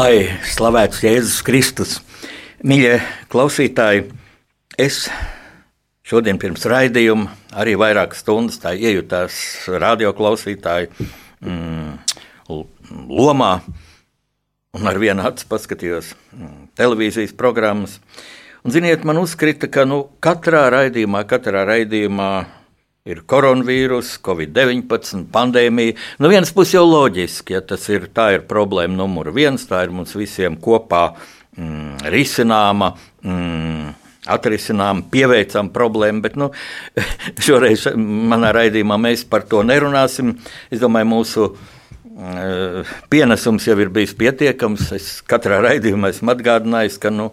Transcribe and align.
Lai 0.00 0.30
slavēts 0.48 1.02
Jēzus 1.04 1.42
Kristus, 1.44 1.90
mīļie 2.64 2.94
klausītāji, 3.28 4.06
es 4.80 5.02
šodien 6.06 6.38
pirms 6.40 6.64
raidījuma 6.70 7.28
arī 7.60 7.74
vairākas 7.76 8.22
stundas 8.22 8.62
iejutās 8.70 9.34
radioklausītāju 9.68 10.88
mm, 11.44 11.90
lomā. 13.10 13.50
Un 14.78 14.88
ar 14.88 15.02
vienu 15.02 15.26
acu 15.28 15.50
paskatījos 15.50 16.14
mm, 16.14 16.70
televīzijas 16.80 17.36
programmas. 17.36 17.98
Un, 18.64 18.72
ziniet, 18.72 19.04
man 19.04 19.20
uzkrita, 19.20 19.68
ka 19.68 19.84
nu, 19.84 20.06
katrā 20.24 20.64
raidījumā, 20.78 21.26
katrā 21.28 21.66
raidījumā 21.74 22.30
ir 23.08 23.22
koronavīrus, 23.28 24.16
covid-19, 24.24 25.24
pandēmija. 25.32 25.96
No 26.18 26.26
nu, 26.26 26.34
vienas 26.34 26.52
puses 26.56 26.76
jau 26.76 26.84
loģiski, 26.88 27.56
ja 27.56 27.62
tas 27.64 27.86
ir, 27.88 28.10
ir 28.10 28.44
problēma 28.48 28.98
numur 28.98 29.32
viens, 29.36 29.64
tā 29.68 29.86
ir 29.86 29.94
mums 29.94 30.12
visiem 30.18 30.58
kopā 30.60 31.08
mm, 31.56 32.10
risināma. 32.12 32.94
Mm, 33.24 33.96
atrisinām, 34.30 35.00
pieveicam 35.10 35.70
problēmu, 35.72 36.20
bet 36.20 36.34
nu, 36.38 36.50
šoreiz 37.46 37.86
manā 37.96 38.52
raidījumā 38.52 38.98
mēs 39.00 39.24
par 39.28 39.46
to 39.48 39.62
nerunāsim. 39.66 40.34
Es 40.68 40.82
domāju, 40.82 41.08
mūsu 41.08 41.46
uh, 41.48 42.90
pienesums 43.12 43.66
jau 43.66 43.78
ir 43.80 43.92
bijis 43.94 44.12
pietiekams. 44.20 44.90
Es 44.98 45.08
katrā 45.26 45.62
raidījumā 45.64 46.12
esmu 46.12 46.34
atgādinājis, 46.34 47.00
ka 47.00 47.12
nu, 47.14 47.30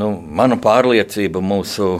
nu, 0.00 0.14
mana 0.16 0.56
pārliecība 0.64 1.44
mūsu 1.44 1.98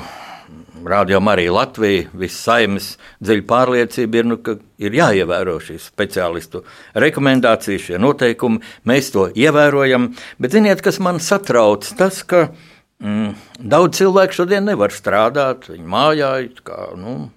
Rādījām 0.88 1.28
arī 1.32 1.48
Latviju, 1.52 2.06
visas 2.20 2.40
saimnes 2.46 2.88
dziļa 3.24 3.46
pārliecība 3.48 4.20
ir, 4.20 4.28
nu, 4.30 4.38
ka 4.44 4.56
ir 4.78 4.94
jāievēro 4.94 5.58
šīs 5.64 5.90
speciālistu 5.90 6.62
rekomendācijas, 6.94 7.88
šie 7.88 8.00
noteikumi. 8.02 8.62
Mēs 8.88 9.12
to 9.14 9.26
ievērojam, 9.34 10.12
bet 10.38 10.54
ziniet, 10.54 10.84
kas 10.84 11.00
man 11.02 11.18
satrauc? 11.24 11.88
Tas, 11.98 12.22
ka 12.28 12.46
uh, 12.46 12.66
Mm, 12.98 13.36
daudz 13.62 14.00
cilvēku 14.00 14.40
šodien 14.40 14.64
nevar 14.66 14.90
strādāt, 14.90 15.68
viņi 15.70 15.84
mājā 15.86 16.32
kā, 16.66 16.80
nu, 16.98 17.28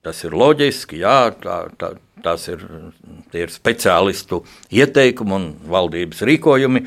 tas 0.00 0.22
ir 0.24 0.32
loģiski, 0.32 1.02
jā, 1.02 1.28
tā, 1.42 1.58
tā, 1.76 1.90
tās 2.24 2.46
ir, 2.48 2.64
ir 3.36 3.52
speciālistu 3.52 4.40
ieteikumi 4.72 5.36
un 5.36 5.46
valdības 5.68 6.24
rīkojumi. 6.24 6.86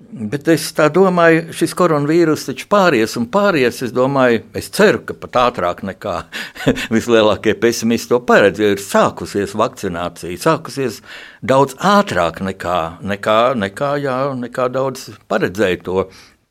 Bet 0.00 0.48
es 0.48 0.62
domāju, 0.94 1.50
šis 1.52 1.74
koronavīrus 1.76 2.46
taču 2.48 2.64
pāries 2.72 3.18
un 3.20 3.26
pāries. 3.28 3.82
Es 3.84 3.92
domāju, 3.92 4.40
es 4.56 4.70
ceru, 4.72 5.02
ka 5.04 5.12
pat 5.12 5.36
ātrāk 5.42 5.82
nekā 5.84 6.14
vislielākie 6.94 7.52
pesimisti 7.60 8.14
to 8.14 8.22
paredz, 8.24 8.62
ir 8.64 8.80
sākusies 8.80 9.52
vakcinācija, 9.60 10.40
sākusies 10.40 11.02
daudz 11.44 11.76
ātrāk 11.76 12.40
nekā, 12.40 12.78
nekā, 13.12 13.36
nekā, 13.60 13.92
jā, 14.00 14.16
nekā 14.40 14.70
daudz 14.72 15.10
paredzēja 15.28 15.82
to 15.84 16.06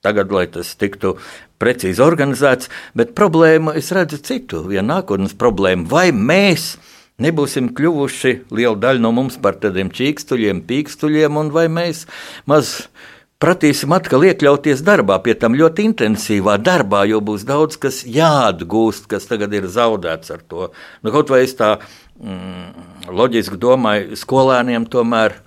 tagad, 0.06 0.30
lai 0.30 0.46
tas 0.54 0.76
tiktu 0.78 1.18
precīzi 1.60 2.06
organizēts, 2.06 2.70
bet 2.94 3.18
problēma 3.18 3.74
es 3.82 3.90
redzu 3.98 4.22
citu, 4.30 4.62
vienu 4.70 4.92
nākotnes 4.94 5.34
problēmu. 5.34 5.90
Vai 5.90 6.12
mēs 6.14 6.76
nebūsim 7.20 7.74
kļuvuši 7.76 8.36
liela 8.54 8.78
daļa 8.80 9.04
no 9.04 9.12
mums 9.16 9.42
par 9.42 9.58
tādiem 9.60 9.92
čīkstuļiem, 9.92 10.64
pīkstuļiem, 10.70 11.42
un 11.42 11.52
vai 11.56 11.68
mēs 11.72 12.06
maz 12.50 12.90
pratīsim 13.40 13.94
atkal 13.96 14.26
iekļauties 14.28 14.84
darbā, 14.86 15.20
pie 15.24 15.36
tam 15.40 15.56
ļoti 15.58 15.86
intensīvā 15.90 16.58
darbā, 16.62 17.06
jo 17.08 17.22
būs 17.24 17.46
daudz 17.48 17.80
kas 17.80 18.02
jāatgūst, 18.04 19.08
kas 19.12 19.30
tagad 19.30 19.54
ir 19.56 19.70
zaudēts 19.72 20.34
ar 20.36 20.44
to. 20.44 20.72
Nu, 21.04 21.14
kaut 21.16 21.32
vai 21.32 21.46
es 21.46 21.56
tā 21.60 21.78
mm, 21.80 23.14
loģiski 23.16 23.60
domāju, 23.60 24.20
skolēniem 24.20 24.90
tomēr 24.92 25.38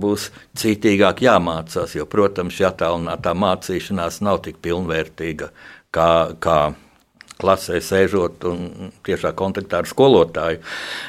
būs 0.00 0.28
cītīgāk 0.58 1.24
jāmācās, 1.26 1.96
jo, 1.98 2.06
protams, 2.06 2.54
šī 2.54 2.68
attālinātā 2.70 3.34
mācīšanās 3.34 4.20
nav 4.22 4.44
tik 4.46 4.60
pilnvērtīga 4.62 5.50
kā, 5.90 6.10
kā 6.38 6.60
klasē 7.40 7.80
sēžot 7.82 8.46
un 8.46 8.92
tiešā 9.06 9.32
kontaktā 9.34 9.80
ar 9.82 9.90
skolotāju. 9.90 10.62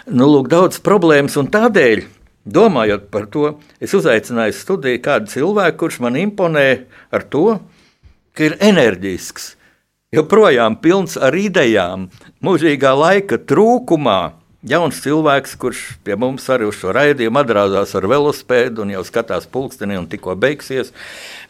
Nu, 0.09 0.31
lūk, 0.31 0.49
daudz 0.51 0.81
problēmas 0.81 1.37
un 1.37 1.51
tādēļ. 1.53 2.03
Domājot 2.45 3.11
par 3.13 3.27
to, 3.29 3.55
es 3.77 3.93
uzaicināju 3.93 4.55
studiju 4.57 5.01
kādu 5.05 5.29
cilvēku, 5.29 5.77
kurš 5.83 5.99
man 6.01 6.17
imponē 6.17 6.67
ar 7.13 7.25
to, 7.29 7.59
ka 8.33 8.47
ir 8.47 8.55
enerģisks, 8.63 9.55
joprojām 10.15 10.79
pilns 10.81 11.19
ar 11.21 11.37
idejām, 11.37 12.09
mūžīgā 12.41 12.95
laika 12.97 13.37
trūkumā 13.37 14.19
jauns 14.67 15.01
cilvēks, 15.01 15.53
kurš 15.61 15.81
pie 16.05 16.15
mums 16.17 16.45
arī 16.53 16.67
uz 16.69 16.77
šo 16.79 16.93
raidījumu 16.97 17.41
atbraucās 17.41 17.93
ar 17.97 18.07
velospēdu 18.09 18.85
un 18.85 18.93
jau 18.95 19.03
skatās 19.05 19.47
pulksteni 19.49 19.97
un 19.97 20.07
tikko 20.09 20.35
beigsies. 20.39 20.93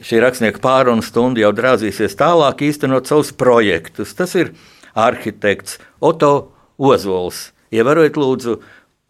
Šī 0.03 0.22
rakstnieka 0.23 0.59
pārunu 0.63 1.03
stunda 1.06 1.44
jau 1.44 1.52
drāzīsies 1.56 2.16
tālāk 2.19 2.63
īstenot 2.68 3.08
savus 3.08 3.34
projektus. 3.35 4.16
Tas 4.16 4.35
ir 4.40 4.53
arhitekts 4.96 5.79
Oto 6.00 6.52
Ozols. 6.79 7.50
Ievērojiet, 7.72 8.19
lūdzu, 8.19 8.59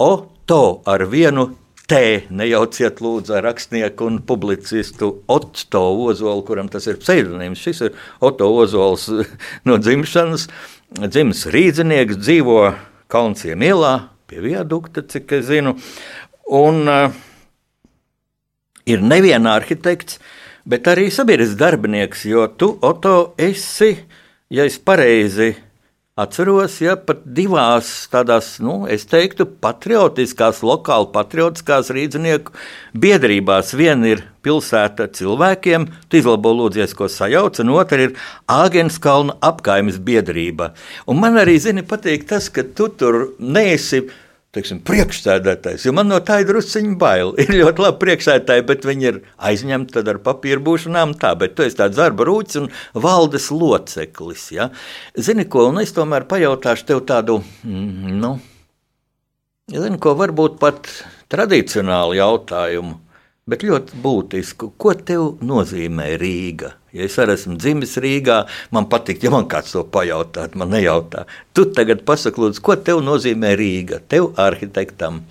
Oto 0.02 0.64
ar 0.90 1.06
vienu 1.10 1.52
T. 1.92 2.22
Nejauciet, 2.32 3.02
lūdzu, 3.04 3.34
rakstnieku 3.44 4.06
un 4.08 4.20
publicistu 4.24 5.10
Otto 5.28 5.82
Ozolu, 6.06 6.46
kuram 6.48 6.70
tas 6.72 6.86
ir 6.88 7.02
pseidonīms. 7.02 7.60
Šis 7.60 7.82
ir 7.84 7.98
Otto 8.24 8.48
Ozols 8.48 9.10
no 9.68 9.76
dzimšanas. 9.76 10.46
Dzimis 11.02 11.44
rīznieks, 11.52 12.16
dzīvo 12.22 12.62
Kalnciem 13.12 13.66
ielā, 13.68 13.92
pie 14.32 14.40
viadukta, 14.46 15.04
cik 15.04 15.36
es 15.36 15.50
zinu. 15.50 15.74
Un 16.56 16.88
uh, 16.88 17.18
ir 18.88 19.04
neviena 19.04 19.58
arhitekts, 19.60 20.22
bet 20.64 20.88
arī 20.88 21.10
sabiedrisks 21.12 21.60
darbinieks, 21.60 22.24
jo 22.32 22.48
tu, 22.56 22.72
Oto, 22.88 23.34
esi, 23.36 23.98
ja 24.48 24.64
es 24.64 24.80
pareizi 24.80 25.58
Atceros, 26.22 26.76
ja 26.84 26.94
pat 27.02 27.24
divās 27.26 27.88
tādās, 28.12 28.54
nu, 28.62 28.84
es 28.86 29.08
teiktu, 29.10 29.48
patriotiskās, 29.64 30.60
lokāli 30.66 31.10
patriotiskās 31.16 31.90
rīznieku 31.96 32.54
biedrībās. 33.02 33.72
Viena 33.80 34.12
ir 34.12 34.22
pilsēta 34.46 35.08
cilvēkiem, 35.18 35.88
izlabo 36.14 36.54
lūdzies, 36.60 36.94
ko 36.98 37.10
sajauc, 37.10 37.58
un 37.64 37.74
otra 37.74 38.06
ir 38.06 38.14
Āgenskalna 38.52 39.40
apkaimes 39.42 39.98
biedrība. 39.98 40.74
Un 41.10 41.22
man 41.24 41.42
arī, 41.42 41.58
zini, 41.64 41.86
patīk 41.88 42.28
tas, 42.30 42.52
ka 42.54 42.68
tu 42.78 42.92
tur 43.02 43.24
neesi 43.40 44.04
teiksim, 44.56 44.82
priekšsēdētājs, 44.88 45.88
man 45.96 46.10
no 46.12 46.20
tā 46.26 46.42
ir 46.42 46.50
drusciņa 46.50 46.96
bail. 47.00 47.34
Ir 47.42 47.54
ļoti 47.56 47.84
labi 47.86 48.02
priekšsēdētāji, 48.04 48.66
bet 48.68 48.88
viņi 48.88 49.08
ir 49.10 49.20
aizņemti 49.50 50.04
ar 50.04 50.20
papīra 50.24 50.64
būšanām, 50.64 51.16
tā, 51.22 51.34
bet 51.40 51.56
tu 51.58 51.66
esi 51.66 51.80
tāds 51.80 52.00
darba 52.00 52.28
rūcis 52.28 52.62
un 52.64 52.70
valdes 53.06 53.50
loceklis. 53.56 54.50
Ja? 54.56 54.70
Zini, 55.16 55.48
ko, 55.52 55.70
un 55.72 55.82
es 55.84 55.96
tomēr 55.96 56.28
pajautāšu 56.32 56.90
tev 56.92 57.04
tādu, 57.08 57.40
mm, 57.64 58.18
nu, 58.22 58.34
zini, 59.72 60.00
ko 60.04 60.16
varbūt 60.20 60.60
pat 60.62 60.92
tradicionālu 61.32 62.20
jautājumu, 62.20 63.00
bet 63.50 63.64
ļoti 63.66 63.98
būtisku. 64.04 64.72
Ko 64.78 64.94
tev 64.94 65.42
nozīmē 65.46 66.12
Rīga? 66.22 66.76
Ja 66.92 67.06
es 67.08 67.16
arī 67.24 67.38
esmu 67.38 67.56
dzimis 67.56 67.96
Rīgā, 68.04 68.42
man 68.76 68.90
patīk, 68.92 69.24
ja 69.24 69.32
man 69.32 69.48
kāds 69.52 69.72
to 69.74 69.86
pajautā, 69.88 70.50
man 70.60 70.74
nejautā. 70.76 71.24
Tu 71.56 71.66
tagad 71.72 72.04
pasaki, 72.08 72.42
lūdzu, 72.44 72.64
ko 72.66 72.76
tev 72.76 73.00
nozīmē 73.06 73.54
Rīga, 73.60 74.02
tev 74.12 74.34
arhitektam? 74.42 75.22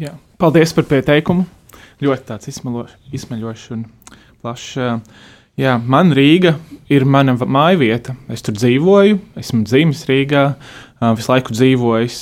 Jā, 0.00 0.14
paldies 0.40 0.72
par 0.76 0.88
pieteikumu. 0.88 1.44
Ļoti 2.00 2.24
tāds 2.28 2.48
izsmeļošs 2.48 3.66
un 3.74 3.84
plašs. 4.40 4.70
Jā, 5.58 5.74
man 5.82 6.14
Rīga 6.14 6.54
ir 6.88 7.04
mana 7.04 7.34
māja 7.34 7.80
vieta. 7.80 8.14
Es 8.30 8.44
tur 8.46 8.54
dzīvoju, 8.56 9.18
esmu 9.40 9.64
dzimis 9.66 10.04
Rīgā, 10.08 10.44
visu 11.18 11.32
laiku 11.32 11.56
dzīvojis. 11.56 12.20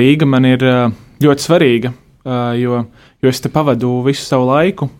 Rīga 0.00 0.28
man 0.28 0.48
ir 0.48 0.64
ļoti 1.20 1.44
svarīga, 1.44 1.92
jo, 2.24 2.84
jo 3.22 3.32
es 3.32 3.40
te 3.40 3.50
pavadu 3.52 4.00
visu 4.06 4.24
savu 4.26 4.48
laiku. 4.50 4.90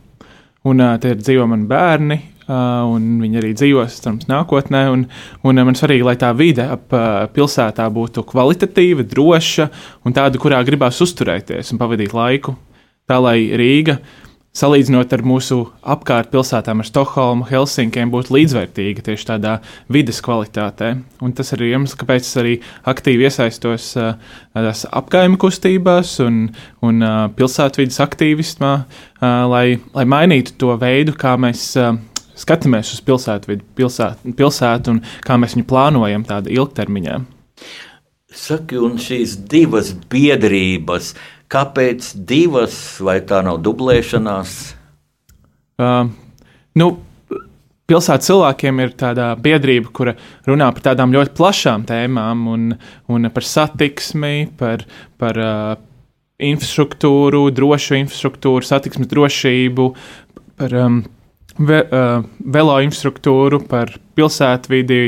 Un 0.69 0.83
te 1.01 1.15
dzīvo 1.17 1.47
mani 1.49 1.65
bērni, 1.65 2.17
un 2.51 3.05
viņi 3.23 3.39
arī 3.41 3.53
dzīvos 3.57 3.95
cerams, 4.03 4.27
nākotnē. 4.29 4.83
Un, 4.93 5.07
un 5.47 5.63
man 5.65 5.79
svarīgi, 5.79 6.05
lai 6.05 6.19
tā 6.21 6.35
vide 6.37 6.67
ap 6.77 6.93
pilsētā 7.33 7.87
būtu 7.95 8.27
kvalitatīva, 8.29 9.07
droša 9.09 9.71
un 10.05 10.17
tāda, 10.17 10.41
kurā 10.43 10.61
gribās 10.67 11.01
uzturēties 11.01 11.73
un 11.73 11.81
pavadīt 11.81 12.13
laiku. 12.17 12.57
Tā 13.09 13.17
lai 13.25 13.39
Rīga 13.57 13.97
salīdzinot 14.57 15.13
ar 15.15 15.23
mūsu 15.27 15.61
apkārt 15.87 16.31
pilsētām, 16.33 16.83
ar 16.83 16.89
Stokholmu, 16.89 17.47
Helsinkiem, 17.47 18.11
būtu 18.11 18.35
līdzvērtīga 18.35 19.05
tieši 19.07 19.29
tādā 19.29 19.57
vidas 19.93 20.19
kvalitātē. 20.27 20.93
Un 21.23 21.35
tas 21.39 21.55
ir 21.55 21.63
iemesls, 21.69 21.97
kāpēc 22.01 22.27
es 22.27 22.41
arī 22.41 22.57
aktīvi 22.91 23.29
iesaistos 23.29 23.93
uh, 24.01 24.17
apgājuma 25.01 25.39
kustībās 25.41 26.17
un, 26.27 26.43
un 26.87 27.07
uh, 27.07 27.21
pilsētvidas 27.37 28.01
aktīvismā, 28.03 28.75
uh, 28.83 29.29
lai, 29.51 29.67
lai 29.95 30.07
mainītu 30.11 30.59
to 30.61 30.75
veidu, 30.81 31.17
kā 31.19 31.37
mēs. 31.41 31.73
Skatāmies 32.41 32.89
uz 32.95 33.03
pilsētu, 33.05 33.53
pilsētu, 33.77 34.31
pilsētu 34.33 34.93
un 34.95 35.01
kā 35.27 35.35
mēs 35.37 35.53
viņu 35.59 35.67
plānojam 35.69 36.23
tādā 36.25 36.49
ilgtermiņā. 36.55 37.19
Saki, 38.33 38.79
un 38.81 38.95
šīs 39.03 39.35
divas 39.51 39.91
biedrības, 40.09 41.11
uh, 41.13 41.40
Kāpēc 41.51 42.13
divas, 42.29 42.75
vai 43.03 43.19
tā 43.27 43.41
nav 43.43 43.59
dublēšanās? 43.67 44.57
Uh, 45.81 46.11
nu, 46.79 46.91
pilsētas 47.91 48.31
cilvēkiem 48.31 48.83
ir 48.85 48.93
tāda 48.99 49.33
biedrība, 49.35 49.91
kura 49.91 50.15
runā 50.47 50.69
par 50.77 50.85
tādām 50.91 51.15
ļoti 51.17 51.35
plašām 51.39 51.87
tēmām, 51.89 52.45
un, 52.53 52.69
un 53.11 53.31
par 53.35 53.47
satiksmi, 53.47 54.51
par, 54.61 54.85
par 55.19 55.41
uh, 55.43 55.73
infrastruktūru, 56.39 57.49
drošu 57.55 57.99
infrastruktūru, 57.99 58.67
satiksmes 58.67 59.11
drošību, 59.11 59.89
par 60.61 60.77
um, 60.85 61.03
ve, 61.59 61.83
uh, 61.83 62.23
velo 62.47 62.79
infrastruktūru, 62.87 63.65
par 63.71 63.97
pilsētvidi, 64.15 65.03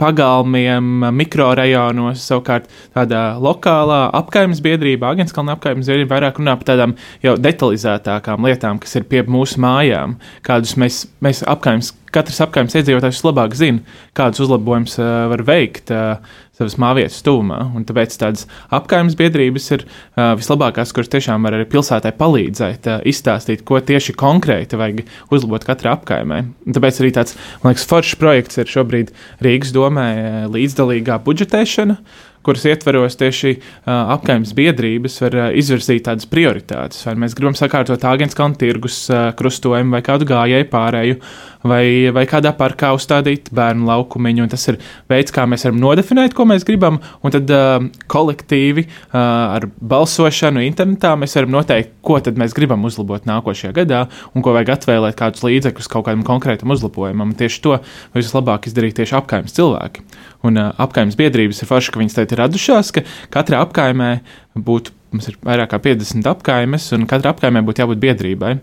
pagalmiem, 0.00 1.06
mikrorajonos, 1.14 2.22
savukārt 2.26 2.66
tādā 2.96 3.22
lokālā 3.42 4.00
apgājuma 4.18 4.56
biedrība, 4.64 5.12
Agenskalna 5.14 5.54
apgājuma 5.54 5.86
biedrība 5.86 6.16
vairāk 6.16 6.40
runā 6.40 6.56
par 6.58 6.68
tādām 6.72 6.96
jau 7.22 7.36
detalizētākām 7.38 8.48
lietām, 8.48 8.80
kas 8.82 8.98
ir 8.98 9.06
pie 9.10 9.22
mūsu 9.30 9.62
mājām, 9.62 10.16
kādus 10.46 10.74
mēs, 10.80 11.04
mēs 11.24 11.44
apgājums, 11.46 11.92
katrs 12.14 12.42
apgājums 12.42 12.74
iedzīvotājs 12.80 13.22
labāk 13.26 13.54
zina, 13.58 13.84
kādus 14.18 14.42
uzlabojumus 14.46 14.98
uh, 14.98 15.12
var 15.30 15.46
veikt. 15.46 15.94
Uh, 15.94 16.42
savas 16.58 16.76
māvietas 16.80 17.20
tūmā. 17.26 17.60
Tāpēc 17.88 18.16
tādas 18.20 18.46
apgājumas 18.74 19.16
biedrības 19.18 19.70
ir 19.76 19.86
uh, 19.86 20.34
vislabākās, 20.38 20.94
kuras 20.94 21.10
tiešām 21.12 21.46
var 21.46 21.58
arī 21.58 21.68
pilsētai 21.70 22.14
palīdzēt, 22.18 22.90
uh, 22.90 23.00
izstāstīt, 23.10 23.64
ko 23.68 23.80
tieši 23.84 24.16
konkrēti 24.18 24.78
vajag 24.80 25.02
uzlabot 25.34 25.66
katrai 25.66 25.94
apgājumai. 25.94 26.44
Tāpēc 26.68 27.02
arī 27.02 27.14
tāds, 27.16 27.38
man 27.62 27.74
liekas, 27.74 27.88
foršs 27.90 28.20
projekts 28.20 28.62
ir 28.62 28.70
šobrīd 28.70 29.10
Rīgas 29.44 29.74
domē 29.74 30.06
līdzdalīgā 30.54 31.18
budžetēšana 31.26 31.98
kuras 32.44 32.64
ietveros 32.68 33.16
tieši 33.18 33.54
uh, 33.56 34.12
apgājuma 34.14 34.56
biedrības 34.58 35.16
var 35.24 35.36
uh, 35.38 35.46
izvirzīt 35.56 36.04
tādas 36.08 36.28
prioritātes. 36.30 37.00
Vai 37.08 37.16
mēs 37.24 37.36
gribam 37.36 37.56
sakārtot 37.58 38.04
Agenskalnu 38.08 38.58
tirgus 38.60 38.98
uh, 39.08 39.30
krustojumu 39.38 39.96
vai 39.96 40.02
kādu 40.04 40.28
gājēju 40.28 40.68
pārēju, 40.72 41.18
vai, 41.64 42.10
vai 42.14 42.24
kādā 42.28 42.52
parkā 42.56 42.92
uzstādīt 42.96 43.48
bērnu 43.54 43.88
laukumiņu. 43.88 44.46
Tas 44.52 44.66
ir 44.70 44.78
veids, 45.10 45.32
kā 45.34 45.46
mēs 45.48 45.64
varam 45.66 45.80
nodefinēt, 45.82 46.36
ko 46.36 46.46
mēs 46.48 46.66
gribam, 46.68 47.00
un 47.24 47.34
tad 47.34 47.50
uh, 47.54 47.86
kolektīvi 48.12 48.86
uh, 48.86 49.16
ar 49.16 49.68
balsošanu 49.80 50.64
internetā 50.66 51.14
mēs 51.20 51.36
varam 51.38 51.54
noteikt, 51.56 51.94
ko 52.04 52.18
tad 52.24 52.38
mēs 52.40 52.56
gribam 52.56 52.84
uzlabot 52.86 53.26
nākošajā 53.28 53.74
gadā 53.80 54.04
un 54.34 54.44
ko 54.44 54.54
vajag 54.56 54.74
atvēlēt 54.76 55.18
kādus 55.18 55.44
līdzekļus 55.46 55.90
kaut 55.92 56.08
kādam 56.08 56.26
konkrētam 56.26 56.74
uzlabojumam. 56.74 57.32
Un 57.32 57.38
tieši 57.38 57.62
to 57.64 57.78
vislabāk 58.16 58.68
izdarīt 58.68 58.98
tieši 59.00 59.16
apgājuma 59.20 59.54
cilvēki. 59.54 60.04
Un 60.44 60.60
uh, 60.60 60.74
apgājuma 60.84 61.16
biedrības 61.18 61.62
ir 61.62 61.70
forši, 61.70 61.94
ka 61.94 62.02
viņas 62.02 62.18
tagad 62.18 62.36
ir 62.36 62.44
radušās, 62.44 62.92
ka 62.94 63.06
katrā 63.32 63.64
apgājumā 63.64 64.18
būtu. 64.54 64.94
Mums 65.14 65.28
ir 65.30 65.36
vairāk 65.46 65.70
kā 65.70 65.78
50 65.78 66.26
apgājumas, 66.26 66.88
un 66.96 67.04
katrai 67.06 67.30
apgājumai 67.30 67.60
būtu 67.62 67.84
jābūt 67.84 68.00
biedrībai, 68.02 68.56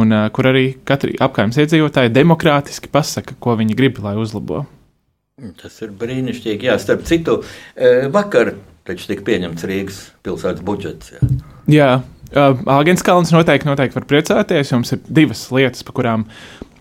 un, 0.00 0.12
uh, 0.12 0.28
kur 0.34 0.50
arī 0.50 0.66
katra 0.86 1.14
apgājuma 1.26 1.64
iedzīvotāja 1.64 2.12
demokrātiski 2.14 2.92
pasaka, 2.92 3.36
ko 3.38 3.56
viņi 3.60 3.76
grib, 3.78 4.00
lai 4.04 4.16
uzlabo. 4.20 4.64
Tas 5.58 5.80
ir 5.82 5.90
brīnišķīgi. 5.98 6.68
Jā, 6.68 6.76
starp 6.78 7.02
citu, 7.08 7.40
vakar 8.14 8.52
taču 8.86 9.08
tika 9.10 9.24
pieņemts 9.26 9.66
Rīgas 9.68 10.00
pilsētas 10.24 10.64
budžets. 10.66 11.14
Jā, 11.70 11.88
jā 12.30 12.44
Āgens 12.70 13.04
Kalns 13.04 13.32
noteikti, 13.34 13.68
noteikti 13.68 13.98
var 13.98 14.06
priecāties. 14.10 14.70
Jums 14.70 14.94
ir 14.94 15.02
divas 15.08 15.46
lietas, 15.54 15.82
par 15.86 15.96
kurām 15.98 16.28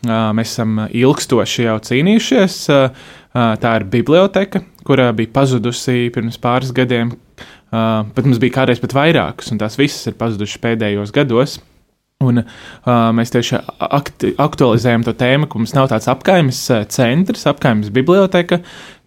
mēs 0.04 0.54
esam 0.54 0.84
ilgstoši 0.86 1.68
jau 1.70 1.80
cīnījušies. 1.88 2.60
Tā 3.34 3.76
ir 3.80 3.88
biblioteka, 3.90 4.62
kurā 4.86 5.10
bija 5.16 5.32
pazudusi 5.34 6.12
pirms 6.14 6.40
pāris 6.44 6.74
gadiem. 6.76 7.16
Pat 7.74 8.26
mums 8.28 8.42
bija 8.42 8.60
kādreiz 8.60 8.84
pat 8.84 8.94
vairākas, 8.94 9.50
un 9.50 9.62
tās 9.62 9.80
visas 9.80 10.12
ir 10.12 10.20
pazudušas 10.20 10.62
pēdējos 10.62 11.16
gados. 11.16 11.58
Un, 12.24 12.44
uh, 12.44 12.90
mēs 13.16 13.34
tieši 13.34 13.60
akti, 13.84 14.34
aktualizējam 14.42 15.06
to 15.08 15.14
tēmu, 15.20 15.50
ka 15.50 15.60
mums 15.60 15.76
nav 15.76 15.90
tāds 15.92 16.10
apgājums 16.12 16.60
centrs, 16.94 17.46
apgājums 17.50 17.92
biblioteka, 17.94 18.62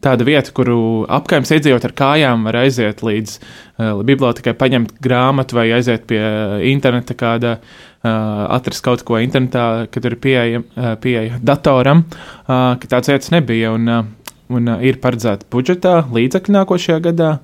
tāda 0.05 0.27
vieta, 0.27 0.53
kuru 0.57 1.07
apgājums 1.13 1.53
iedzīvot 1.57 1.87
ar 1.89 1.95
kājām, 1.97 2.47
var 2.47 2.61
aiziet 2.63 3.03
līdz 3.07 3.37
uh, 3.39 4.03
bibliotekai, 4.07 4.55
paņemt 4.59 4.97
grāmatu 5.05 5.59
vai 5.59 5.69
aiziet 5.77 6.07
pie 6.11 6.23
interneta 6.71 7.17
kāda, 7.19 7.57
uh, 7.61 8.11
atrast 8.59 8.85
kaut 8.87 9.07
ko 9.07 9.21
internetā, 9.23 9.87
kad 9.93 10.07
ir 10.09 10.19
pieeja, 10.23 10.63
uh, 10.63 10.95
pieeja 11.03 11.41
datoram, 11.43 12.05
uh, 12.07 12.77
ka 12.81 12.97
tāds 12.97 13.13
vietas 13.13 13.33
nebija. 13.35 13.75
Un, 13.77 13.91
uh, 13.91 14.33
un 14.53 14.71
uh, 14.71 14.83
ir 14.85 15.01
paredzēta 15.03 15.49
budžetā 15.53 16.01
līdzekļi 16.13 16.59
nākošajā 16.61 17.01
gadā. 17.11 17.37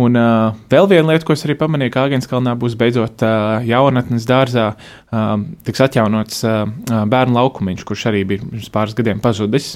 Un 0.00 0.16
uh, 0.16 0.56
vēl 0.70 0.88
viena 0.90 1.12
lieta, 1.12 1.26
ko 1.26 1.34
es 1.36 1.44
arī 1.44 1.56
pamanīju, 1.58 1.92
ka 1.94 2.06
Agenskalnā 2.08 2.54
būs 2.60 2.76
beidzot 2.78 3.24
uh, 3.26 3.60
jaunatnes 3.66 4.26
dārzā 4.28 4.70
uh, 4.72 5.30
tiks 5.66 5.82
atjaunots 5.84 6.44
uh, 6.46 6.64
bērnu 7.10 7.36
laukumiņš, 7.36 7.86
kurš 7.88 8.06
arī 8.12 8.24
bija 8.32 8.46
pirms 8.46 8.70
pāris 8.72 8.96
gadiem 8.98 9.22
pazudis. 9.22 9.74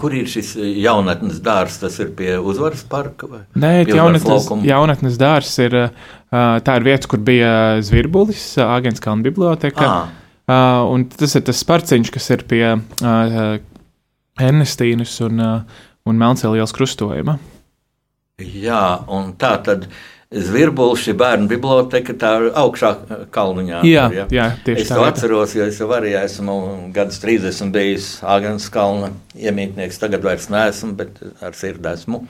Kur 0.00 0.14
ir 0.16 0.24
šis 0.32 0.54
jaunatnes 0.56 1.42
dārzs? 1.44 1.82
Tas 1.82 1.98
ir 2.00 2.14
pie 2.16 2.38
uzvaras 2.40 2.80
parka? 2.88 3.28
Nē, 3.60 3.72
jaunatnes, 3.90 4.46
jaunatnes 4.64 5.18
dārzs 5.20 5.58
ir, 5.60 5.76
uh, 5.76 6.44
tā 6.64 6.78
ir 6.80 6.86
vieta, 6.86 7.10
kur 7.12 7.20
bija 7.20 7.50
Zvirbulis, 7.84 8.54
Agenskalna 8.64 9.26
biblioteka. 9.28 9.90
Ah. 9.90 10.22
Uh, 10.46 11.04
tas 11.18 11.34
ir 11.36 11.44
tas 11.44 11.60
sparciņš, 11.60 12.14
kas 12.14 12.30
ir 12.32 12.46
pie 12.48 12.64
uh, 12.72 13.58
Ernestīnas 14.40 15.18
un, 15.26 15.44
uh, 15.44 15.84
un 16.08 16.24
Melncēlijas 16.24 16.72
krustojuma. 16.76 17.36
Jā, 18.36 19.00
un 19.08 19.32
tā 19.40 19.54
tad. 19.64 19.88
Zvirbuļs, 20.26 21.04
šī 21.06 21.12
bērnu 21.16 21.46
biblioteka, 21.48 22.12
tā 22.18 22.30
ir 22.42 22.46
augšā 22.58 22.88
kalniņā. 23.32 23.78
Jā, 23.86 24.02
ja? 24.12 24.24
jā 24.34 24.46
tieši 24.66 24.82
es 24.82 24.90
tā. 24.90 24.98
Es 24.98 25.06
atceros, 25.12 25.54
jo 25.54 25.68
es 25.70 25.78
jau 25.80 25.86
arī 25.94 26.10
esmu 26.18 26.56
gadus 26.92 27.20
30 27.22 27.70
bijis 27.72 28.08
Āgānas 28.26 28.66
kalna 28.74 29.12
iemītnieks. 29.38 30.02
Tagad 30.02 30.26
vairs 30.26 30.50
neesmu, 30.52 30.92
bet 30.98 31.22
ar 31.40 31.56
sirdi 31.56 31.88
esmu. 31.94 32.24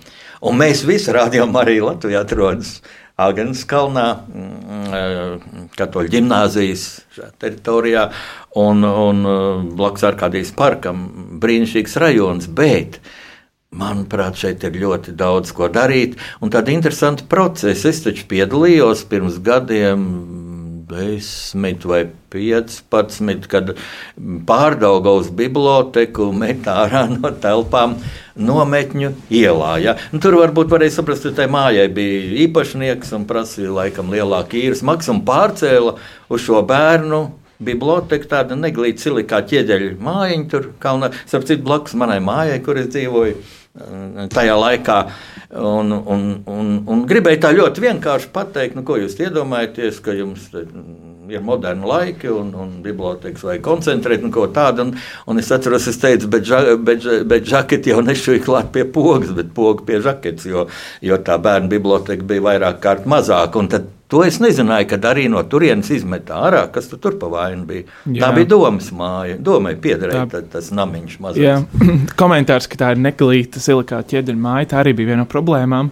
Un 0.46 0.60
mēs 0.60 0.84
visi 0.86 1.16
rādījām 1.16 1.56
arī 1.58 1.80
Latvijā 1.80 2.22
atrodas 2.22 2.76
Āgānas 3.16 3.64
kalnā, 3.66 4.06
mm, 4.28 5.68
katoļu 5.74 6.14
ģimnāzijas 6.18 6.88
teritorijā 7.40 8.10
un, 8.60 8.84
un 8.84 9.28
blakus 9.74 10.06
Arkādijas 10.06 10.52
parkam. 10.54 11.08
Brīnišķīgs 11.42 11.98
rajons, 12.04 12.52
bet 12.52 13.00
Manuprāt, 13.76 14.38
šeit 14.40 14.64
ir 14.64 14.78
ļoti 14.80 15.12
daudz 15.18 15.52
ko 15.56 15.68
darīt, 15.72 16.16
un 16.40 16.52
tāda 16.52 16.72
interesanta 16.72 17.26
procesa. 17.28 17.90
Es 17.90 18.02
taču 18.04 18.24
piedalījos 18.30 19.04
pirms 19.10 19.36
gadiem, 19.44 20.06
desmit 20.86 21.84
vai 21.84 22.04
piecpadsmit, 22.30 23.46
kad 23.50 23.72
pārdaugaus 24.46 25.32
biblioteku 25.34 26.28
metā 26.36 26.76
ārā 26.84 27.04
no 27.10 27.32
telpām 27.42 27.96
nometņu 28.38 29.10
ielā. 29.34 29.72
Ja? 29.82 29.96
Nu, 30.12 30.20
tur 30.22 30.38
varbūt 30.40 30.70
varēja 30.72 30.98
saprast, 30.98 31.26
ka 31.26 31.34
tai 31.40 31.48
mājai 31.52 31.88
bija 31.96 32.22
īpašnieks 32.46 33.12
un 33.18 33.26
prasīja 33.28 33.74
laikam 33.80 34.14
lielāku 34.14 34.60
īres 34.62 34.84
maksu 34.86 35.16
un 35.16 35.24
pārcēla 35.26 35.96
uz 36.30 36.46
šo 36.46 36.62
bērnu 36.66 37.24
biblioteka, 37.66 38.28
tāda 38.30 38.56
neglīta 38.58 39.06
silikā 39.06 39.40
ķieģeļa 39.48 39.94
mājiņa, 40.04 40.48
tur 40.52 40.72
kalnā, 40.82 41.10
starp 41.24 41.46
citu, 41.48 41.64
blakus 41.66 41.96
manai 41.98 42.18
mājai, 42.22 42.60
kur 42.64 42.78
es 42.78 42.90
dzīvoju 42.92 43.38
tajā 44.32 44.56
laikā. 44.60 45.00
Un, 45.56 45.92
un, 45.92 46.24
un, 46.50 46.72
un 46.90 47.04
gribēju 47.08 47.42
tā 47.42 47.52
ļoti 47.54 47.84
vienkārši 47.84 48.32
pateikt, 48.34 48.74
nu, 48.76 48.82
ko 48.86 48.98
jūs 48.98 49.14
iedomājaties, 49.20 50.00
ka 50.04 50.14
jums 50.16 50.48
ir 50.52 51.42
moderni 51.42 51.86
laiki 51.86 52.30
un, 52.30 52.52
un 52.54 52.72
bibliotekas 52.84 53.44
vajag 53.46 53.64
koncentrēt 53.64 54.24
un 54.26 54.32
ko 54.34 54.46
tādu. 54.54 54.86
Un, 54.86 54.94
un 55.30 55.42
es 55.42 55.50
atceros, 55.54 55.88
es 55.90 55.98
teicu, 56.02 56.30
bet, 56.32 56.46
ža, 56.48 56.62
bet, 56.78 57.06
bet 57.30 57.48
žaketi 57.48 57.92
jau 57.92 58.02
nešuja 58.04 58.44
klāt 58.44 58.72
pie 58.74 58.86
pogas, 58.90 59.32
bet 59.36 59.52
poga 59.56 59.86
pie 59.86 60.00
žaketes, 60.04 60.48
jo, 60.50 60.66
jo 61.04 61.20
tā 61.26 61.38
bērnu 61.42 61.70
biblioteka 61.72 62.26
bija 62.26 62.46
vairāk 62.50 62.82
kārt 62.84 63.08
mazāka. 63.10 63.64
Tad 63.72 63.90
To 64.12 64.20
es 64.22 64.36
nezināju, 64.38 64.86
kad 64.92 65.06
arī 65.10 65.24
no 65.30 65.40
turienes 65.50 65.88
izmetā 65.90 66.38
ārā, 66.46 66.60
kas 66.70 66.86
tu 66.90 66.98
tur 67.02 67.16
pa 67.18 67.26
vainu 67.30 67.64
bija. 67.66 67.86
Jā. 68.06 68.20
Tā 68.22 68.28
bija 68.36 68.50
domas 68.52 68.92
māja. 68.94 69.34
Domai 69.42 69.74
piederēja 69.82 70.28
tā... 70.30 70.44
tas 70.52 70.70
namiņš 70.74 71.18
mazliet. 71.24 71.80
Komentārs, 72.20 72.70
ka 72.70 72.78
tā 72.84 72.92
ir 72.94 73.02
neglīta 73.02 73.62
silikāta 73.62 74.14
ķieģeļa 74.14 74.42
māja, 74.46 74.70
tā 74.70 74.80
arī 74.84 74.94
bija 75.00 75.12
viena 75.12 75.24
no 75.24 75.30
problēmām. 75.30 75.90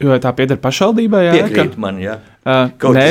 Jo 0.00 0.16
tā 0.16 0.32
pieder 0.32 0.56
pašvaldībai. 0.60 1.26
Piekrīt 1.36 1.74
ka... 1.74 1.82
man, 1.84 2.00
jā. 2.00 2.16
Uh, 2.40 2.70
Kaut 2.80 2.96
nē, 2.96 3.10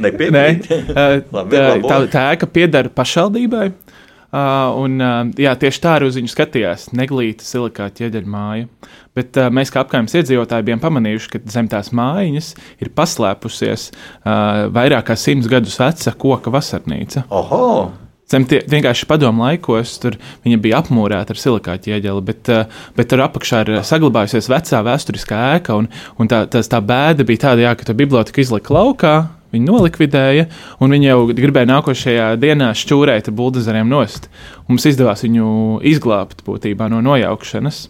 nē, 0.00 0.12
nē, 0.32 0.44
uh, 0.88 1.82
tā, 1.90 1.98
tā 2.08 2.22
ēka 2.32 2.48
pieder 2.48 2.88
pašvaldībai. 2.96 3.66
Uh, 3.68 3.93
un, 4.34 4.98
uh, 4.98 5.20
jā, 5.38 5.52
tieši 5.60 5.82
tā 5.84 5.96
arī 5.98 6.10
uz 6.10 6.18
viņu 6.18 6.32
skatījās. 6.32 6.88
Neglīta 6.96 7.46
silikāta 7.46 8.00
ķieģeļa 8.00 8.30
māja. 8.30 8.68
Bet 9.14 9.38
uh, 9.38 9.50
mēs, 9.54 9.70
kā 9.70 9.84
apgājuma 9.84 10.10
iedzīvotāji, 10.10 10.66
bijām 10.66 10.82
pamanījuši, 10.82 11.30
ka 11.30 11.42
zem 11.54 11.68
tās 11.70 11.92
mājiņas 11.94 12.48
ir 12.82 12.90
paslēpusies 12.98 13.90
uh, 13.92 14.64
vairāk 14.74 15.10
kā 15.10 15.18
simts 15.18 15.50
gadus 15.50 15.78
veca 15.78 16.16
koka 16.18 16.54
vasarnīca. 16.54 17.28
Oho! 17.34 17.92
Zem 18.30 18.46
tie, 18.48 18.62
vienkārši 18.72 19.04
padomu 19.06 19.44
laikos 19.44 19.98
tur 20.00 20.16
viņa 20.46 20.58
bija 20.64 20.78
apmūrēta 20.80 21.34
ar 21.34 21.38
silikāta 21.38 21.92
ieģeli, 21.92 22.22
bet, 22.24 22.48
bet 22.96 23.10
tur 23.12 23.20
apakšā 23.26 23.60
ir 23.66 23.72
saglabājusies 23.84 24.48
vecā 24.48 24.80
vēsturiskā 24.86 25.40
ēka. 25.58 25.76
Un, 25.76 25.90
un 26.16 26.30
tā, 26.32 26.46
tā, 26.50 26.64
tā 26.64 26.80
bēda 26.80 27.26
bija 27.28 27.44
tāda, 27.50 27.66
jā, 27.66 27.74
ka 27.76 27.90
tā 27.90 27.96
biblioteka 27.98 28.40
izlika 28.40 28.72
laukā, 28.74 29.14
Viņi 29.54 29.70
nolikvidēja, 29.70 30.48
un 30.82 30.94
viņi 30.94 31.10
jau 31.10 31.18
gribēja 31.30 31.70
nākošajā 31.70 32.28
dienā 32.42 32.72
šķūrēt 32.76 33.30
ar 33.30 33.36
buldozeriem 33.38 33.90
nost. 33.90 34.28
Mums 34.68 34.86
izdevās 34.90 35.24
viņu 35.26 35.80
izglābt 35.86 36.42
būtībā 36.46 36.90
no 36.92 37.02
nojaukšanas. 37.04 37.84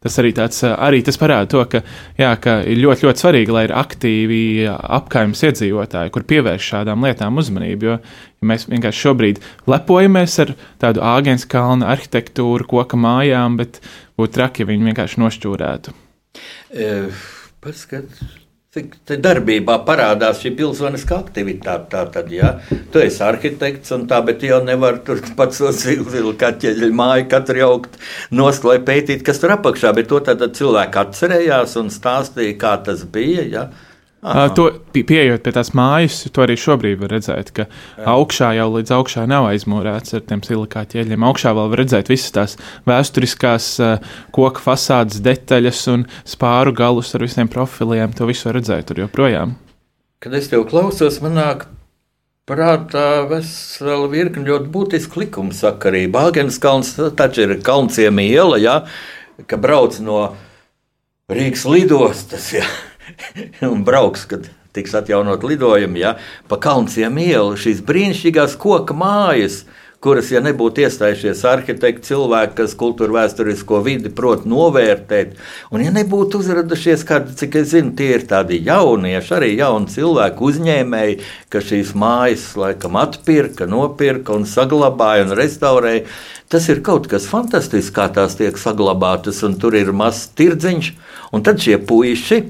Tas 0.00 0.14
arī, 0.16 0.30
tāds, 0.32 0.62
arī 0.64 1.02
tas 1.04 1.18
parāda 1.20 1.44
to, 1.52 1.60
ka, 1.68 1.82
jā, 2.16 2.30
ka 2.40 2.54
ir 2.64 2.78
ļoti, 2.80 3.04
ļoti 3.04 3.20
svarīgi, 3.20 3.52
lai 3.52 3.66
ir 3.66 3.74
aktīvi 3.76 4.38
apgājums 4.70 5.42
iedzīvotāji, 5.44 6.12
kur 6.14 6.24
pievērš 6.30 6.68
šādām 6.72 7.04
lietām 7.04 7.36
uzmanību. 7.42 7.84
Jo 7.90 7.98
ja 7.98 8.48
mēs 8.48 8.64
vienkārši 8.70 9.04
šobrīd 9.04 9.42
lepojamies 9.68 10.38
ar 10.46 10.54
tādu 10.80 11.04
āgens 11.04 11.44
kalnu 11.44 11.84
arhitektūru, 11.92 12.64
koka 12.70 12.96
mājām, 12.96 13.60
bet 13.60 13.82
būtu 14.16 14.38
traki, 14.38 14.64
ja 14.64 14.70
viņi 14.72 14.88
vienkārši 14.88 15.20
nošķūrētu. 15.20 15.92
E, 16.72 16.90
Paskat, 17.60 18.08
Cik 18.70 18.92
darbībā 19.18 19.80
parādās 19.82 20.38
šī 20.44 20.52
pilsoniskā 20.60 21.16
aktivitāte. 21.18 21.88
Tā 21.90 22.04
tad, 22.14 22.28
ja 22.30 22.52
tu 22.94 23.00
esi 23.02 23.18
arhitekts 23.26 23.90
un 23.96 24.04
tā, 24.06 24.20
bet 24.28 24.44
jau 24.46 24.60
nevar 24.62 25.00
tur 25.08 25.18
pats 25.34 25.58
uz 25.66 25.80
zilu 25.82 26.36
kaķeļu 26.38 26.92
māju 26.94 27.24
katru 27.32 27.58
jaukt 27.64 27.98
nost, 28.30 28.62
lai 28.70 28.76
pētītu, 28.86 29.26
kas 29.26 29.42
tur 29.42 29.56
apakšā, 29.56 29.90
bet 29.96 30.06
to 30.12 30.20
tad 30.22 30.46
cilvēki 30.54 31.02
atcerējās 31.02 31.74
un 31.82 31.90
stāstīja, 31.90 32.54
kā 32.62 32.76
tas 32.86 33.02
bija. 33.10 33.48
Ja? 33.56 33.64
Aha. 34.20 34.50
To 34.52 34.66
pieejot 34.92 35.40
pie 35.40 35.52
tās 35.56 35.70
mājas, 35.72 36.18
to 36.28 36.42
arī 36.44 36.52
šobrīd 36.60 36.98
var 37.00 37.14
redzēt, 37.14 37.54
ka 37.56 37.64
Jā. 37.64 38.04
augšā 38.12 38.50
jau 38.58 38.66
līdz 38.74 38.92
augšā 38.92 39.22
nav 39.30 39.46
aizmūrēts 39.48 40.18
ar 40.18 40.26
tiem 40.28 40.42
silikāta 40.44 40.92
ķieģeļiem. 40.92 41.24
Augšā 41.24 41.54
vēl 41.56 41.70
var 41.72 41.80
redzēt 41.80 42.10
visas 42.12 42.34
tās 42.36 42.56
vēsturiskās 42.90 43.68
uh, 43.80 44.10
koka 44.36 44.60
fasādes 44.60 45.22
detaļas 45.24 45.80
un 45.94 46.04
spāru 46.28 46.74
galus 46.76 47.14
ar 47.16 47.24
visiem 47.24 47.48
profiliem. 47.48 48.12
To 48.18 48.28
visu 48.28 48.50
var 48.50 48.58
redzēt 48.58 48.90
tur 48.90 49.00
joprojām. 49.06 49.56
Kad 50.20 50.36
es 50.36 50.52
tev 50.52 50.66
klausos, 50.68 51.16
man 51.24 51.38
nāk 51.40 51.64
prātā 52.50 53.24
vesela 53.30 54.04
virkni 54.12 54.44
ļoti 54.50 54.68
būtisku 54.74 55.24
likumu 55.24 55.56
sakarību. 55.56 56.20
Āgens 56.28 56.60
kalns 56.60 56.92
taču 57.16 57.46
ir 57.46 57.56
kalnciem 57.64 58.20
iela, 58.20 58.60
ja, 58.60 58.76
ka 59.48 59.56
brauc 59.56 59.96
no 60.04 60.26
Rīgas 61.32 61.64
lidostas. 61.70 62.52
Ja 62.58 62.68
un 63.72 63.84
brauks, 63.86 64.26
kad 64.30 64.48
tiks 64.72 64.94
atjaunot 64.94 65.44
lidojumi, 65.44 66.00
ja, 66.04 66.16
pa 66.48 66.60
Kalnciem 66.62 67.18
ielu 67.18 67.58
šīs 67.58 67.82
brīnišķīgās 67.86 68.56
koka 68.60 68.94
mājas, 68.94 69.64
kuras, 70.00 70.30
ja 70.32 70.40
nebūtu 70.40 70.80
iestājušies 70.86 71.42
arhitekti, 71.44 72.06
cilvēki, 72.08 72.54
kas 72.62 72.72
kultūra 72.78 73.18
vēsturisko 73.18 73.82
vidi 73.84 74.12
prot 74.16 74.46
novērtēt, 74.48 75.34
un 75.74 75.82
ja 75.84 75.92
nebūtu 75.92 76.40
uzradušies 76.40 77.04
kādi, 77.08 77.34
cik 77.36 77.58
es 77.60 77.74
zinu, 77.74 77.92
tie 77.98 78.14
ir 78.16 78.24
tādi 78.30 78.62
jaunieši, 78.64 79.34
arī 79.36 79.50
jauni 79.58 79.92
cilvēki, 79.92 80.46
uzņēmēji, 80.48 81.18
ka 81.52 81.60
šīs 81.66 81.92
mājas 81.98 82.46
laikam 82.56 82.96
atpirka, 83.02 83.68
nopirka 83.68 84.38
un 84.38 84.48
saglabāja 84.48 85.26
un 85.26 85.36
restaurēja. 85.36 86.06
Tas 86.50 86.64
ir 86.72 86.80
kaut 86.86 87.04
kas 87.10 87.28
fantastisks, 87.30 87.92
kā 87.94 88.08
tās 88.14 88.38
tiek 88.38 88.56
saglabātas, 88.58 89.44
un 89.46 89.60
tur 89.60 89.76
ir 89.78 89.92
mazs 89.94 90.32
tirdziņš, 90.38 90.94
un 91.36 91.44
tad 91.46 91.60
šie 91.62 91.76
puiši 91.76 92.40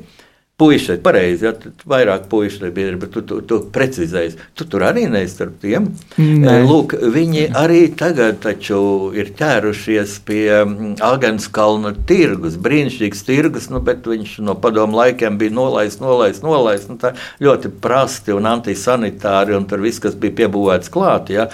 Puiši, 0.60 0.98
pareizi, 1.00 1.46
ja 1.46 1.54
vairāk 1.88 2.26
puiši 2.28 2.68
bija, 2.74 2.92
bet 3.00 3.14
tu, 3.14 3.22
tu, 3.24 3.38
tu 3.48 3.62
precizēji. 3.72 4.34
Tu 4.58 4.66
tur 4.68 4.84
arī 4.84 5.06
neesi 5.08 5.32
starp 5.32 5.54
tiem. 5.62 5.86
Nē. 6.18 6.58
Eh, 6.58 6.64
lūk, 6.68 6.98
viņi 7.14 7.46
arī 7.56 7.86
tagad 7.96 8.44
ir 8.44 9.30
ķērušies 9.38 10.18
pie 10.28 10.44
mm, 10.58 10.90
Agenskalna 11.06 11.94
tirgus, 12.08 12.58
brīnišķīgs 12.60 13.24
tirgus, 13.24 13.70
nu, 13.72 13.80
bet 13.84 14.04
viņš 14.04 14.36
no 14.44 14.56
padomu 14.60 15.00
laikiem 15.00 15.38
bija 15.40 15.54
nolaists, 15.56 16.02
nolaists, 16.04 16.44
nolaists. 16.44 16.92
Nu, 16.92 17.14
ļoti 17.40 17.72
prasti 17.80 18.36
un 18.36 18.50
antisanitāri, 18.50 19.56
un 19.56 19.64
tur 19.70 19.80
viss, 19.80 20.02
kas 20.02 20.18
bija 20.20 20.42
piebūvēts 20.42 20.92
klāt. 20.92 21.32
Ja. 21.32 21.48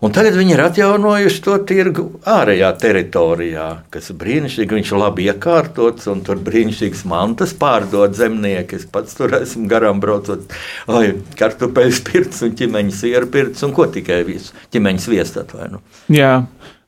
Un 0.00 0.14
tagad 0.16 0.32
viņi 0.38 0.54
ir 0.54 0.62
atjaunojuši 0.64 1.42
to 1.44 1.54
tirgu 1.68 2.06
ārējā 2.24 2.70
teritorijā, 2.80 3.66
kas 3.92 4.08
ir 4.08 4.16
brīnišķīgi. 4.22 4.78
Viņš 4.78 4.92
ir 4.94 5.00
labi 5.02 5.26
iekārtots 5.28 6.08
un 6.08 6.22
tur 6.24 6.40
brīnišķīgs 6.46 7.02
mantas 7.10 7.52
pārdod 7.60 8.16
zemnieki. 8.16 8.78
Es 8.80 8.88
pats 8.88 9.18
tur 9.18 9.36
esmu 9.36 9.68
garām 9.68 10.00
braucot. 10.00 10.56
Oi, 10.88 11.18
kartupeļu 11.36 12.00
pirts 12.08 12.40
un 12.46 12.56
ķimeņa 12.56 12.96
sieru 12.96 13.28
pirts 13.34 13.66
un 13.66 13.76
ko 13.76 13.90
tikai 13.92 14.22
visu 14.24 14.56
ķimeņa 14.72 15.04
sviestat 15.04 15.52
vai 15.58 15.68
nu. 15.74 15.84
Jā. 16.16 16.38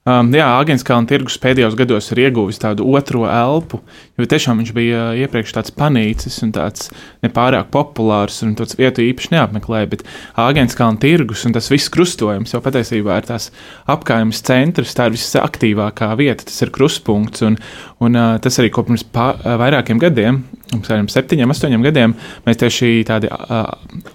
Um, 0.03 0.33
jā, 0.35 0.49
Agenskalna 0.59 1.07
tirgus 1.07 1.37
pēdējos 1.39 1.77
gados 1.79 2.09
ir 2.11 2.25
ieguvis 2.25 2.57
tādu 2.59 2.83
otro 2.91 3.21
elpu, 3.31 3.79
jo 4.19 4.27
tiešām 4.27 4.59
viņš 4.59 4.73
bija 4.75 5.03
uh, 5.13 5.19
iepriekš 5.23 5.53
tāds 5.55 5.71
panīcis 5.77 6.41
un 6.43 6.51
tāds 6.57 6.89
nepārāk 7.23 7.69
populārs 7.71 8.41
un 8.43 8.57
tāds 8.59 8.75
vietu 8.81 9.05
īpaši 9.05 9.31
neapmeklēja, 9.37 9.91
bet 9.93 10.03
Agenskalna 10.43 10.99
tirgus 10.99 11.45
un 11.47 11.55
tas 11.55 11.71
viss 11.71 11.93
krustojums 11.95 12.51
jau 12.51 12.59
patiesībā 12.65 13.21
ir 13.21 13.29
tās 13.31 13.53
apkājums 13.95 14.43
centrs, 14.43 14.97
tā 14.99 15.07
ir 15.07 15.15
visaktīvākā 15.15 16.11
vieta, 16.19 16.49
tas 16.51 16.59
ir 16.67 16.75
kruspunkts 16.75 17.47
un, 17.47 17.61
un 18.03 18.19
uh, 18.19 18.33
tas 18.43 18.59
arī 18.59 18.75
kopš 18.75 19.07
uh, 19.07 19.55
vairākiem 19.63 20.03
gadiem 20.03 20.43
kādiem 20.81 21.09
septiņiem, 21.13 21.53
astoņiem 21.53 21.85
gadiem 21.85 22.15
mēs 22.47 22.61
tieši 22.63 22.91
tādi 23.09 23.29
uh, 23.33 23.73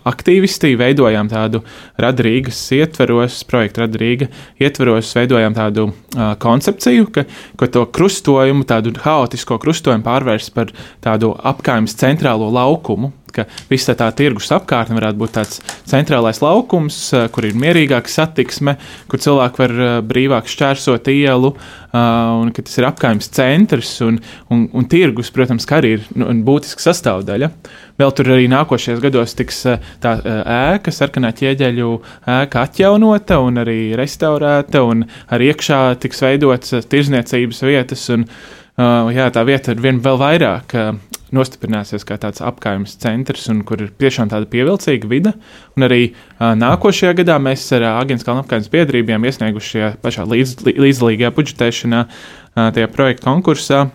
aktīvisti 0.10 0.74
veidojām 0.80 1.30
tādu 1.32 1.62
radrīgas 2.02 2.60
ietveros, 2.78 3.44
projektu 3.50 3.84
radrīga 3.84 4.30
ietveros, 4.64 5.14
veidojām 5.18 5.58
tādu 5.58 5.90
uh, 5.92 6.34
koncepciju, 6.42 7.12
ka, 7.14 7.28
ka 7.60 7.70
to 7.74 7.86
krustojumu, 7.94 8.66
tādu 8.68 8.96
haotisko 9.04 9.60
krustojumu 9.62 10.06
pārvērst 10.08 10.54
par 10.58 10.74
tādu 11.06 11.34
apkājums 11.38 11.98
centrālo 12.00 12.50
laukumu, 12.54 13.14
ka 13.34 13.46
visa 13.70 13.96
tā 13.98 14.08
tirgus 14.16 14.52
apkārtne 14.56 14.98
varētu 14.98 15.20
būt 15.22 15.34
tāds 15.38 15.62
centrālais 15.88 16.40
laukums, 16.44 16.98
eh, 17.14 17.28
kur 17.34 17.48
ir 17.48 17.58
mierīgāka 17.60 18.12
satiksme, 18.12 18.78
kur 19.08 19.22
cilvēki 19.24 19.64
var 19.64 19.74
eh, 19.74 19.94
brīvāk 20.08 20.50
šķērsot 20.52 21.10
ielu, 21.14 21.54
eh, 21.54 22.00
un 22.42 22.52
ka 22.56 22.66
tas 22.68 22.78
ir 22.80 22.90
apgājums 22.90 23.32
centrs 23.38 23.96
un, 24.06 24.20
un, 24.54 24.68
un 24.74 24.90
tirgus, 24.90 25.32
protams, 25.34 25.68
arī 25.78 25.98
ir 25.98 26.06
nu, 26.16 26.30
būtiska 26.48 26.88
sastāvdaļa. 26.88 27.52
Vēl 27.98 28.14
tur 28.14 28.30
arī 28.36 28.46
nākošajos 28.52 29.02
gados 29.02 29.34
tiks 29.34 29.64
tā 30.04 30.12
ēka, 30.22 30.94
sarkanā 30.94 31.32
ķieģeļu 31.34 31.90
ēka 32.30 32.68
atjaunota 32.68 33.40
un 33.42 33.58
arī 33.64 33.80
restaurēta, 33.98 34.84
un 34.86 35.08
arī 35.34 35.50
iekšā 35.54 35.82
tiks 36.04 36.22
veidotas 36.22 36.88
tirzniecības 36.92 37.66
vietas. 37.66 38.08
Un, 38.14 38.30
Uh, 38.78 39.08
jā, 39.10 39.24
tā 39.34 39.42
vieta 39.42 39.74
ir 39.74 39.80
vien 39.82 39.98
vēl 40.06 40.20
vairāk 40.22 40.74
uh, 40.78 40.92
nostiprināsies 41.36 42.06
kā 42.08 42.18
tāds 42.22 42.42
apgājums 42.44 42.96
centrs, 43.02 43.48
un 43.52 43.64
kur 43.68 43.82
ir 43.84 43.92
tiešām 44.00 44.32
tāda 44.32 44.48
pievilcīga 44.52 45.10
vide. 45.12 45.34
Un 45.78 45.88
arī 45.88 46.02
uh, 46.12 46.54
nākošajā 46.60 47.14
gadā 47.22 47.38
mēs 47.44 47.66
ar 47.76 47.86
uh, 47.86 48.00
Agnēs 48.02 48.26
Kalnu 48.28 48.44
apgājums 48.46 48.72
biedrībiem 48.74 49.28
iesnieguši 49.28 49.74
šajā 49.74 49.90
pašā 50.04 50.28
līdz, 50.30 50.56
līdzdalīgajā 50.72 51.34
budžetēšanā, 51.38 52.04
uh, 52.08 52.70
tajā 52.76 52.92
projekta 52.94 53.28
konkursā. 53.28 53.88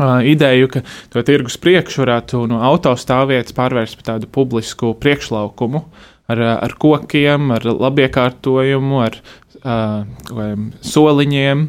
Uh, 0.00 0.22
ideju, 0.24 0.70
ka 0.72 0.84
to 1.12 1.20
tirgus 1.28 1.58
priekšu 1.60 2.06
varētu 2.06 2.46
no 2.48 2.62
autostāvvietas 2.64 3.52
pārvērst 3.56 4.00
par 4.00 4.14
tādu 4.14 4.30
publisku 4.32 4.94
priekšlaukumu 4.96 5.84
ar, 6.32 6.44
ar 6.64 6.76
kokiem, 6.80 7.52
ar 7.52 7.68
labiekārtojumu, 7.68 9.02
ar 9.04 9.20
uh, 9.20 10.66
soliņiem, 10.94 11.66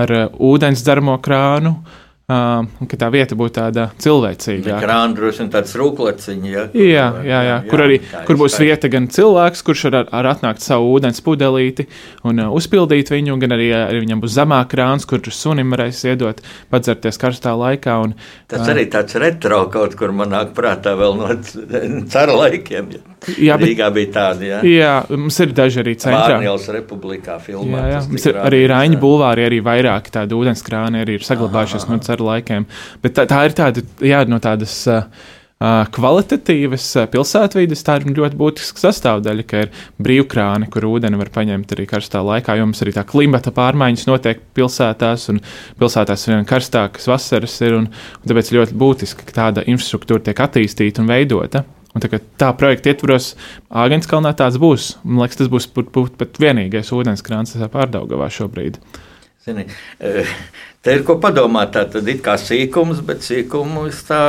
ar 0.00 0.16
uh, 0.16 0.28
ūdens 0.48 0.86
dzeramo 0.86 1.20
krānu. 1.20 1.76
Uh, 1.76 2.04
ka 2.28 2.96
tā 3.00 3.06
vieta 3.08 3.32
būtu 3.40 3.54
tāda 3.56 3.86
cilvēcīga. 4.04 4.74
Krāna 4.82 5.16
droši 5.16 5.40
vien 5.40 5.46
tāds 5.54 5.72
rūkleciņš, 5.80 6.48
ja, 6.52 6.64
kur, 6.68 6.82
jā, 6.84 7.06
jā, 7.24 7.38
jā, 7.46 7.54
kur 7.70 7.82
arī 7.86 7.96
kur 8.28 8.36
būs 8.42 8.58
vieta 8.60 8.90
gan 8.92 9.06
cilvēks, 9.08 9.62
kurš 9.64 9.86
var, 9.88 9.96
var 10.12 10.28
atnākt 10.34 10.60
savu 10.60 10.90
ūdens 10.92 11.22
pudelīti 11.24 11.86
un 12.28 12.44
uh, 12.44 12.50
uzpildīt 12.52 13.08
viņu, 13.14 13.38
gan 13.40 13.56
arī, 13.56 13.70
arī 13.78 14.02
viņam 14.04 14.20
būs 14.20 14.36
zemāk 14.36 14.68
krāns, 14.74 15.08
kur 15.08 15.24
sunim 15.32 15.72
varēs 15.72 16.02
iedot 16.04 16.44
padzerties 16.68 17.16
karstā 17.16 17.56
laikā. 17.56 17.96
Un, 18.04 18.12
Tas 18.52 18.66
uh, 18.66 18.74
arī 18.74 18.84
tāds 18.92 19.16
retro 19.16 19.64
kaut 19.72 19.96
kur 19.96 20.12
man 20.12 20.36
nāk 20.36 20.52
prātā 20.58 20.98
vēl 21.00 21.16
no 21.16 21.32
cara 22.12 22.36
laikiem. 22.44 22.92
Ja. 22.92 23.17
Jā, 23.36 23.56
bet, 23.60 23.68
Rīgā 23.70 23.88
bija 23.94 24.12
tādi. 24.14 24.50
Jā, 24.50 24.60
jā 24.66 24.92
mums 25.14 25.38
ir 25.44 25.54
daži 25.56 25.82
arī 25.84 25.96
centrā. 26.00 26.36
Vārnjals 26.38 26.68
republikā 26.78 27.38
filmā. 27.44 27.82
Jā, 27.84 27.96
jā. 27.96 28.04
mums 28.12 28.28
ir 28.30 28.38
arī 28.42 28.62
Raiņa 28.72 29.00
bulvāri, 29.02 29.48
arī 29.48 29.62
vairāki 29.64 30.14
tādi 30.14 30.38
ūdenskrāni 30.38 31.02
arī 31.04 31.18
ir 31.18 31.26
saglabājušies 31.26 31.88
no 31.90 31.98
cara 32.04 32.18
ar 32.18 32.28
laikiem. 32.32 32.68
Bet 33.02 33.18
tā, 33.18 33.26
tā 33.30 33.42
ir 33.48 33.58
tāda, 33.58 33.84
jā, 34.04 34.22
no 34.30 34.40
tādas. 34.42 34.80
Uh, 34.88 35.34
kvalitatīvas 35.58 36.84
pilsētvidas, 37.10 37.80
tā 37.82 37.96
ir 37.98 38.12
ļoti 38.14 38.38
būtiska 38.38 38.78
sastāvdaļa, 38.78 39.44
ka 39.48 39.62
ir 39.64 39.72
brīvkrāni, 39.98 40.68
kur 40.70 40.86
ūdeni 40.86 41.18
var 41.18 41.32
paņemt 41.34 41.74
arī 41.74 41.86
karstā 41.90 42.22
laikā. 42.22 42.54
Jo 42.54 42.68
mums 42.68 42.82
arī 42.84 42.94
tā 42.94 43.02
klimata 43.08 43.50
pārmaiņas 43.56 44.06
notiek 44.06 44.44
pilsētās, 44.54 45.26
un 45.32 45.42
pilsētās 45.80 46.28
ir 46.28 46.36
vien 46.36 46.46
karstākas 46.46 47.10
vasaras, 47.10 47.58
ir, 47.66 47.74
un, 47.80 47.90
un 47.90 48.30
tāpēc 48.30 48.52
ļoti 48.54 48.78
būtiski, 48.78 49.26
ka 49.26 49.38
tāda 49.40 49.66
infrastruktūra 49.66 50.28
tiek 50.30 50.46
attīstīta 50.46 51.02
un 51.02 51.10
veidota. 51.10 51.64
Un 51.98 52.04
tā, 52.04 52.20
tā 52.38 52.52
projekta 52.58 52.92
ietvaros 52.92 53.32
Āgānskalnā 53.74 54.30
tāds 54.38 54.60
būs. 54.62 54.92
Man 55.02 55.24
liekas, 55.24 55.40
tas 55.40 55.50
būs 55.50 55.66
pat, 55.74 55.90
vienīgais 56.38 56.92
ūdenskrāns 56.94 57.56
pārdaugavā 57.72 58.30
šobrīd. 58.30 58.78
Zini, 59.42 59.64
eh, 59.98 60.30
te 60.88 60.94
ir 60.96 61.02
ko 61.04 61.18
padomāt. 61.20 61.74
Tā 61.74 61.84
tad 61.92 62.06
ir 62.08 62.22
kā 62.24 62.38
sīkums, 62.40 63.02
bet 63.04 63.20
sīkumu 63.26 63.84
es 63.90 64.00
tā 64.08 64.20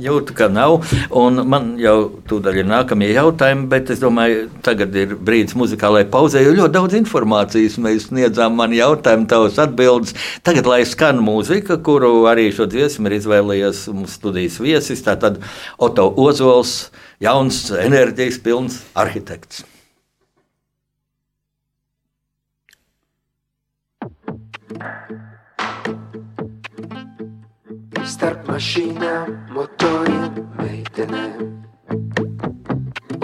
jūtu, 0.00 0.36
ka 0.38 0.48
nav. 0.52 0.78
Un 1.16 1.42
man 1.48 1.74
jau 1.80 1.96
tūdaļ 2.30 2.62
ir 2.62 2.68
nākamie 2.70 3.10
jautājumi, 3.12 3.68
bet 3.72 3.92
es 3.92 4.00
domāju, 4.00 4.46
tagad 4.64 4.96
ir 4.96 5.12
brīdis 5.28 5.56
muzikālajai 5.60 6.08
pauzē, 6.12 6.40
jo 6.46 6.56
ļoti 6.56 6.76
daudz 6.78 6.98
informācijas 7.02 7.76
mēs 7.84 8.08
sniedzām 8.08 8.56
man 8.56 8.72
jautājumu, 8.76 9.28
tavas 9.28 9.60
atbildes. 9.60 10.16
Tagad, 10.46 10.72
lai 10.72 10.82
skan 10.88 11.20
mūzika, 11.26 11.76
kuru 11.84 12.24
arī 12.30 12.48
šo 12.56 12.68
dziesmu 12.72 13.10
ir 13.10 13.20
izvēlējies 13.20 13.86
mūsu 13.92 14.16
studijas 14.16 14.60
viesis, 14.64 15.04
tātad 15.04 15.42
Oto 15.76 16.08
Ozols, 16.24 16.78
jauns, 17.20 17.66
enerģijas 17.76 18.40
pilns 18.44 18.84
arhitekts. 18.96 19.66
Starp 28.16 28.46
mašīnām, 28.48 29.32
motoriem, 29.52 30.38
meitenēm. 30.56 31.50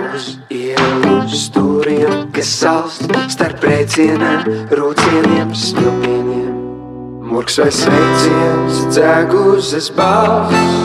Uz 0.04 0.26
ielu 0.52 1.14
stūriem, 1.32 2.26
kas 2.36 2.50
salst 2.58 3.08
starp 3.32 3.64
rēcieniem, 3.64 4.44
rūcieniem, 4.76 5.54
smilpieniem. 5.56 6.52
Murks 7.24 7.56
vai 7.62 7.70
sveiciens, 7.72 8.82
dzēguzes 8.92 9.88
balss. 9.96 10.76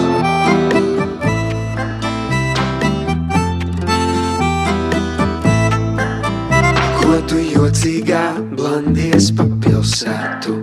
Ko 7.03 7.19
tu 7.27 7.43
jocīgā 7.43 8.25
blandies 8.55 9.33
pa 9.35 9.51
pilsētu? 9.67 10.61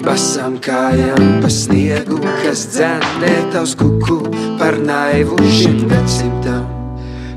Basām 0.00 0.54
kājām 0.64 1.42
pa 1.42 1.50
sniegu, 1.52 2.16
kas 2.40 2.62
dzēnē 2.72 3.34
tavs 3.52 3.74
kuku 3.76 4.22
par 4.56 4.78
naivu 4.80 5.36
šim 5.44 5.82
gadsimtam. 5.90 6.64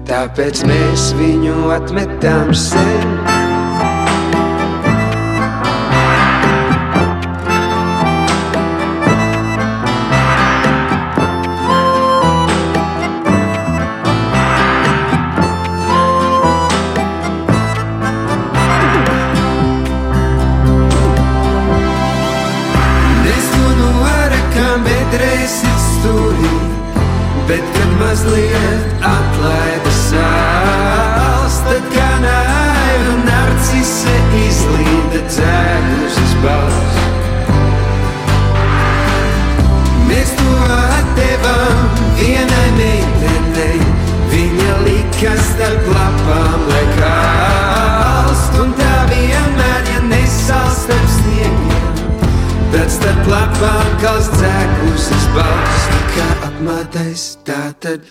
Tāpēc 0.08 0.64
mēs 0.72 1.12
viņu 1.20 1.74
atmetām 1.76 2.56
sen. 2.56 3.43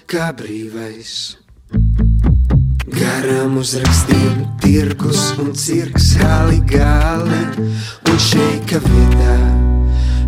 kā 0.09 0.33
brīvais. 0.37 1.37
Garām 2.93 3.57
uzrakstiem 3.61 4.47
tirgus 4.63 5.33
un 5.41 5.53
cirks 5.53 6.13
hali 6.21 6.61
gali 6.71 7.41
un 8.09 8.19
šeika 8.19 8.81
vietā 8.85 9.37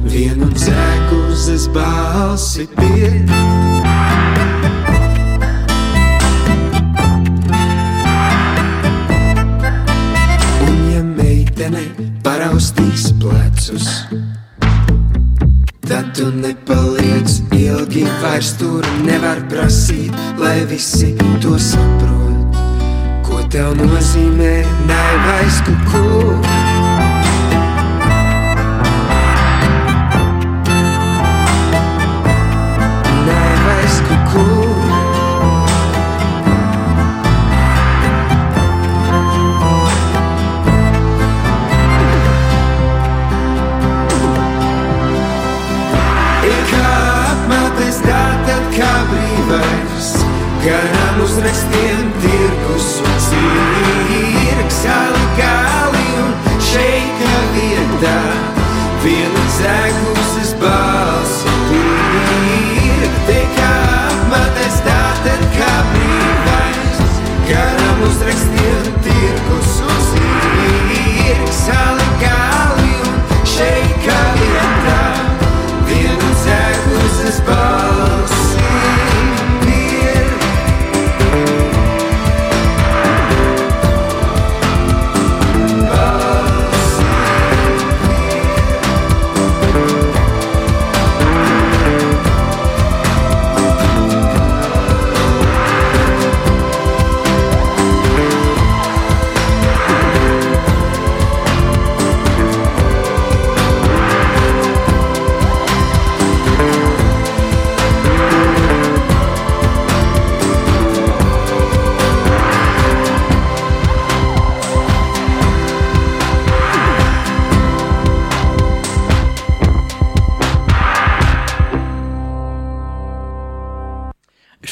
vienu 0.05 0.49
dzēkuzes 0.53 1.69
balsi 1.75 2.67
pirkt. 2.77 3.33
Un 10.69 10.79
ja 10.93 11.03
meitene 11.03 11.85
paraustīs 12.25 13.11
plecus, 13.21 13.91
Tad 15.85 16.15
tu 16.17 16.31
nepaliec 16.33 17.29
ilgi, 17.53 18.07
vairs 18.23 18.55
tur 18.57 18.87
nevar 19.05 19.43
prasīt, 19.53 20.17
lai 20.41 20.65
visi 20.71 21.13
to 21.45 21.59
saprot. 21.61 22.57
Ko 23.27 23.45
tev 23.53 23.77
nozīmē 23.83 24.55
naivais 24.89 25.61
kukurūks? 25.69 26.65
Uzrakstiem 50.65 51.21
tirgus 51.21 52.04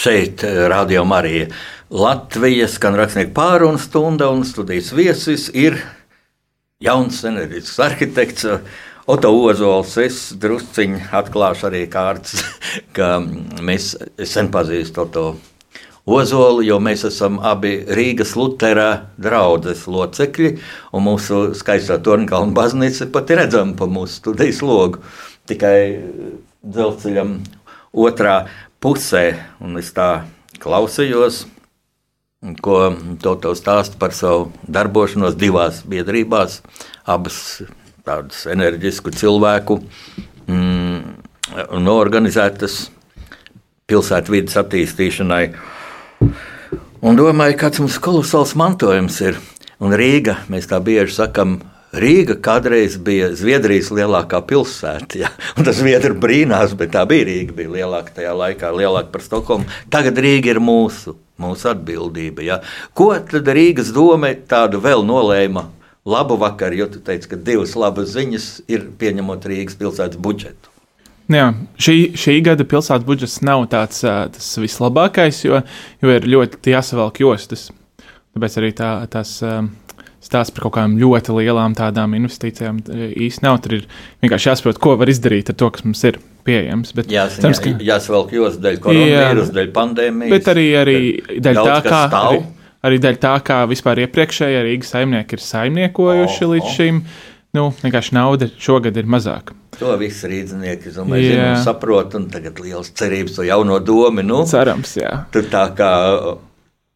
šeit, 0.03 0.43
Radio 0.69 1.05
Marija. 1.05 1.47
Latvijas 1.91 2.79
gan 2.83 2.97
rakstnieku 2.99 3.31
pārunu 3.37 3.79
stunda 3.79 4.31
un 4.35 4.41
studijas 4.45 4.89
viesis 4.97 5.45
ir 5.55 5.77
jauns 6.83 7.21
enerģisks 7.29 7.79
arhitekts. 7.85 8.49
Oto 9.13 9.31
Ozols, 9.35 9.95
es 10.03 10.19
drusciņi 10.43 11.05
atklāšu 11.15 11.69
arī 11.69 11.85
kārtas, 11.91 12.43
ka 12.97 13.21
mēs 13.63 13.93
sen 14.27 14.51
pazīstam 14.55 15.13
to 15.15 15.25
Ozolu, 16.03 16.65
jo 16.67 16.81
mēs 16.83 17.07
esam 17.07 17.39
abi 17.39 17.77
Rīgas 17.87 18.35
Lutera 18.35 18.89
draugas 19.23 19.87
locekļi, 19.87 20.53
un 20.99 21.07
mūsu 21.07 21.45
skaistā 21.59 22.01
Tornkalna 22.03 22.55
baznīca 22.59 23.07
pat 23.15 23.31
ir 23.31 23.45
redzama 23.45 23.79
pa 23.79 23.87
mūsu 23.87 24.19
studijas 24.19 24.65
logu. 24.67 25.03
Tikai 25.47 25.79
dzelzceļam 26.63 27.37
otrā 27.93 28.37
pusē, 28.83 29.25
un 29.63 29.79
es 29.81 29.93
tā 29.95 30.25
klausījos, 30.63 31.45
ko 32.63 32.79
Toto 33.23 33.55
stāsta 33.55 33.99
par 34.01 34.15
savu 34.17 34.51
darbošanos 34.67 35.37
divās 35.39 35.83
biedrībās, 35.87 36.61
abas 37.07 37.63
tādas 38.03 38.47
enerģisku 38.51 39.15
cilvēku 39.15 39.79
mm, 40.51 40.99
norganizētas 41.87 42.89
pilsētvidas 43.87 44.59
attīstīšanai. 44.63 45.45
Un 47.03 47.19
domāju, 47.19 47.59
kāds 47.59 47.83
mums 47.83 47.99
kolosāls 48.03 48.57
mantojums 48.59 49.19
ir. 49.23 49.39
Un 49.83 49.95
Rīga, 49.99 50.41
mēs 50.51 50.69
tā 50.71 50.79
bieži 50.83 51.17
sakām, 51.17 51.57
Rīga 51.93 52.39
kādreiz 52.41 52.95
bija 52.97 53.29
Zviedrijas 53.37 53.91
lielākā 53.93 54.41
pilsēta. 54.49 55.19
Ja? 55.21 55.29
Tas 55.59 55.77
Zviedri 55.77 56.15
brīnās, 56.17 56.73
bet 56.79 56.95
tā 56.95 57.05
bija 57.09 57.27
Rīga, 57.29 57.53
bija 57.59 57.75
lielāka 57.75 58.17
tajā 58.17 58.33
laikā, 58.39 58.73
lielāka 58.73 59.13
par 59.13 59.25
Stokholmu. 59.27 59.69
Tagad 59.93 60.17
Rīga 60.25 60.55
ir 60.55 60.61
mūsu, 60.65 61.19
mūsu 61.43 61.69
atbildība. 61.75 62.47
Ja? 62.47 62.59
Ko 62.97 63.11
tad 63.29 63.51
Rīgas 63.53 63.93
doma 63.93 64.33
tādu 64.49 64.81
vēl 64.81 65.05
nolēma? 65.05 65.69
Labu 66.09 66.35
vakaru, 66.41 66.81
jo 66.81 66.89
tu 66.97 67.01
teici, 67.05 67.29
ka 67.31 67.37
divas 67.39 67.77
labas 67.79 68.17
ziņas 68.17 68.47
ir 68.73 68.89
pieņemot 68.99 69.45
Rīgas 69.53 69.77
pilsētas 69.79 70.19
budžetu. 70.19 70.73
Jā, 71.31 71.53
šī, 71.79 71.95
šī 72.19 72.41
gada 72.43 72.65
pilsētas 72.69 73.07
budžets 73.07 73.39
nav 73.47 73.69
tāds 73.71 74.01
tas 74.03 74.49
vislabākais, 74.59 75.45
jo, 75.45 75.61
jo 76.03 76.17
ir 76.17 76.27
ļoti 76.27 76.75
jāsavelk 76.75 77.23
jostas. 77.23 77.69
Tāpēc 78.33 78.59
arī 78.59 78.73
tā, 78.75 78.91
tās 79.13 79.37
stāsts 80.23 80.55
par 80.55 80.67
kaut 80.67 80.77
kādām 80.77 80.97
ļoti 81.01 81.35
lielām 81.37 81.75
tādām 81.79 82.15
investīcijām 82.19 82.83
īstenībā 82.87 83.49
nav. 83.49 83.59
Tur 83.65 83.79
ir 83.81 83.89
vienkārši 84.23 84.51
jāsaprot, 84.53 84.81
ko 84.83 84.95
var 85.01 85.11
izdarīt 85.11 85.51
ar 85.53 85.59
to, 85.59 85.71
kas 85.75 85.85
mums 85.87 86.03
ir 86.09 86.19
pieejams. 86.47 86.95
Bet, 86.97 87.11
Jā, 87.13 87.27
cerams, 87.33 87.61
ka... 87.63 87.75
Jāsvelk 87.83 88.35
jostas 88.37 88.63
dēļ 88.63 88.79
koronavīrusa, 88.85 89.57
dēļ 89.59 89.73
pandēmijas. 89.77 90.35
Bet 90.35 90.53
arī, 90.53 90.67
arī 90.79 90.99
dēļ 91.33 91.61
tā, 91.61 91.81
kā. 91.87 92.05
Arī, 92.21 92.41
arī 92.89 93.03
dēļ 93.07 93.19
tā, 93.23 93.35
kā 93.47 93.59
vispār 93.71 94.05
iepriekšējie 94.07 94.63
Rīgas 94.69 94.95
saimnieki 94.95 95.39
ir 95.39 95.45
saimniekojuši 95.49 96.47
oh, 96.47 96.55
līdz 96.55 96.69
oh. 96.69 96.79
šim. 96.79 97.03
Nu, 97.53 97.67
vienkārši 97.83 98.15
nauda 98.17 98.49
šogad 98.63 98.97
ir 98.97 99.11
mazāka. 99.13 99.57
To 99.77 99.93
visi 100.01 100.29
rīznieki 100.29 100.93
saprot, 101.65 102.15
un 102.17 102.31
tagad 102.33 102.61
liels 102.63 102.93
cerības 102.97 103.37
to 103.37 103.45
jauno 103.45 103.77
domu. 103.85 104.25
Nu, 104.25 104.41
Cerams, 104.49 104.95
jā. 105.01 105.13
Tur 105.35 105.49
tā 105.53 105.67
kā 105.77 105.93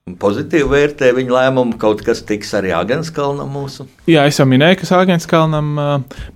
pozitīvi 0.07 0.69
vērtē 0.71 1.09
viņa 1.17 1.33
lēmumu, 1.35 1.79
kaut 1.83 2.05
kas 2.07 2.21
tiks 2.27 2.53
arī 2.55 2.71
Agenskalnam 2.79 3.51
mūsu. 3.51 3.89
Jā, 4.07 4.23
es 4.31 4.39
jau 4.39 4.47
minēju, 4.47 4.85
kas 4.85 4.93
Agenskalnam, 4.95 5.73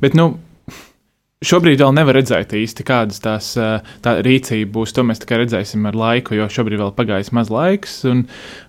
bet, 0.03 0.17
nu, 0.19 0.33
Šobrīd 1.41 1.81
vēl 1.81 1.95
nevar 1.97 2.19
redzēt 2.19 2.51
īsti, 2.53 2.85
kādas 2.85 3.23
tās 3.25 3.47
tā 4.05 4.13
rīcība 4.21 4.75
būs. 4.75 4.91
To 4.93 5.07
mēs 5.09 5.23
tikai 5.23 5.39
redzēsim 5.41 5.87
ar 5.89 5.97
laiku, 5.97 6.35
jo 6.37 6.45
šobrīd 6.53 6.83
vēl 6.83 6.91
pagājis 6.99 7.31
maz 7.33 7.49
laiks, 7.49 7.95
un, 8.11 8.27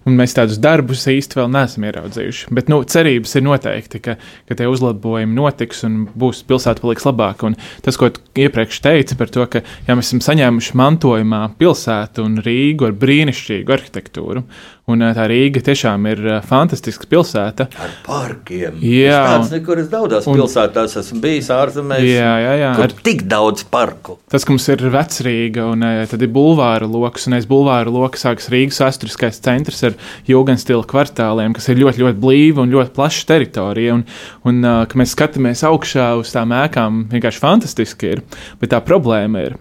un 0.08 0.16
mēs 0.16 0.38
tādus 0.38 0.62
darbus 0.64 1.04
īsti 1.12 1.36
vēl 1.36 1.52
neesam 1.52 1.84
ieraudzījuši. 1.90 2.48
Bet 2.56 2.72
nu, 2.72 2.80
cerības 2.88 3.36
ir 3.36 3.44
noteikti, 3.44 4.00
ka, 4.06 4.16
ka 4.48 4.56
tie 4.56 4.70
uzlabojumi 4.72 5.36
notiks 5.36 5.84
un 5.84 6.06
būs 6.16 6.46
pilsēta 6.48 6.80
paliks 6.86 7.10
labāka. 7.10 7.52
Un 7.52 7.60
tas, 7.84 8.00
ko 8.00 8.08
iepriekš 8.40 8.80
teica 8.88 9.20
par 9.20 9.36
to, 9.36 9.50
ka 9.52 9.66
ja 9.90 10.00
mēs 10.00 10.08
esam 10.08 10.24
saņēmuši 10.32 10.80
mantojumā 10.80 11.50
pilsētu 11.60 12.24
un 12.24 12.40
Rīgu 12.40 12.88
ar 12.88 12.96
brīnišķīgu 13.04 13.76
arhitektūru, 13.82 14.46
Un 14.92 15.06
tā 15.16 15.26
Rīga 15.30 15.62
tiešām 15.66 16.06
ir 16.12 16.22
fantastiska 16.48 17.08
pilsēta. 17.12 17.68
Ar 17.82 17.94
parkiem. 18.06 18.80
Jā, 18.84 19.22
es 19.40 19.54
nekur 19.54 19.82
es 19.82 19.90
daudzās 19.92 20.28
un, 20.30 20.38
pilsētās 20.40 20.98
esmu 21.02 21.22
bijis 21.24 21.50
ārzemēs. 21.56 22.04
Jā, 22.06 22.34
jā, 22.44 22.54
jā. 22.62 22.74
Ar 22.86 22.96
tik 23.08 23.24
daudz 23.32 23.66
parku. 23.72 24.18
Tas, 24.32 24.46
ka 24.46 24.54
mums 24.54 24.68
ir 24.74 24.84
vecrīga 24.94 25.70
un 25.72 25.88
tad 26.12 26.26
ir 26.26 26.34
bulvāra 26.34 26.90
lokus, 26.90 27.30
un 27.30 27.38
aiz 27.40 27.48
bulvāra 27.50 27.94
loka 27.94 28.20
sākas 28.20 28.52
Rīgas 28.52 28.82
vēsturiskais 28.84 29.42
centrs 29.44 29.82
ar 29.88 29.98
jūgenstila 30.30 30.86
kvartāliem, 30.90 31.56
kas 31.58 31.72
ir 31.72 31.82
ļoti, 31.82 32.04
ļoti 32.06 32.22
blīva 32.22 32.66
un 32.66 32.76
ļoti 32.76 32.96
plaša 32.98 33.28
teritorija. 33.34 33.98
Un, 33.98 34.06
un 34.48 34.64
ka 34.88 35.02
mēs 35.02 35.16
skatāmies 35.16 35.66
augšā 35.68 36.14
uz 36.20 36.36
tām 36.36 36.56
ēkām, 36.62 37.06
vienkārši 37.12 37.44
fantastiski 37.44 38.16
ir. 38.16 38.26
Bet 38.62 38.76
tā 38.76 38.84
problēma 38.86 39.48
ir 39.48 39.60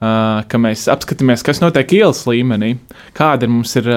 ka 0.00 0.60
mēs 0.60 0.86
apskatāmies, 0.88 1.42
kas 1.44 1.60
notiek 1.60 1.92
ielas 1.98 2.22
līmenī, 2.24 2.72
kāda 3.16 3.44
ir 3.44 3.52
mums 3.52 3.74
ir 3.76 3.88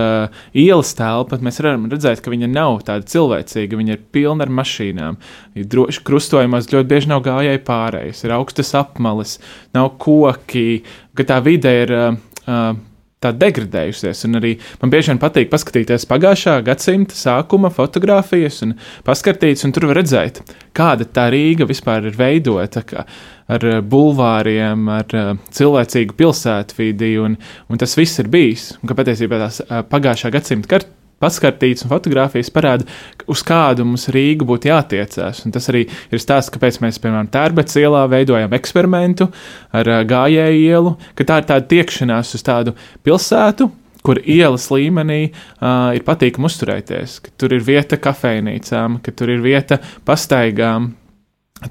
ielas 0.51 0.91
telpa. 0.97 1.39
Mēs 1.39 1.61
varam 1.61 1.87
redzēt, 1.91 2.19
ka 2.23 2.33
viņa 2.33 2.49
nav 2.51 2.81
tāda 2.89 3.07
cilvēcīga, 3.07 3.79
viņa 3.79 3.95
ir 3.95 4.05
pilna 4.11 4.43
ar 4.43 4.51
mašīnām. 4.51 5.19
Droši 5.55 6.03
krustojumos 6.03 6.67
ļoti 6.73 6.91
bieži 6.91 7.11
nav 7.13 7.23
gājēji 7.23 7.63
pārējais, 7.67 8.23
ir 8.25 8.35
augstas 8.35 8.73
apmales, 8.75 9.37
nav 9.75 9.93
koki, 10.03 10.81
ka 11.15 11.29
tā 11.31 11.39
vide 11.45 11.77
ir. 11.85 11.99
Uh, 12.43 12.75
tā 13.23 13.31
degradējusies. 13.39 14.25
Un 14.27 14.39
arī 14.39 14.57
man 14.81 14.91
bieži 14.91 15.13
vien 15.13 15.21
patīk 15.21 15.51
paskatīties 15.51 16.07
pagājušā 16.09 16.57
gadsimta 16.67 17.15
sākuma 17.17 17.71
fotografijas 17.73 18.61
un 18.65 18.75
paskatīties, 19.07 19.63
un 19.67 19.75
tur 19.75 19.87
var 19.91 20.01
redzēt, 20.01 20.41
kāda 20.75 21.07
tā 21.07 21.29
Rīga 21.33 21.67
vispār 21.69 22.09
ir 22.09 22.19
veidota 22.19 22.83
ar 23.51 23.67
eh, 23.67 23.79
bulvāriem, 23.81 24.87
ar 24.93 25.15
uh, 25.17 25.31
cilvēcīgu 25.53 26.15
pilsētvidi, 26.19 27.13
un, 27.23 27.37
un 27.69 27.81
tas 27.81 27.97
viss 27.99 28.21
ir 28.23 28.31
bijis. 28.31 28.73
Un 28.81 28.91
ka 28.91 28.97
patiesībā 28.99 29.39
tās 29.41 29.63
uh, 29.65 29.81
pagājušā 29.89 30.33
gadsimta 30.33 30.75
kartes 30.75 30.99
paskatīts 31.23 31.85
un 31.85 31.91
fotografijas 31.93 32.49
parāda, 32.53 32.87
uz 33.31 33.43
kādu 33.47 33.85
mums 33.87 34.09
Rīgu 34.11 34.47
būtu 34.49 34.67
jātiecās. 34.67 35.43
Un 35.47 35.53
tas 35.55 35.69
arī 35.71 35.85
ir 35.87 36.21
stāsts, 36.21 36.51
kāpēc 36.53 36.81
mēs, 36.83 36.99
piemēram, 37.03 37.29
Tērbets 37.31 37.77
ielā 37.79 38.01
veidojam 38.11 38.55
eksperimentu 38.57 39.29
ar 39.71 39.91
gājēju 40.09 40.65
ielu, 40.65 40.97
ka 41.15 41.27
tā 41.29 41.39
ir 41.39 41.47
tāda 41.53 41.69
tiekšanās 41.71 42.33
uz 42.35 42.43
tādu 42.43 42.75
pilsētu, 43.07 43.69
kur 44.03 44.19
ielas 44.19 44.67
līmenī 44.73 45.21
uh, 45.29 45.93
ir 45.95 46.03
patīkami 46.03 46.49
uzturēties, 46.49 47.21
ka 47.23 47.31
tur 47.39 47.55
ir 47.55 47.63
vieta 47.63 47.99
kafejnīcām, 48.03 48.99
ka 49.03 49.15
tur 49.15 49.31
ir 49.31 49.39
vieta 49.45 49.79
pastaigām, 50.03 50.91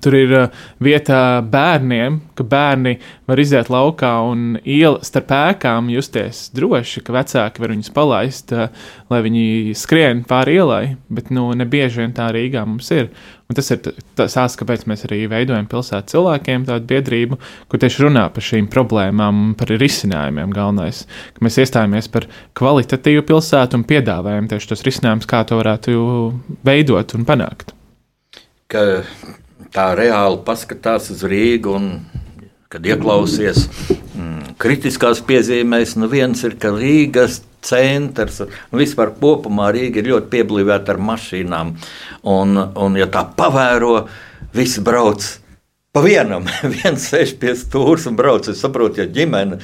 Tur 0.00 0.16
ir 0.16 0.33
uh, 0.37 0.62
vieta 0.83 1.42
bērniem, 1.44 2.20
ka 2.38 2.46
bērni 2.48 2.96
var 3.28 3.42
iziet 3.42 3.68
laukā 3.72 4.12
un 4.28 4.57
iela 4.62 5.02
starp 5.05 5.35
ēkām 5.37 5.90
justies 5.92 6.46
droši, 6.57 7.02
ka 7.05 7.16
vecāki 7.16 7.62
var 7.62 7.74
viņus 7.74 7.92
palaist, 7.96 8.55
uh, 8.57 8.72
lai 9.12 9.20
viņi 9.26 9.76
skrien 9.76 10.24
pāri 10.28 10.57
ielai. 10.61 10.83
Bet 11.12 11.33
nu, 11.35 11.50
ne 11.57 11.68
bieži 11.68 12.02
vien 12.02 12.16
tā 12.16 12.31
Rīgā 12.33 12.64
mums 12.68 12.88
ir. 12.94 13.12
Un 13.52 13.57
tas 13.59 13.68
ir 13.74 13.83
tas 14.16 14.55
kāpēc 14.57 14.87
mēs 14.88 15.02
arī 15.05 15.26
veidojam 15.28 15.66
pilsētu 15.68 16.14
cilvēkiem 16.14 16.62
tādu 16.70 16.88
biedrību, 16.88 17.37
kur 17.68 17.83
tieši 17.83 18.07
runā 18.07 18.22
par 18.33 18.46
šīm 18.46 18.70
problēmām 18.72 19.42
un 19.42 19.52
par 19.61 19.74
risinājumiem. 19.76 20.55
Galvenais, 20.57 21.02
ka 21.37 21.44
mēs 21.44 21.61
iestājāmies 21.61 22.09
par 22.14 22.31
kvalitatīvu 22.57 23.26
pilsētu 23.28 23.76
un 23.76 23.85
piedāvājam 23.90 24.48
tieši 24.48 24.72
tos 24.72 24.87
risinājumus, 24.88 25.28
kā 25.28 25.42
to 25.44 25.61
varētu 25.61 25.98
veidot 26.64 27.12
un 27.18 27.28
panākt. 27.28 27.76
Ka 28.72 28.87
tā 29.72 29.92
reāli 29.98 30.40
paskatās 30.46 31.11
uz 31.14 31.24
Rīgu 31.28 31.76
un 31.76 31.88
kad 32.72 32.85
ieklausies 32.88 33.66
mm, 33.88 34.54
kritiskās 34.61 35.20
piezīmēs, 35.28 35.96
nu 36.00 36.08
viens 36.12 36.40
ir, 36.46 36.56
ka 36.61 36.72
Rīgas 36.72 37.42
centrs, 37.62 38.40
nu 38.72 38.80
vispār 38.80 39.12
kopumā 39.18 39.70
Rīga 39.74 40.00
ir 40.00 40.11
ļoti 40.12 40.30
pieblīvēta 40.32 40.94
ar 40.94 41.00
mašīnām. 41.11 41.76
Un, 42.32 42.58
un 42.58 42.98
ja 42.98 43.08
tā 43.12 43.24
pavēro, 43.37 44.06
visi 44.56 44.85
brauc 44.85 45.26
pa 45.92 46.04
vienam, 46.04 46.48
viens 46.78 47.08
sēž 47.12 47.37
pie 47.40 47.56
stūres 47.58 48.08
un 48.11 48.18
brauc. 48.18 48.48
Es 48.48 48.62
saprotu, 48.64 49.02
ja 49.02 49.08
ģimene 49.08 49.61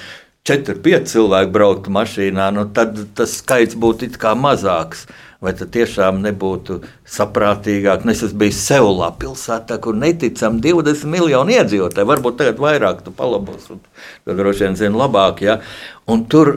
4, 0.49 0.79
5 0.85 1.11
cilvēki 1.13 1.53
brauktu 1.53 1.93
mašīnā, 1.93 2.51
nu 2.57 2.69
tad 2.77 2.97
tas 3.17 3.39
skaits 3.41 3.77
būtu 3.77 4.09
it 4.09 4.21
kā 4.21 4.37
mazāks. 4.39 5.07
Vai 5.39 5.53
tad 5.55 5.69
tiešām 5.71 6.17
nebūtu 6.25 6.81
saprātīgāk? 7.07 8.03
Nu, 8.03 8.11
es 8.11 8.25
esmu 8.27 8.41
bijis 8.43 8.59
Seulā, 8.67 9.13
pilsētā, 9.23 9.77
kur 9.83 9.95
neticami 9.95 10.59
20 10.65 11.07
miljoni 11.13 11.55
iedzīvotāji. 11.61 12.09
Varbūt 12.11 12.41
tagad 12.41 12.59
vairāk 12.65 13.05
tu 13.07 13.13
palabos, 13.15 13.69
tad 13.71 14.41
droši 14.41 14.67
vien 14.67 14.79
zini 14.81 14.99
labāk. 14.99 15.45
Ja? 15.47 15.61
Un 16.09 16.25
tur 16.25 16.57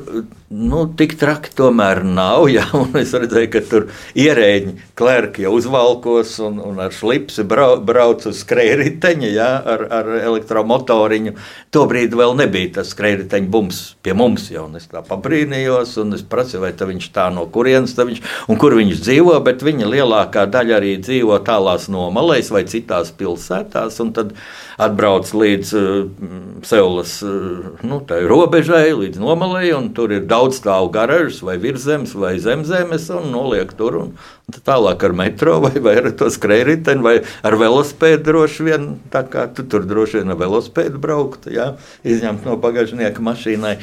nu, 0.51 0.83
tik 0.99 1.15
traki 1.19 1.51
tomēr 1.55 2.01
nav. 2.07 2.45
Un 2.81 2.95
es 2.99 3.13
redzēju, 3.15 3.49
ka 3.53 3.61
tur 3.67 3.87
ierēģi 4.19 4.73
klērki 4.99 5.45
jau 5.45 5.53
uzvalkos 5.57 6.35
un, 6.43 6.59
un 6.63 6.79
ar 6.83 6.93
slipsi 6.95 7.45
brau, 7.47 7.77
brauc 7.83 8.25
uz 8.29 8.41
skrejriteņa 8.43 9.31
ja? 9.31 9.49
ar, 9.73 9.85
ar 9.91 10.11
elektromotoriņu. 10.19 11.33
Tobrīd 11.73 12.15
vēl 12.17 12.35
nebija 12.39 12.75
tas 12.79 12.91
skrejriteņa 12.95 13.51
bums 13.51 13.81
pie 14.03 14.15
mums. 14.17 14.49
Jau. 14.51 14.67
Es 14.77 14.89
tā 14.91 15.03
pabrīnījos 15.07 15.95
un 16.03 16.15
es 16.17 16.25
prasīju, 16.27 16.63
vai 16.65 16.73
viņš 16.75 17.09
tā 17.15 17.29
no 17.33 17.47
kurienes 17.51 17.95
viņš 17.95 18.23
un 18.51 18.59
kur 18.61 18.75
viņš 18.79 19.03
dzīvo. 19.05 19.37
Bet 19.45 19.63
viņa 19.65 19.89
lielākā 19.91 20.45
daļa 20.51 20.77
arī 20.79 20.97
dzīvo 21.03 21.39
tālās 21.47 21.87
nomalēs 21.91 22.51
vai 22.53 22.65
citās 22.71 23.13
pilsētās. 23.15 23.99
Tad 24.11 24.33
atbrauc 24.81 25.29
līdz 25.37 25.73
uh, 25.77 26.63
Seulas 26.67 27.19
uh, 27.23 27.71
nu, 27.87 28.01
robežai, 28.27 28.89
līdz 28.97 29.21
nomalei, 29.41 29.73
un 29.73 29.89
tur 29.93 30.11
ir 30.13 30.27
daudz 30.29 30.59
stāvu 30.61 30.91
garažas, 30.93 31.41
vai 31.41 31.57
virzemes, 31.57 32.13
vai 32.13 32.37
zemzemes, 32.39 33.09
un 33.09 33.31
noliek 33.33 33.73
tur. 33.77 33.97
Un, 34.01 34.13
un 34.47 34.61
tālāk 34.67 35.03
ar 35.07 35.15
metro, 35.17 35.59
vai, 35.63 35.73
vai 35.81 35.97
ar 36.01 36.11
to 36.17 36.29
skrejriteni, 36.29 37.01
vai 37.01 37.15
ar 37.43 37.57
velosipēdu 37.57 38.23
droši 38.27 38.69
vien. 38.69 38.87
Tā 39.11 39.23
kā 39.31 39.47
tu 39.49 39.65
tur 39.65 39.85
droši 39.89 40.21
vien 40.21 40.33
ar 40.33 40.39
velosipēdu 40.39 41.01
braukt, 41.01 41.49
jā, 41.51 41.73
izņemt 42.05 42.45
no 42.45 42.57
bagāžnieka 42.61 43.23
mašīnai. 43.23 43.77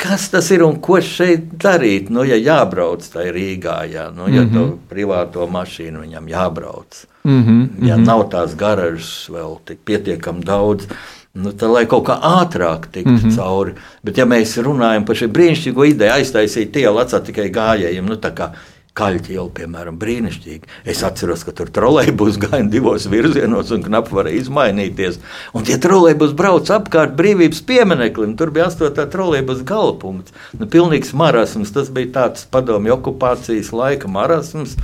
Kas 0.00 0.30
tas 0.32 0.46
ir 0.54 0.62
un 0.64 0.78
ko 0.80 0.96
šeit 1.04 1.50
darīt? 1.60 2.08
Nu, 2.08 2.24
ja 2.24 2.38
jābrauc 2.40 3.04
tajā 3.04 3.34
Rīgā, 3.36 3.82
jā, 3.92 4.08
nu, 4.14 4.30
ja 4.30 4.46
mm 4.46 4.50
-hmm. 4.50 4.54
to 4.54 4.94
privāto 4.94 5.48
mašīnu 5.50 6.06
viņam 6.06 6.28
jābrauc. 6.28 7.06
Mm 7.24 7.42
-hmm. 7.44 7.88
Ja 7.88 7.96
nav 7.96 8.30
tās 8.30 8.56
garažas 8.56 9.28
vēl 9.28 9.58
tik 9.64 9.78
pietiekami 9.84 10.40
daudz, 10.40 10.86
nu, 11.34 11.52
tad 11.52 11.70
lai 11.70 11.84
kaut 11.90 12.08
kā 12.08 12.18
ātrāk 12.18 12.90
tiktu 12.90 13.10
mm 13.10 13.22
-hmm. 13.22 13.36
cauri. 13.36 13.74
Bet, 14.02 14.18
ja 14.18 14.26
mēs 14.26 14.56
runājam 14.62 15.06
par 15.06 15.16
šo 15.16 15.28
brīnišķīgo 15.28 15.86
ideju, 15.86 16.12
aiztaisīt 16.12 16.76
ielu 16.76 16.98
atstāt 16.98 17.24
tikai 17.30 17.50
gājējiem, 17.50 18.06
nu, 18.06 18.16
tā 18.16 18.34
kā 18.34 18.52
Kaļķa 18.90 19.30
iela, 19.32 19.50
piemēram, 19.54 19.98
brīnišķīgi. 20.00 20.66
Es 20.84 21.04
atceros, 21.06 21.44
ka 21.46 21.52
tur 21.54 21.68
trolēļus 21.70 22.38
gāja 22.42 22.64
divos 22.72 23.06
virzienos 23.06 23.70
un 23.70 23.84
knapi 23.84 24.16
varēja 24.16 24.40
izmainīties. 24.42 25.20
Un 25.54 25.62
tie 25.68 25.76
trolēļus 25.78 26.34
brauc 26.34 26.72
apkārt 26.74 27.14
brīvības 27.18 27.62
piemineklim. 27.68 28.34
Tur 28.36 28.50
bija 28.50 28.66
astotā 28.66 29.06
trolēļus 29.06 29.62
galpunkts. 29.68 30.34
Nu, 30.58 30.66
pilnīgs 30.66 31.14
marasms. 31.14 31.70
Tas 31.70 31.92
bija 31.94 32.10
tāds 32.18 32.44
padomju 32.50 32.96
okupācijas 32.98 33.70
laika 33.70 34.10
marasms 34.10 34.74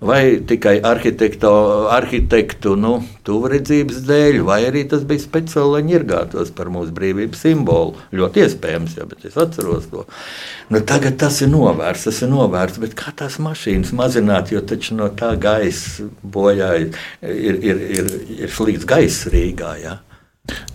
vai 0.00 0.40
tikai 0.48 0.78
arhitektu 0.80 2.72
nu, 2.80 2.92
tuvredzības 3.26 4.00
dēļ, 4.08 4.38
vai 4.48 4.62
arī 4.68 4.86
tas 4.88 5.04
bija 5.08 5.20
speciāli, 5.20 5.74
lai 5.74 5.82
ņirgātos 5.90 6.54
par 6.56 6.70
mūsu 6.72 6.94
brīvības 6.96 7.44
simbolu. 7.44 7.94
Ļoti 8.16 8.44
iespējams, 8.46 8.96
ja, 8.96 9.06
bet 9.10 9.28
es 9.28 9.36
atceros 9.40 9.90
to. 9.92 10.06
Nu, 10.72 10.80
tagad 10.88 11.20
tas 11.20 11.42
ir 11.44 11.52
novērsts, 11.52 12.08
tas 12.08 12.22
ir 12.24 12.32
novērsts, 12.32 12.80
bet 12.80 12.96
kā 12.96 13.12
tās 13.16 13.36
mašīnas 13.44 13.92
mazināt, 13.96 14.54
jo 14.54 14.64
taču 14.64 14.96
no 14.96 15.10
tā 15.12 15.34
gaisa 15.40 16.08
bojā 16.22 16.72
ir, 16.80 17.00
ir, 17.20 17.60
ir, 17.60 17.88
ir, 18.00 18.14
ir 18.40 18.54
slikts 18.56 18.88
gaiss 18.88 19.28
Rīgā. 19.28 19.74
Ja? 19.84 19.98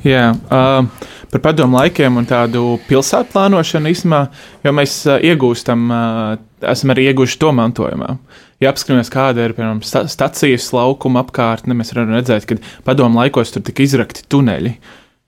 Jā, 0.06 0.26
uh, 0.54 1.10
par 1.32 1.42
padomu 1.42 1.80
laikiem 1.80 2.22
un 2.22 2.28
tādu 2.30 2.76
pilsētu 2.86 3.34
plānošanu 3.34 3.90
īstenībā, 3.92 4.20
jo 4.64 4.74
mēs 4.78 5.00
uh, 5.10 5.18
iegūstam, 5.18 5.88
uh, 5.90 6.68
esam 6.76 6.94
arī 6.94 7.10
ieguvuši 7.10 7.40
to 7.42 7.50
mantojumā. 7.58 8.14
Ja 8.64 8.72
apskatāmies, 8.72 9.12
kāda 9.12 9.44
ir 9.44 9.54
piemēram 9.58 9.82
sta 9.84 10.06
stacijas 10.08 10.70
laukuma 10.76 11.26
apkārtne, 11.26 11.76
mēs 11.76 11.92
varam 11.92 12.14
redzēt, 12.16 12.48
ka 12.48 12.56
padomu 12.88 13.20
laikos 13.20 13.52
tur 13.52 13.66
tika 13.68 13.84
izrakti 13.84 14.24
tuneļi. 14.32 14.72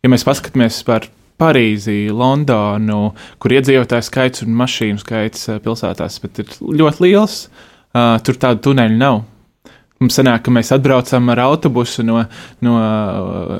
Ja 0.06 0.12
mēs 0.13 0.24
paskatāmies 0.28 0.80
par 0.88 1.10
Parīzi, 1.38 2.08
Londonu, 2.10 3.12
kur 3.38 3.54
iedzīvotāju 3.54 4.06
skaits 4.08 4.46
un 4.46 4.56
mašīnu 4.58 5.04
skaits 5.04 5.50
pilsētās 5.66 6.22
ir 6.26 6.54
ļoti 6.80 7.04
liels, 7.04 7.36
uh, 7.94 8.16
tur 8.26 8.40
tādu 8.42 8.63
tuneļu 8.70 8.98
nav. 8.98 9.20
Mums 9.98 10.14
sanāk, 10.20 10.44
ka 10.46 10.52
mēs 10.54 10.70
atbraucam 10.76 11.32
ar 11.34 11.40
autobusu 11.48 12.04
no, 12.06 12.20
no 12.62 12.74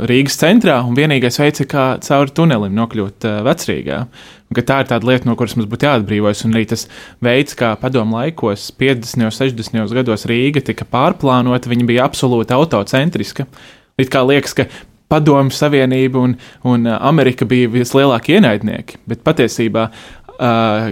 Rīgas 0.10 0.38
centrā, 0.38 0.76
un 0.86 0.93
vienīgais 0.97 1.39
veids, 1.41 1.63
kā 1.69 1.86
cauri 2.06 2.34
tunelim 2.38 2.76
nokļūt 2.78 3.26
uh, 3.26 3.39
vecrīgā. 3.47 4.04
Un, 4.47 4.60
tā 4.60 4.78
ir 4.84 4.91
tāda 4.91 5.10
lieta, 5.10 5.26
no 5.26 5.34
kuras 5.39 5.58
mums 5.58 5.69
būtu 5.71 5.89
jāatbrīvojas. 5.89 6.43
Un 6.45 6.54
arī 6.54 6.67
tas 6.69 6.86
veids, 7.26 7.58
kā 7.58 7.71
padomu 7.82 8.19
laikos, 8.19 8.67
50. 8.78 9.26
un 9.26 9.34
60. 9.34 9.97
gados 9.97 10.28
Rīga 10.30 10.62
tika 10.69 10.86
pārplānota, 10.86 11.73
viņa 11.73 11.89
bija 11.89 12.06
absolūti 12.06 12.54
autocentriska. 12.54 13.47
It 13.97 14.13
kā 14.13 14.21
liekas, 14.21 14.54
ka 14.54 14.69
Padomju 15.10 15.56
Savienība 15.56 16.21
un, 16.21 16.38
un 16.67 16.88
Amerika 17.00 17.47
bija 17.50 17.71
vislielākie 17.71 18.38
ienaidnieki, 18.38 19.02
bet 19.08 19.26
patiesībā 19.26 19.89
uh, 19.89 20.89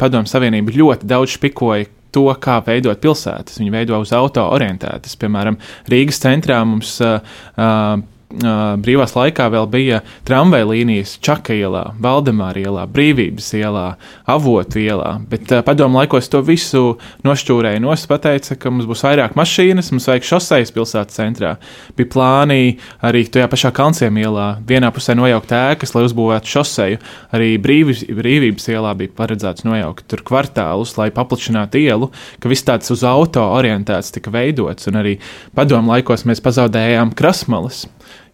Padomju 0.00 0.30
Savienība 0.30 0.72
ļoti 0.72 1.08
daudz 1.10 1.36
špikoja 1.36 1.90
to, 2.14 2.26
kā 2.42 2.60
veidot 2.66 3.00
pilsētas. 3.02 3.58
Viņi 3.60 3.74
veido 3.74 4.00
uz 4.02 4.14
auto 4.16 4.46
orientētas. 4.54 5.16
Piemēram, 5.20 5.58
Rīgas 5.90 6.20
centrā 6.22 6.60
mums 6.66 6.96
uh, 7.04 7.20
uh, 7.56 8.00
brīvās 8.30 9.16
laikā 9.16 9.48
vēl 9.50 9.66
bija 9.70 10.00
tramvaja 10.28 10.68
līnijas 10.70 11.16
Čaka 11.22 11.54
ielā, 11.56 11.82
Valdemāra 12.00 12.62
ielā, 12.62 12.84
Brīvības 12.90 13.48
ielā, 13.58 13.86
Avotu 14.30 14.78
ielā. 14.78 15.16
Bet 15.30 15.50
padomu 15.66 15.98
laikos 15.98 16.30
to 16.30 16.42
visu 16.46 16.96
nošķūrēja 17.26 17.82
nos, 17.82 18.06
pateica, 18.10 18.54
ka 18.54 18.70
mums 18.70 18.86
būs 18.86 19.02
vairāk 19.06 19.34
mašīnas, 19.38 19.90
mums 19.90 20.06
vajag 20.10 20.28
šoseis 20.28 20.70
pilsētas 20.74 21.18
centrā. 21.18 21.56
Bija 21.98 22.12
plāni 22.14 22.78
arī 23.02 23.24
tajā 23.26 23.48
pašā 23.50 23.72
Kalnciem 23.74 24.22
ielā, 24.22 24.48
vienā 24.66 24.92
pusē 24.94 25.16
nojaukt 25.18 25.50
ēkas, 25.56 25.94
lai 25.96 26.06
uzbūvētu 26.06 26.54
šoseju. 26.54 27.02
Arī 27.34 27.52
brīvības, 27.62 28.06
brīvības 28.20 28.70
ielā 28.70 28.94
bija 29.02 29.14
paredzēts 29.18 29.66
nojaukt 29.66 30.06
tur 30.10 30.22
kvartālus, 30.26 30.94
lai 31.00 31.10
paplašinātu 31.14 31.82
ielu, 31.82 32.12
ka 32.38 32.52
viss 32.52 32.66
tāds 32.66 32.94
uz 32.94 33.02
auto 33.06 33.42
orientēts 33.58 34.14
tika 34.14 34.30
veidots, 34.34 34.86
un 34.90 35.02
arī 35.02 35.18
padomu 35.56 35.96
laikos 35.96 36.26
mēs 36.30 36.42
pazaudējām 36.44 37.16
krasmalas 37.18 37.88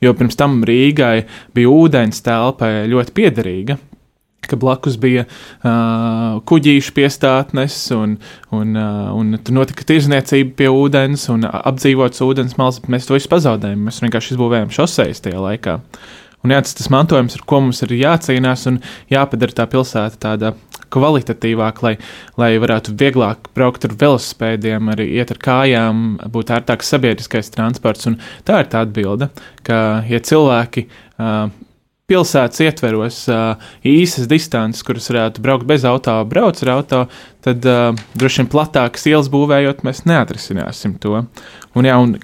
jo 0.05 0.15
pirms 0.17 0.39
tam 0.39 0.63
Rīgai 0.67 1.27
bija 1.57 1.73
ūdens 1.73 2.25
telpa 2.27 2.73
ļoti 2.89 3.15
piederīga 3.17 3.79
blakus 4.55 4.95
bija 5.01 5.25
uh, 5.27 6.37
kuģīšu 6.47 6.93
piestātnes, 6.95 7.79
un, 7.97 8.13
un, 8.55 8.77
uh, 8.79 9.09
un 9.17 9.35
tur 9.43 9.57
notika 9.57 9.87
tirzniecība 9.89 10.55
pie 10.61 10.69
ūdens, 10.71 11.27
un 11.33 11.49
apdzīvots 11.49 12.23
ūdens 12.23 12.55
malas, 12.61 12.79
bet 12.83 12.93
mēs 12.95 13.09
to 13.09 13.17
visu 13.17 13.33
pazaudējām. 13.33 13.89
Mēs 13.89 13.99
vienkārši 14.05 14.37
izbūvējām 14.37 14.71
šoseis 14.77 15.25
tajā 15.25 15.43
laikā. 15.43 15.81
Un 16.47 16.55
jā, 16.55 16.61
tas, 16.63 16.77
tas 16.79 16.87
mantojums, 16.95 17.35
ar 17.35 17.43
ko 17.51 17.59
mums 17.65 17.83
ir 17.83 17.97
jācīnās 17.99 18.69
un 18.71 18.77
jāpadara 19.11 19.57
tā 19.59 19.65
pilsēta 19.73 20.21
tāda 20.23 20.53
kvalitatīvāk, 20.95 21.83
lai, 21.83 21.97
lai 22.39 22.53
varētu 22.63 22.95
vieglāk 23.01 23.51
braukt 23.57 23.89
ar 23.89 23.97
velosipēdiem, 23.99 24.93
arī 24.95 25.09
iet 25.19 25.33
ar 25.35 25.41
kājām, 25.43 26.05
būt 26.31 26.55
ērtāks 26.55 26.93
sabiedriskais 26.95 27.51
transports. 27.51 28.07
Un 28.07 28.21
tā 28.47 28.63
ir 28.63 28.71
tā 28.71 28.85
atbilde, 28.87 29.33
ka, 29.67 29.81
ja 30.07 30.23
cilvēki 30.23 30.87
uh, 30.87 31.51
pilsētas 32.07 32.63
ietveros 32.63 33.21
uh, 33.35 33.69
īsas 33.83 34.31
distances, 34.31 34.87
kuras 34.87 35.11
varētu 35.11 35.43
braukt 35.43 35.67
bez 35.67 35.83
auto, 35.89 36.21
brauc 36.31 36.63
ar 36.63 36.75
auto, 36.79 37.05
tad 37.43 37.67
uh, 37.67 37.91
droši 38.15 38.45
vien 38.45 38.55
platākas 38.55 39.11
ielas 39.11 39.35
būvējot, 39.35 39.83
mēs 39.87 40.07
neatrisināsim 40.07 40.95
to. 41.03 41.25
Un, 41.75 41.91
jā, 41.91 41.99
un 41.99 42.15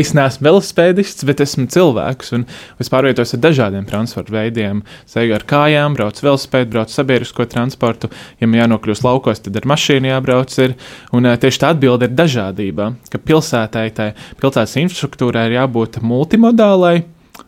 es 0.00 0.12
neesmu 0.16 0.46
velosipēdists, 0.46 1.24
bet 1.28 1.40
esmu 1.44 1.66
cilvēks. 1.72 2.32
Un 2.36 2.44
es 2.82 2.90
pārvietojos 2.92 3.34
ar 3.36 3.42
dažādiem 3.44 3.86
transporta 3.88 4.34
veidiem. 4.34 4.82
Sēžu 5.08 5.36
ar 5.36 5.46
kājām, 5.48 5.96
braucu 5.96 6.26
velosipēdu, 6.26 6.70
braucu 6.74 6.96
sabiedrisko 6.96 7.46
transportu. 7.52 8.10
Ja 8.40 8.48
man 8.48 8.60
jānokļūst 8.62 9.06
laukos, 9.06 9.42
tad 9.44 9.58
ar 9.60 9.68
mašīnu 9.72 10.12
jābrauc. 10.12 10.54
Ir. 10.62 10.76
Un 11.16 11.28
tieši 11.42 11.62
tā 11.62 11.72
atbilde 11.74 12.08
ir 12.08 12.14
dažādība. 12.18 12.92
Ka 13.12 13.20
pilsētai, 13.22 13.86
tai 13.96 14.08
pilsētas 14.40 14.78
infrastruktūrai 14.84 15.48
ir 15.50 15.58
jābūt 15.60 16.00
multimodālai. 16.04 16.96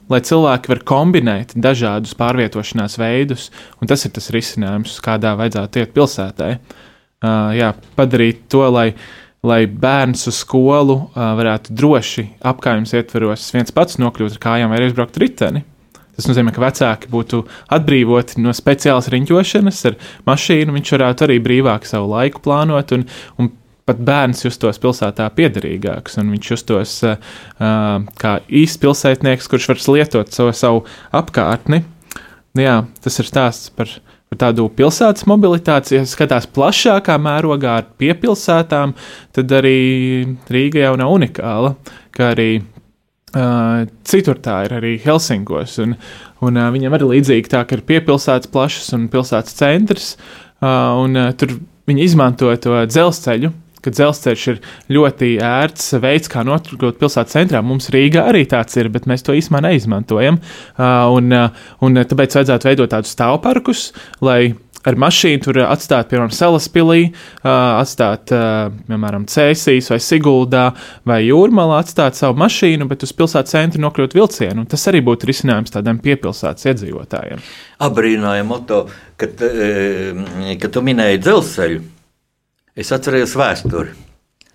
Lai 0.09 0.21
cilvēki 0.25 0.73
var 0.73 0.83
kombinēt 0.89 1.55
dažādus 1.57 2.13
pārvietošanās 2.17 2.99
veidus, 3.01 3.49
un 3.81 3.89
tas 3.89 4.05
ir 4.05 4.13
tas 4.17 4.29
risinājums, 4.33 4.99
kādā 5.05 5.33
vajadzētu 5.37 5.81
iet 5.81 5.95
pilsētai. 5.97 6.51
Uh, 7.19 7.51
jā, 7.57 7.73
padarīt 7.97 8.45
to, 8.53 8.63
lai 8.73 8.91
uh, 8.93 9.07
lai 9.47 9.65
bērns 9.71 10.27
uz 10.31 10.41
skolu 10.43 10.97
uh, 10.99 11.25
varētu 11.39 11.75
droši 11.79 12.27
apgājums 12.51 12.95
ietveros 12.99 13.47
viens 13.55 13.75
pats 13.75 14.01
nokļūt 14.03 14.39
ar 14.39 14.43
kājām 14.43 14.73
vai 14.73 14.83
aizbraukt 14.83 15.19
riteni. 15.23 15.65
Tas 16.19 16.27
nozīmē, 16.27 16.51
ka 16.51 16.65
vecāki 16.65 17.11
būtu 17.13 17.45
atbrīvoti 17.77 18.43
no 18.43 18.51
speciālas 18.57 19.07
riņķošanas 19.15 19.85
ar 19.87 19.97
mašīnu, 20.27 20.75
viņš 20.75 20.91
varētu 20.97 21.29
arī 21.29 21.37
brīvāk 21.45 21.87
savu 21.87 22.11
laiku 22.11 22.43
plānot, 22.43 22.91
un, 22.97 23.05
un 23.39 23.53
pat 23.87 24.01
bērns 24.03 24.43
justos 24.43 24.81
pilsētā 24.83 25.29
piederīgāks, 25.37 26.19
viņš 26.19 26.51
justos 26.51 26.97
uh, 27.07 27.15
kā 28.19 28.35
īsts 28.51 28.83
pilsētnieks, 28.83 29.47
kurš 29.49 29.71
var 29.71 29.85
lietot 29.95 30.35
savu, 30.35 30.57
savu 30.59 30.83
apkārtni. 31.15 31.85
Nu 32.59 32.67
jā, 32.67 32.77
tas 33.05 33.23
ir 33.23 33.31
stāsts 33.31 33.71
par 33.71 33.95
par 34.29 34.41
tādu 34.45 34.69
pilsētas 34.79 35.27
mobilitāti. 35.29 35.97
Ja 35.99 36.07
skatās 36.09 36.49
plašākā 36.55 37.19
mērogā 37.23 37.79
ar 37.83 37.93
piepilsētām, 38.01 38.97
tad 39.37 39.55
arī 39.61 39.79
Rīga 40.53 40.89
jau 40.89 40.97
nav 41.01 41.15
unikāla, 41.19 41.77
kā 42.15 42.35
arī 42.35 42.51
Uh, 43.29 43.83
citur 44.09 44.39
tā 44.41 44.63
ir 44.65 44.73
arī 44.73 44.95
Helsinkos. 45.03 45.75
Un, 45.83 45.91
un, 46.41 46.57
uh, 46.57 46.71
viņam 46.73 46.95
arī 46.97 47.11
līdzīgi 47.11 47.51
tā, 47.53 47.61
ka 47.69 47.77
ir 47.77 47.83
piepilsētas 47.85 48.49
plašas 48.49 48.95
un 48.97 49.05
pilsētas 49.13 49.59
centrs. 49.59 50.07
Uh, 50.63 50.97
un, 51.03 51.13
uh, 51.13 51.35
tur 51.37 51.53
viņi 51.91 52.07
izmanto 52.07 52.49
to 52.57 52.79
dzelzceļu, 52.89 53.53
ka 53.89 53.95
dzelzceļš 53.97 54.47
ir 54.53 54.63
ļoti 54.95 55.33
ērts 55.49 55.91
veids, 56.05 56.31
kā 56.31 56.45
nokļūt 56.47 57.01
pilsētas 57.01 57.41
centrā. 57.41 57.65
Mums 57.65 57.91
Rīgā 57.95 58.29
arī 58.31 58.45
tāds 58.49 58.79
ir, 58.79 58.93
bet 58.95 59.09
mēs 59.11 59.27
to 59.27 59.37
īstenībā 59.37 59.65
neizmantojam. 59.67 60.39
Uh, 60.77 61.09
un, 61.17 61.35
uh, 61.35 61.69
un 61.85 62.05
tāpēc 62.05 62.39
vajadzētu 62.39 62.71
veidot 62.71 62.95
tādus 62.95 63.17
stāvparkus, 63.17 63.91
lai 64.25 64.43
ar 64.87 64.97
mašīnu 64.99 65.43
tur 65.43 65.59
atstāt, 65.65 66.09
piemēram, 66.11 66.33
Salaspilī, 66.35 67.11
atstāt, 67.43 68.33
piemēram, 68.89 69.27
Cēsīs 69.31 69.91
vai 69.93 69.99
Siguldā 70.03 70.65
vai 71.09 71.21
Jūrmalā, 71.27 71.81
atstāt 71.83 72.19
savu 72.19 72.39
mašīnu, 72.43 72.89
bet 72.91 73.05
uz 73.07 73.13
pilsētas 73.17 73.57
centru 73.57 73.83
nokļūt 73.85 74.17
vilcienu. 74.19 74.67
Tas 74.71 74.87
arī 74.91 75.03
būtu 75.05 75.29
risinājums 75.31 75.75
tādiem 75.75 76.01
piepilsētas 76.05 76.71
iedzīvotājiem. 76.73 77.45
Abrīnoja 77.89 78.47
moto, 78.49 78.85
kad, 79.21 79.39
kad 79.43 80.75
tu 80.75 80.85
minēji 80.87 81.25
dzelzceļu. 81.27 81.87
Es 82.79 82.93
atceros 82.95 83.33
vēsturi, 83.39 83.91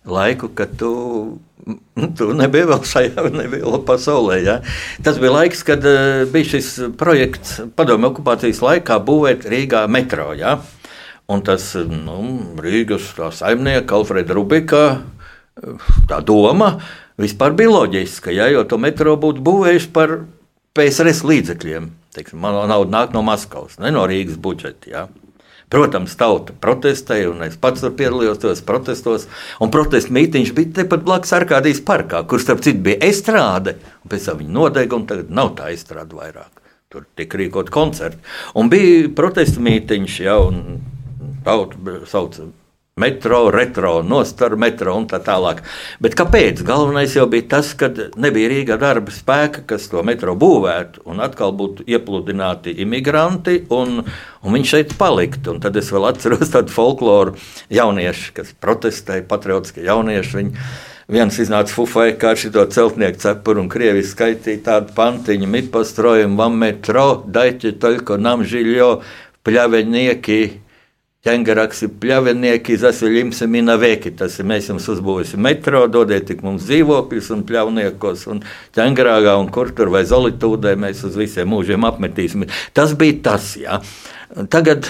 laiku, 0.07 0.53
kad 0.55 0.77
tu 0.79 0.93
tu 2.17 2.29
nebija 2.35 2.67
vēl 2.67 2.83
šajā, 2.87 3.25
nebija 3.31 3.65
vēl 3.65 3.83
pasaulē. 3.87 4.39
Ja? 4.43 4.57
Tas 5.03 5.19
bija 5.21 5.33
laiks, 5.37 5.63
kad 5.67 5.85
uh, 5.87 6.23
bija 6.31 6.53
šis 6.55 6.69
projekts 6.99 7.59
padomju 7.77 8.11
okupācijas 8.11 8.61
laikā 8.63 8.99
būvēt 9.05 9.47
Rīgā 9.51 9.85
metro. 9.91 10.31
Ja? 10.37 10.57
Un 11.31 11.43
tas 11.45 11.71
nu, 11.77 12.19
Rīgas 12.63 13.13
saimnieka 13.39 13.95
Alfreda 13.95 14.35
Rubika 14.35 14.83
tā 16.09 16.19
doma 16.25 16.73
vispār 17.21 17.55
bija 17.55 17.71
loģiska, 17.71 18.33
ja? 18.33 18.49
jo 18.51 18.65
to 18.67 18.79
metro 18.81 19.15
būtu 19.19 19.43
būvējuši 19.45 19.91
par 19.95 20.17
PSRS 20.75 21.23
līdzekļiem. 21.29 21.91
Teiksim, 22.13 22.41
man 22.41 22.57
nauda 22.69 22.91
nāk 22.93 23.13
no 23.15 23.23
Maskavas, 23.25 23.79
ne 23.81 23.93
no 23.93 24.03
Rīgas 24.09 24.37
budžeta. 24.41 24.89
Ja? 24.89 25.07
Protams, 25.73 26.13
tauta 26.19 26.53
protestēja, 26.61 27.31
un 27.31 27.41
es 27.47 27.55
pats 27.57 27.81
piedalījos 27.81 28.41
tajos 28.43 28.61
protestos. 28.67 29.27
Un 29.63 29.71
protesta 29.73 30.13
mītīņš 30.13 30.51
bija 30.53 30.75
tepat 30.83 31.05
blakus 31.07 31.33
Arkādijas 31.33 31.81
parkā, 31.85 32.21
kur 32.29 32.41
starp 32.43 32.61
citu 32.65 32.83
bija 32.85 33.01
estrāde. 33.09 33.79
Pēc 34.09 34.29
tam 34.29 34.41
viņi 34.43 34.53
nodega, 34.53 34.99
un 34.99 35.07
tagad 35.09 35.31
nav 35.33 35.55
tā 35.57 35.71
estrāde 35.73 36.13
vairāk. 36.19 36.61
Tur 36.93 37.07
tika 37.17 37.41
rīkot 37.41 37.73
koncerti. 37.73 38.21
Un 38.53 38.69
bija 38.69 39.09
protesta 39.17 39.63
mītīņš, 39.65 40.19
jau 40.27 40.41
tauta 41.47 42.03
sauca 42.11 42.51
metro, 42.93 43.49
retro, 43.49 44.03
nostāra 44.05 44.53
metro 44.53 44.93
un 44.93 45.07
tā 45.09 45.17
tālāk. 45.25 45.63
Bet 46.03 46.13
kāpēc? 46.13 46.59
Galvenais 46.67 47.15
jau 47.17 47.25
bija 47.25 47.47
tas, 47.55 47.71
ka 47.73 47.89
nebija 48.21 48.51
Rīgā 48.51 48.77
darba 48.77 49.09
spēka, 49.09 49.63
kas 49.71 49.87
to 49.89 50.03
metro 50.05 50.35
būvētu, 50.37 51.01
un 51.09 51.23
atkal 51.25 51.55
būtu 51.57 51.87
iepludināti 51.89 52.75
imigranti, 52.85 53.63
un, 53.73 54.03
un 54.05 54.57
viņš 54.59 54.75
šeit 54.75 54.93
paliktu. 54.99 55.55
Un 55.55 55.63
tad 55.63 55.81
es 55.81 55.89
vēl 55.89 56.05
atceros 56.11 56.53
tādu 56.53 56.69
folkloru 56.73 57.33
jauniešu, 57.73 58.29
kas 58.37 58.53
protestēja, 58.61 59.25
patriotiskie 59.29 59.87
jaunieši. 59.89 60.41
Viņi, 60.41 60.67
Viens 61.13 61.35
iznāca 61.35 61.67
fufai, 61.75 62.13
kā 62.15 62.29
šito 62.39 62.63
celtnieku 62.71 63.19
cepuru 63.19 63.59
un 63.59 63.67
krievi 63.69 64.05
skaitīja 64.07 64.61
tādu 64.63 64.93
pantiņu, 64.95 65.49
mi 65.51 65.59
postrojam 65.67 66.37
vam 66.39 66.55
metro, 66.61 67.25
dajte 67.27 67.73
toļko 67.83 68.15
nam 68.23 68.45
žiļo, 68.47 68.87
pļavenieki, 69.43 70.39
ķēngaraksi 71.23 71.87
pļavnieki, 72.03 72.75
zasaļimsi 72.81 73.47
mina 73.47 73.77
veki. 73.79 74.11
Tas 74.19 74.35
ir 74.41 74.47
mēs 74.49 74.67
jums 74.71 74.89
uzbūvēsim 74.91 75.43
metro, 75.43 75.85
dodiet 75.91 76.27
tik 76.27 76.43
mums 76.43 76.65
dzīvokļus 76.67 77.29
un 77.35 77.45
pļavniekos 77.47 78.25
un 78.33 78.41
ķēngarāgā 78.75 79.37
un 79.39 79.51
kur 79.53 79.71
tur 79.75 79.93
vai 79.93 80.03
zolitūdē 80.09 80.75
mēs 80.79 81.05
uz 81.07 81.15
visiem 81.19 81.47
mūžiem 81.53 81.87
apmetīsim. 81.87 82.43
Tas 82.75 82.95
bija 82.99 83.21
tas, 83.29 83.53
jā. 83.59 83.79
Tagad, 84.51 84.89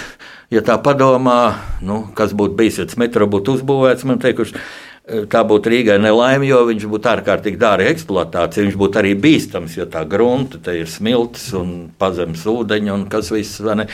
ja 0.53 0.63
tā 0.65 0.79
padomā, 0.81 1.37
nu, 1.85 2.07
kas 2.17 2.33
būtu 2.33 2.57
bijis, 2.57 2.81
ja 2.81 2.87
tas 2.89 2.97
metro 3.01 3.29
būtu 3.29 3.59
uzbūvēts, 3.59 4.07
man 4.09 4.21
teikuši, 4.23 4.57
tā 5.03 5.41
būtu 5.43 5.71
Rīgai 5.71 5.97
nelaime, 5.99 6.47
jo 6.47 6.61
viņš 6.69 6.85
būtu 6.87 7.09
ārkārtīgi 7.11 7.59
dārga 7.59 7.91
eksploatācija. 7.91 8.63
Viņš 8.67 8.79
būtu 8.79 9.01
arī 9.01 9.13
bīstams, 9.19 9.75
jo 9.75 9.87
tā 9.91 10.05
grunta 10.07 10.61
te 10.63 10.77
ir 10.79 10.87
smilts 10.87 11.49
un 11.59 11.73
pazemes 11.99 12.45
ūdeņi 12.47 12.93
un 12.93 13.05
kas 13.11 13.33
viss. 13.35 13.59
Ne, 13.75 13.89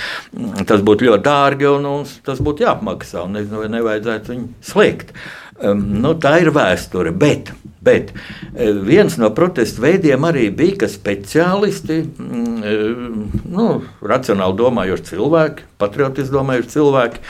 tas 0.70 0.86
būtu 0.86 1.10
ļoti 1.10 1.26
dārgi 1.26 1.70
un, 1.72 1.90
un 1.90 2.08
tas 2.26 2.42
būtu 2.46 2.68
jāapmaksā 2.68 3.26
un 3.26 3.40
nezinu, 3.40 3.64
vai 3.64 3.72
nevajadzētu 3.74 4.36
viņu 4.36 4.50
slēgt. 4.70 5.16
Um, 5.60 5.82
nu, 6.00 6.14
tā 6.16 6.38
ir 6.40 6.54
vēsture. 6.56 7.12
Bet, 7.12 7.50
bet 7.84 8.14
e, 8.14 8.70
viens 8.86 9.18
no 9.20 9.28
protestu 9.36 9.84
veidiem 9.84 10.24
arī 10.30 10.46
bija, 10.56 10.78
ka 10.86 10.88
speciālisti, 10.88 11.98
mm, 12.06 12.62
e, 12.64 13.42
nu, 13.58 13.66
racionāli 14.00 14.56
domājoši 14.62 15.10
cilvēki, 15.10 15.68
patriotiski 15.82 16.38
domājoši 16.38 16.74
cilvēki, 16.78 17.24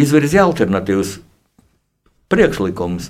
izvirzīja 0.00 0.48
alternatīvas 0.48 1.14
priekšlikums. 2.32 3.08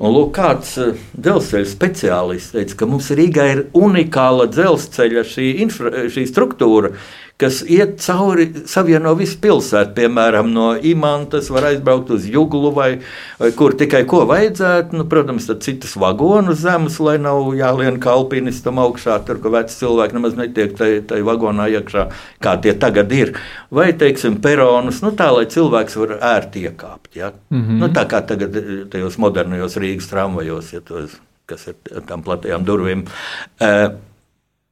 Un 0.00 0.14
lūk, 0.14 0.30
kāds 0.38 0.76
eh, 0.80 1.02
dzelzceļa 1.20 1.68
speciālists 1.68 2.54
teica, 2.56 2.78
ka 2.80 2.88
mums 2.88 3.10
Rīgā 3.12 3.48
ir 3.52 3.62
unikāla 3.76 4.48
dzelzceļa 4.52 5.24
šī, 5.28 5.48
infra, 5.64 6.06
šī 6.12 6.24
struktūra, 6.30 6.94
kas 7.36 7.64
iet 7.66 7.96
cauri, 7.98 8.46
savieno 8.70 9.10
visu 9.18 9.40
pilsētu. 9.42 9.90
Piemēram, 9.96 10.52
no 10.54 10.68
Imantas 10.78 11.48
var 11.50 11.66
aizbraukt 11.72 12.12
uz 12.14 12.28
Juglu 12.30 12.70
vai, 12.76 12.88
vai 13.40 13.50
kur 13.58 13.74
tikai 13.78 14.04
ko 14.10 14.22
vajadzētu. 14.30 14.94
Nu, 15.00 15.06
protams, 15.10 15.48
tad 15.50 15.64
citas 15.66 15.96
vagonus 15.98 16.62
zemes, 16.62 17.00
lai 17.02 17.16
nav 17.22 17.50
jālien 17.58 17.98
kalpinistam 18.02 18.78
augšā, 18.82 19.18
tur, 19.26 19.42
ka 19.42 19.52
veci 19.56 19.80
cilvēki 19.80 20.18
nemaz 20.18 20.38
netiek 20.38 20.78
tajā 20.78 21.26
vagonā 21.26 21.66
iekšā, 21.74 22.06
kā 22.44 22.54
tie 22.62 22.76
tagad 22.78 23.12
ir. 23.16 23.34
Vai, 23.74 23.90
teiksim, 23.98 24.38
peronus, 24.44 25.02
nu 25.02 25.10
tā, 25.18 25.32
lai 25.34 25.48
cilvēks 25.50 25.98
var 26.04 26.16
ērti 26.36 26.68
iekāpt. 26.68 27.12
Ja? 27.18 27.34
Mm 27.50 27.62
-hmm. 27.62 27.82
nu, 27.82 27.90
tā 27.90 28.06
kā 28.06 28.22
tagad 28.26 28.56
eh, 28.56 28.72
tajos 28.90 29.18
modernajos 29.18 29.76
Rīgas 29.76 30.10
tramvajos, 30.10 30.72
ja 30.72 30.80
tos, 30.80 31.18
kas 31.46 31.66
ir 31.66 32.02
tam 32.06 32.22
platajām 32.22 32.64
durvīm. 32.64 33.06
Uh, 33.60 33.94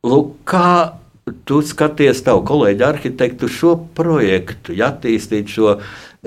Lūk, 0.03 0.31
kā 0.43 1.02
tu 1.47 1.61
skaties, 1.67 2.23
tavu 2.27 2.43
kolēģi 2.49 2.87
arhitektu, 2.87 3.51
šo 3.51 3.77
projektu, 3.97 4.75
ja 4.77 4.91
attīstīt 4.93 5.53
šo 5.53 5.77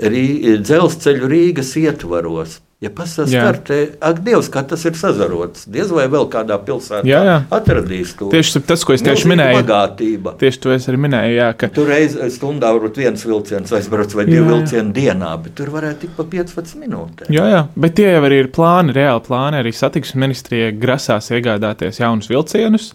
rī, 0.00 0.56
dzelzceļu 0.62 1.30
Rīgas 1.32 1.74
ietvaros. 1.80 2.60
Ja 2.76 2.90
pasaskatās, 2.92 3.94
ak, 4.04 4.18
Dievs, 4.20 4.50
kā 4.52 4.60
tas 4.68 4.82
ir 4.84 4.98
sazarots. 5.00 5.62
Diez 5.72 5.88
vai 5.96 6.04
vēl 6.12 6.26
kādā 6.28 6.58
pilsētā 6.60 7.08
jā, 7.08 7.22
jā. 7.24 7.36
atradīs 7.56 8.10
to. 8.18 8.26
Tieši 8.28 8.60
tas, 8.68 8.82
ko 8.84 8.92
es 8.92 9.00
tieši 9.00 9.30
minēju. 9.30 9.62
Bagātība. 9.62 10.34
Tieši 10.36 10.60
to 10.60 10.74
es 10.74 10.84
arī 10.92 11.00
minēju, 11.06 11.38
jā. 11.38 11.46
Ka... 11.56 11.70
Tur 11.72 11.88
reiz 11.88 12.18
stundā 12.34 12.74
varbūt 12.76 13.00
viens 13.00 13.24
vilciens 13.24 13.72
aizbrauc 13.78 14.12
vai 14.18 14.26
divi 14.28 14.42
vilcieni 14.44 14.92
dienā, 14.92 15.30
bet 15.40 15.54
tur 15.56 15.72
varētu 15.72 16.02
tik 16.04 16.12
pa 16.18 16.26
15 16.34 16.76
minūtēm. 16.82 17.30
Jā, 17.32 17.46
jā, 17.54 17.62
bet 17.80 17.96
tie 17.96 18.10
jau 18.10 18.20
arī 18.28 18.42
ir 18.42 18.50
plāni, 18.52 18.92
reāli 18.98 19.24
plāni. 19.24 19.62
Arī 19.62 19.72
satiksmes 19.72 20.20
ministrija 20.26 20.68
grasās 20.76 21.30
iegādāties 21.32 22.02
jaunus 22.02 22.28
vilcienus, 22.28 22.90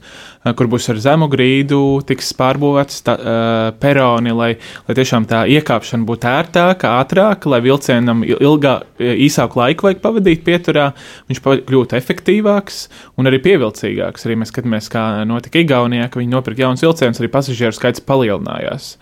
kur 0.46 0.70
būs 0.70 0.92
ar 0.94 1.02
zemu 1.02 1.26
grīdu, 1.34 1.82
tiks 2.06 2.30
pārbūvēts 2.38 3.02
tā, 3.10 3.18
uh, 3.18 3.66
peroni, 3.82 4.38
lai, 4.38 4.52
lai 4.86 5.00
tiešām 5.02 5.26
tā 5.30 5.42
iekāpšana 5.58 6.06
būtu 6.06 6.32
ērtāka, 6.36 6.96
ātrāka, 7.02 7.50
lai 7.50 7.64
vilcienam 7.66 8.22
ilgā, 8.30 8.78
īsāku 9.02 9.58
laiku 9.58 9.71
laiku 9.72 9.88
vajag 9.88 10.04
pavadīt 10.04 10.44
pieturā, 10.46 10.92
viņš 11.32 11.42
kļūtu 11.70 11.98
efektīvāks 11.98 12.84
un 13.18 13.32
arī 13.32 13.40
pievilcīgāks. 13.48 14.28
Arī 14.28 14.38
mēs 14.42 14.52
skatāmies, 14.54 14.92
kā 14.92 15.24
notika 15.28 15.64
Igaunijā, 15.64 16.10
ka 16.12 16.22
viņi 16.22 16.36
nopirka 16.36 16.66
jaunus 16.66 16.84
vilcienus, 16.86 17.22
arī 17.24 17.32
pasažieru 17.32 17.78
skaits 17.78 18.04
palielinājās. 18.04 18.96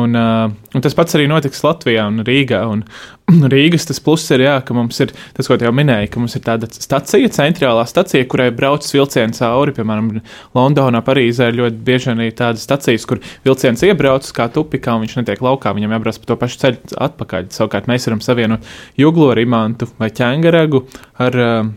Un, 0.00 0.14
uh, 0.16 0.48
un 0.72 0.80
tas 0.80 0.94
pats 0.96 1.18
arī 1.18 1.26
notiks 1.28 1.60
Latvijā 1.60 2.06
un 2.08 2.22
Rīgā. 2.24 2.62
Un, 2.72 2.80
Rīgas 3.52 3.84
tas 3.88 4.00
pluss 4.00 4.32
ir, 4.32 4.40
jā, 4.46 4.54
ka 4.64 4.72
mums 4.76 4.96
ir 5.04 5.12
tas, 5.36 5.48
ko 5.48 5.58
jau 5.60 5.72
minēju, 5.76 6.08
ka 6.14 6.22
mums 6.22 6.36
ir 6.38 6.44
tāda 6.46 6.68
stacija, 6.72 7.28
centrālā 7.32 7.84
stacija, 7.88 8.24
kurai 8.28 8.48
brauc 8.56 8.88
vilciens 8.88 9.42
cauri. 9.42 9.74
Piemēram, 9.76 10.08
Londonā, 10.56 11.04
Parīzē 11.04 11.50
ir 11.52 11.60
ļoti 11.60 11.84
bieži 11.84 12.12
arī 12.14 12.30
tādas 12.38 12.64
stacijas, 12.64 13.04
kur 13.08 13.20
vilciens 13.44 13.84
iebrauc 13.84 14.32
kā 14.32 14.48
tupikā 14.56 14.96
un 14.96 15.04
viņš 15.04 15.20
netiek 15.20 15.44
laukā. 15.44 15.74
Viņam 15.76 15.96
jābrauc 15.98 16.22
pa 16.22 16.32
to 16.32 16.40
pašu 16.40 16.60
ceļu 16.64 16.98
atpakaļ. 17.10 17.52
Savukārt 17.52 17.92
mēs 17.92 18.08
varam 18.08 18.24
savienot 18.24 18.74
Juglu 19.00 19.28
ar 19.34 19.44
Imantu 19.44 19.92
vai 20.00 20.08
Ķēngaragu 20.08 20.86
ar 21.20 21.42
uh, 21.42 21.72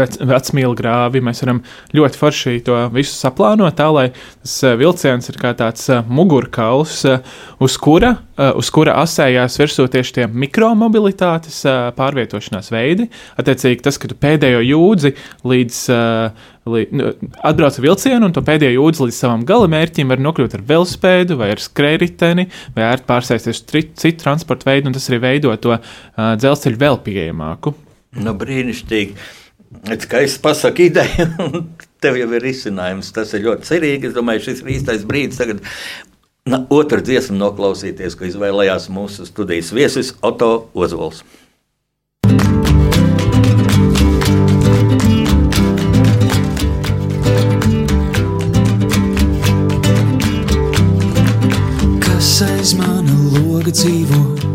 vec, 0.00 0.16
vecmīlu 0.20 0.76
grāvi. 0.78 1.22
Mēs 1.24 1.42
varam 1.44 1.60
ļoti 1.94 2.20
forši 2.20 2.54
to 2.66 2.78
visu 2.94 3.14
saplānot 3.16 3.76
tā, 3.78 3.88
lai 3.94 4.06
tas 4.14 4.56
uh, 4.64 4.74
vilciens 4.80 5.30
ir 5.30 5.38
kā 5.40 5.54
tāds 5.58 5.88
uh, 5.92 6.04
mugurkauls, 6.06 7.00
uh, 7.08 7.36
uz 7.64 7.76
kura, 7.80 8.16
uz 8.58 8.66
kura 8.74 8.96
asējās 8.98 9.56
virsū 9.60 9.84
tieši 9.90 10.14
tie 10.16 10.24
mikromobilitātes 10.26 11.60
pārvietošanās 11.94 12.72
veidi. 12.74 13.06
Attiecīgi, 13.38 13.84
tas, 13.84 13.98
ka 14.00 14.10
tu 14.10 14.16
pēdējo 14.18 14.64
jūdzi 14.64 15.14
līdz. 15.46 15.78
Nu, 16.64 17.10
atbrauc 17.44 17.76
ar 17.76 17.84
vilcienu, 17.84 18.24
un 18.24 18.34
to 18.34 18.40
pēdējo 18.44 18.78
jūdzi 18.78 19.04
līdz 19.04 19.16
savam 19.20 19.42
galamērķim 19.46 20.10
var 20.10 20.22
nokļūt 20.24 20.56
ar 20.56 20.64
velospēdu 20.70 21.36
vai 21.36 21.50
ar 21.52 21.60
skrējriteni, 21.60 22.48
vai 22.74 22.86
ārt 22.88 23.04
pārsēsties 23.06 23.60
uz 23.60 23.62
citu 24.00 24.24
transporta 24.24 24.70
veidu, 24.70 24.88
un 24.88 24.96
tas 24.96 25.10
arī 25.12 25.20
veido 25.28 25.54
to 25.60 25.76
uh, 25.76 25.84
dzelzceļu 26.40 26.80
vēl 26.80 27.00
pieejamāku. 27.04 27.74
Nu, 28.24 28.34
brīnišķīgi. 28.40 29.43
Skaisti 30.00 30.40
pasakot, 30.40 30.80
ideja, 30.80 31.28
un 31.44 31.68
tev 32.02 32.18
jau 32.20 32.28
ir 32.38 32.48
izcinājums. 32.50 33.12
Tas 33.14 33.34
ir 33.36 33.44
ļoti 33.48 33.68
cerīgi. 33.68 34.10
Es 34.10 34.16
domāju, 34.16 34.46
šis 34.48 34.64
ir 34.64 34.74
īstais 34.76 35.06
brīdis 35.08 35.40
tagad. 35.40 35.64
Na, 36.44 36.60
otru 36.68 37.00
dziesmu 37.00 37.38
noklausīties, 37.40 38.18
ko 38.20 38.28
izvēlējās 38.28 38.90
mūsu 38.92 39.24
studijas 39.24 39.72
viesis 39.72 40.12
Oto 40.20 40.68
Ozols. 40.76 41.24
Kas 52.04 52.34
aiz 52.44 52.76
mana 52.76 53.16
loga 53.32 53.72
dzīvo? 53.72 54.53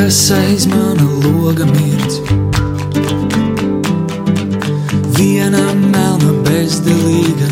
Kas 0.00 0.30
aiz 0.30 0.66
mana 0.66 1.06
loga 1.22 1.64
mirdz. 1.76 2.14
Viena 5.16 5.64
melna 5.92 6.30
bezdelīga, 6.46 7.48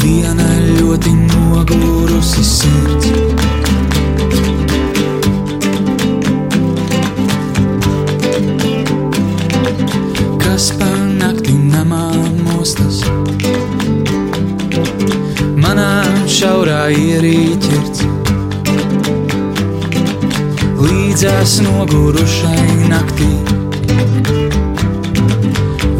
viena 0.00 0.48
ļoti 0.80 1.12
nogurusi 1.20 2.42
sirds. 2.48 3.06
Kas 10.42 10.72
pa 10.80 10.90
nakti 11.22 11.54
namā 11.76 12.08
mostas, 12.48 13.04
manā 15.62 15.92
šaurā 16.40 16.82
ierīķirts 16.98 17.71
līdzās 21.22 21.60
nogurušai 21.62 22.88
naktī. 22.90 23.28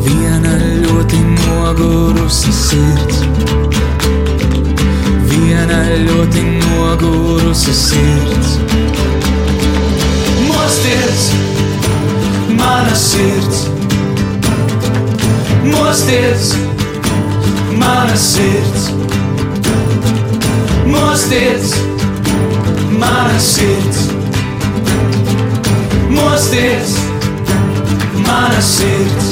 Viena 0.03 0.55
ļoti 0.83 1.19
nogurusi 1.37 2.51
sirds, 2.51 3.21
viena 5.31 5.79
ļoti 6.09 6.43
nogurusi 6.57 7.71
sirds. 7.71 8.57
Mosties, 10.49 11.29
mana 12.59 12.97
sirds, 12.99 13.61
mosties, 15.71 16.49
mana 17.79 18.17
sirds, 18.17 18.91
mosties, 20.91 21.77
mana 22.99 23.39
sirds 23.39 24.22
mosties, 26.23 26.91
mana 28.27 28.61
sirds. 28.61 29.27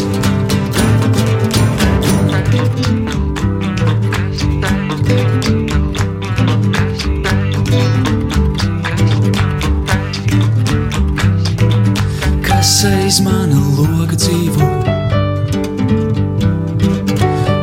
Kas 12.42 12.84
aiz 12.84 13.20
mana 13.20 13.60
loga 13.76 14.16
dzīvo? 14.16 14.70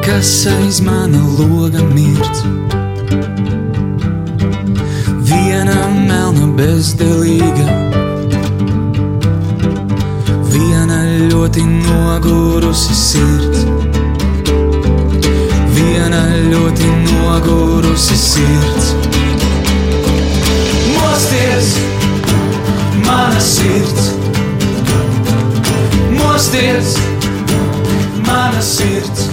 Kas 0.06 0.32
aiz 0.54 0.80
mana 0.82 1.22
loga 1.40 1.84
mirdz? 1.96 2.46
Viena 5.28 5.82
melna 6.08 6.48
bezdelīga 6.58 7.87
ļoti 11.58 11.66
nogurusi 11.66 12.94
sirds. 12.94 13.64
Viena 15.74 16.22
ļoti 16.52 16.90
nogurusi 17.08 18.18
sirds. 18.18 18.92
Mosties, 20.94 21.72
mana 23.06 23.40
sirds. 23.40 24.12
Mosties, 26.20 26.94
mana 28.28 28.62
sirds. 28.62 29.30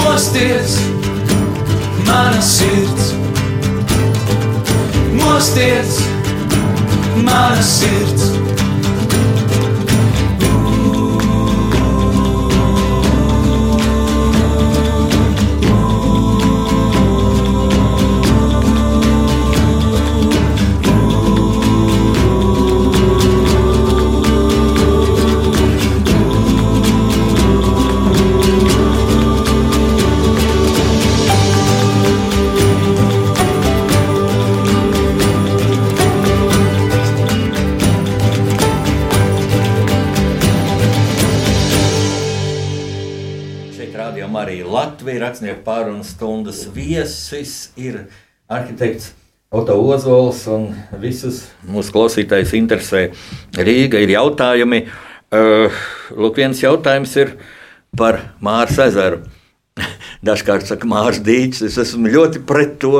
Mosties, 0.00 0.78
mana 2.06 2.40
sirds. 2.40 3.12
Mosties, 5.12 6.00
mana 7.22 7.62
sirds. 7.62 8.35
Rakstnieku 45.22 45.62
pārunas 45.66 46.10
stundas 46.16 46.64
viesis 46.74 47.70
ir 47.78 48.06
arhitekts 48.50 49.12
Oto 49.54 49.76
Ozols 49.78 50.40
un 50.50 50.72
visus 50.98 51.44
mūsu 51.70 51.94
klausītājus 51.94 52.52
interesē 52.58 53.02
Rīga. 53.54 54.00
Ir 54.02 54.16
jautājumi. 54.16 54.82
Uh, 55.30 55.70
lūk, 56.10 56.40
viens 56.42 56.58
jautājums 56.62 57.14
ir 57.22 57.36
par 57.96 58.18
Māras 58.42 58.78
ezeru. 58.82 59.22
Dažkārt 60.24 60.68
saka, 60.68 60.88
Mārcis 60.88 61.24
Dīķis. 61.26 61.62
Es 61.68 61.76
esmu 61.82 62.08
ļoti 62.12 62.40
pret 62.48 62.76
to. 62.80 62.92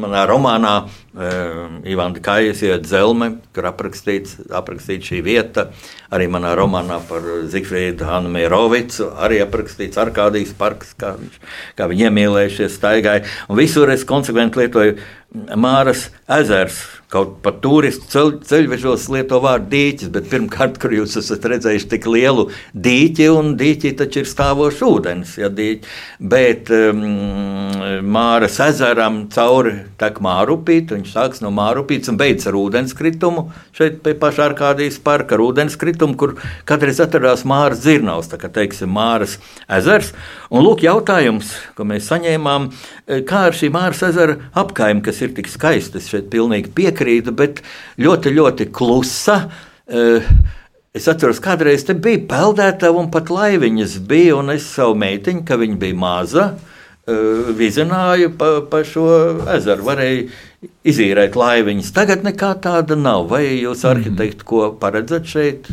Manā 0.00 0.22
romānā 0.28 0.74
uh, 0.86 1.80
Ivana 1.88 2.22
Kājas 2.24 2.62
iet 2.64 2.86
zelme, 2.88 3.34
kur 3.52 3.68
aprakstīts, 3.68 4.38
aprakstīts 4.48 5.10
šī 5.10 5.20
vieta. 5.26 5.68
Arī 6.12 6.30
manā 6.32 6.54
romānā 6.56 7.00
par 7.08 7.26
Zifrīdu 7.52 8.08
Hanu 8.08 8.32
Mierovicu 8.32 9.10
arī 9.20 9.42
aprakstīts 9.44 10.00
Arkādijas 10.00 10.54
parks, 10.56 10.94
kā, 10.96 11.14
viņš, 11.20 11.38
kā 11.76 11.90
viņi 11.92 12.08
iemīlējušies 12.08 12.78
staigāja. 12.80 13.26
Un 13.48 13.60
visur 13.60 13.92
es 13.92 14.06
konsekventi 14.08 14.64
lietoju 14.64 14.96
Māras 15.56 16.10
ezers 16.40 16.80
Kaut 17.12 17.34
pat 17.44 17.58
turistu 17.60 18.06
ceļ, 18.08 18.30
ceļvežos 18.48 19.02
lieto 19.12 19.36
vārdu 19.44 19.66
dīķis, 19.74 20.08
bet 20.14 20.30
pirmkārt, 20.32 20.78
kur 20.80 20.94
jūs 20.96 21.18
esat 21.20 21.44
redzējuši 21.50 21.88
tik 21.90 22.06
lielu 22.08 22.46
dīķi, 22.72 23.26
un 23.28 23.50
dīķi 23.60 23.90
taču 23.98 24.22
ir 24.22 24.30
stāvošs 24.30 24.80
ūdens. 24.86 25.34
Ja, 25.36 25.50
dīķi. 25.52 25.90
Bet 26.32 26.72
um, 26.72 27.02
Māras 28.16 28.56
ezeram 28.64 29.26
cauri 29.34 29.74
tek 30.00 30.22
Mārupīt, 30.24 30.94
viņš 30.96 31.10
sāks 31.12 31.42
no 31.44 31.50
Mārupītes 31.52 32.08
un 32.08 32.16
beidz 32.22 32.48
ar 32.48 32.56
ūdenskritumu. 32.56 33.44
Šeit 33.76 34.00
pie 34.06 34.16
pašā 34.16 34.48
Arkādijas 34.48 34.96
parka 35.04 35.36
ar 35.36 35.44
ūdenskritumu, 35.44 36.16
kur 36.16 36.38
katreiz 36.64 37.02
atradās 37.04 37.44
Māras 37.44 37.84
dzirnavs, 37.84 38.32
tā 38.32 38.40
kā 38.40 38.48
teiksim 38.56 38.88
Māras 38.88 39.36
ezers. 39.68 40.14
Un 40.48 40.64
lūk 40.64 40.86
jautājums, 40.88 41.52
ko 41.76 41.84
mēs 41.92 42.08
saņēmām, 42.08 42.72
kā 43.28 43.44
ar 43.50 43.60
šī 43.60 43.68
Māras 43.76 44.00
ezera 44.08 44.40
apkaimi, 44.56 45.04
kas 45.04 45.20
ir 45.20 45.36
tik 45.36 45.52
skaista, 45.52 46.00
es 46.00 46.08
šeit 46.08 46.32
pilnīgi 46.32 46.72
piekrītu 46.72 47.01
piekrītu, 47.02 47.34
bet 47.34 47.62
ļoti, 47.98 48.34
ļoti 48.36 48.68
klusa. 48.72 49.48
Eh, 49.88 50.22
es 50.94 51.08
atceros, 51.08 51.40
kādreiz 51.40 51.84
te 51.86 51.94
bija 51.94 52.22
peldētava 52.28 53.00
un 53.00 53.10
pat 53.10 53.30
laiviņas 53.30 53.98
bija, 54.06 54.36
un 54.38 54.50
es 54.50 54.66
savu 54.66 54.94
meitiņu, 54.94 55.44
ka 55.44 55.56
viņa 55.56 55.78
bija 55.78 55.94
maza, 55.94 56.54
eh, 57.06 57.52
vizināju 57.58 58.36
pa, 58.38 58.60
pa 58.70 58.82
šo 58.84 59.06
ezeru. 59.56 59.84
Varēja 59.84 60.28
izīrēt 60.84 61.34
laiviņas. 61.34 61.92
Tagad 61.92 62.22
nekā 62.22 62.60
tāda 62.60 62.96
nav. 62.96 63.28
Vai 63.28 63.62
jūs, 63.62 63.84
arhitekti, 63.84 64.44
ko 64.44 64.72
paredzat 64.78 65.24
šeit? 65.24 65.66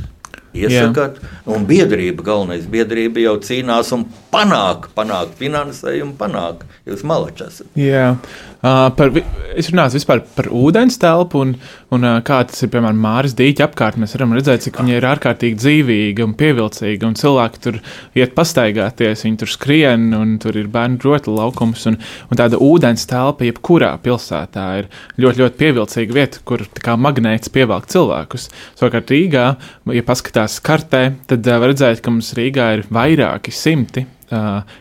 Iesakāt, 0.50 1.20
un 1.46 1.66
biedrība, 1.70 2.24
galvenais 2.26 2.64
biedrība 2.66 3.22
jau 3.22 3.36
cīnās 3.38 3.92
un 3.94 4.08
panāk, 4.34 4.88
panāk 4.96 5.36
finansējumu, 5.38 6.16
panāk. 6.18 6.64
Jūs 6.90 7.04
malačs 7.06 7.46
esat. 7.46 7.68
Jā, 7.78 8.16
Uh, 8.60 8.90
par, 8.92 9.14
es 9.56 9.70
runāju 9.72 10.02
par 10.36 10.50
ūdens 10.52 10.98
telpu 11.00 11.40
un, 11.46 11.54
un 11.96 12.04
uh, 12.04 12.18
kā 12.28 12.42
tas 12.44 12.60
ir, 12.66 12.68
piemēram, 12.74 12.98
Māras 13.00 13.32
dīķa 13.40 13.70
apkārt. 13.70 13.96
Mēs 14.02 14.18
varam 14.18 14.34
redzēt, 14.36 14.66
cik 14.66 14.82
viņa 14.82 14.98
ir 14.98 15.08
ārkārtīgi 15.08 15.56
dzīvīga 15.62 16.26
un 16.28 16.34
pievilcīga, 16.36 17.08
un 17.08 17.16
cilvēki 17.16 17.64
tur 17.64 17.78
iet 18.20 18.36
pastaigāties, 18.36 19.24
viņi 19.24 19.40
tur 19.40 19.54
skrien, 19.54 20.10
un 20.18 20.36
tur 20.44 20.60
ir 20.60 20.68
bērnu 20.74 21.00
rota 21.08 21.32
laukums, 21.32 21.88
un, 21.88 22.02
un 22.28 22.42
tāda 22.44 22.60
ūdens 22.60 23.08
telpa 23.08 23.48
jebkurā 23.48 23.94
pilsētā 24.04 24.68
ir 24.82 24.92
ļoti, 25.16 25.46
ļoti 25.46 25.60
pievilcīga 25.64 26.20
vieta, 26.20 26.44
kur 26.44 26.68
kā 26.84 27.00
magnēts 27.00 27.56
pievelk 27.56 27.88
cilvēkus. 27.96 28.52
Savukārt 28.76 29.16
Rīgā, 29.16 29.50
ja 29.96 30.08
paskatās 30.12 30.60
kartē, 30.60 31.06
tad 31.32 31.48
uh, 31.48 31.64
var 31.64 31.72
redzēt, 31.72 32.04
ka 32.04 32.12
mums 32.12 32.36
Rīgā 32.36 32.74
ir 32.76 32.90
vairāki 32.92 33.56
simti 33.56 34.10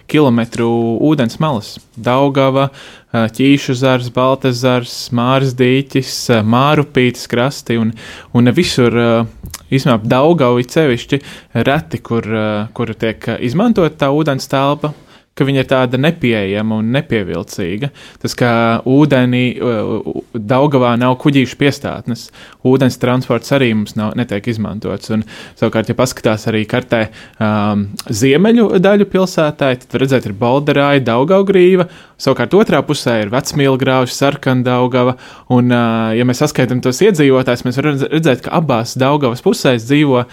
kilometru 0.09 0.69
ūdens 1.09 1.39
malas. 1.41 1.77
Daugava, 1.97 2.69
Ķīšu 3.13 3.77
zars, 3.79 4.11
Baltas 4.13 4.61
zars, 4.61 4.95
Māras 5.15 5.55
dīķis, 5.57 6.15
Mārupītas 6.45 7.29
krasti 7.31 7.79
un, 7.81 7.95
un 8.37 8.53
visur. 8.55 9.27
Īsumā 9.69 9.99
Daugavi 10.01 10.65
cevišķi 10.65 11.19
reti, 11.67 11.99
kur, 12.01 12.25
kur 12.73 12.93
tiek 12.97 13.27
izmantot 13.45 13.99
tā 14.01 14.09
ūdens 14.17 14.49
telpa, 14.49 14.95
ka 15.39 15.47
viņa 15.47 15.62
ir 15.62 15.68
tāda 15.70 16.01
nepieejama 16.01 16.80
un 16.82 16.91
nepievilcīga. 16.97 17.93
Tas, 18.22 18.34
ka 18.39 18.51
ūdenī, 18.89 19.45
Daugavā 20.34 20.95
nav 21.01 21.16
kuģīšu 21.22 21.59
piestātnes, 21.61 22.28
ūdens 22.66 22.99
transports 23.01 23.55
arī 23.55 23.70
mums 23.76 23.95
nav, 23.99 24.14
netiek 24.18 24.51
izmantots. 24.51 25.12
Un, 25.14 25.24
savukārt, 25.59 25.91
ja 25.91 25.97
paskatās 25.99 26.49
arī 26.51 26.64
kartē 26.68 27.05
um, 27.39 27.86
ziemeļu 28.11 28.68
daļu 28.82 29.09
pilsētā, 29.12 29.72
tad 29.84 29.99
redzēt, 30.03 30.28
ir 30.28 30.36
Balderāja, 30.39 31.05
Daugaugrīva, 31.07 31.89
savukārt 32.20 32.57
otrā 32.59 32.82
pusē 32.86 33.18
ir 33.22 33.32
Vecmīlgrāvs, 33.32 34.16
Sarkandaugava, 34.18 35.16
un, 35.55 35.72
uh, 35.72 36.11
ja 36.18 36.26
mēs 36.28 36.43
saskaitām 36.45 36.82
tos 36.84 37.01
iedzīvotājus, 37.07 37.64
mēs 37.66 37.80
varam 37.80 38.01
redzēt, 38.05 38.45
ka 38.47 38.55
abās 38.59 38.97
Daugavas 38.99 39.45
pusēs 39.45 39.86
dzīvo 39.89 40.24
uh, 40.24 40.28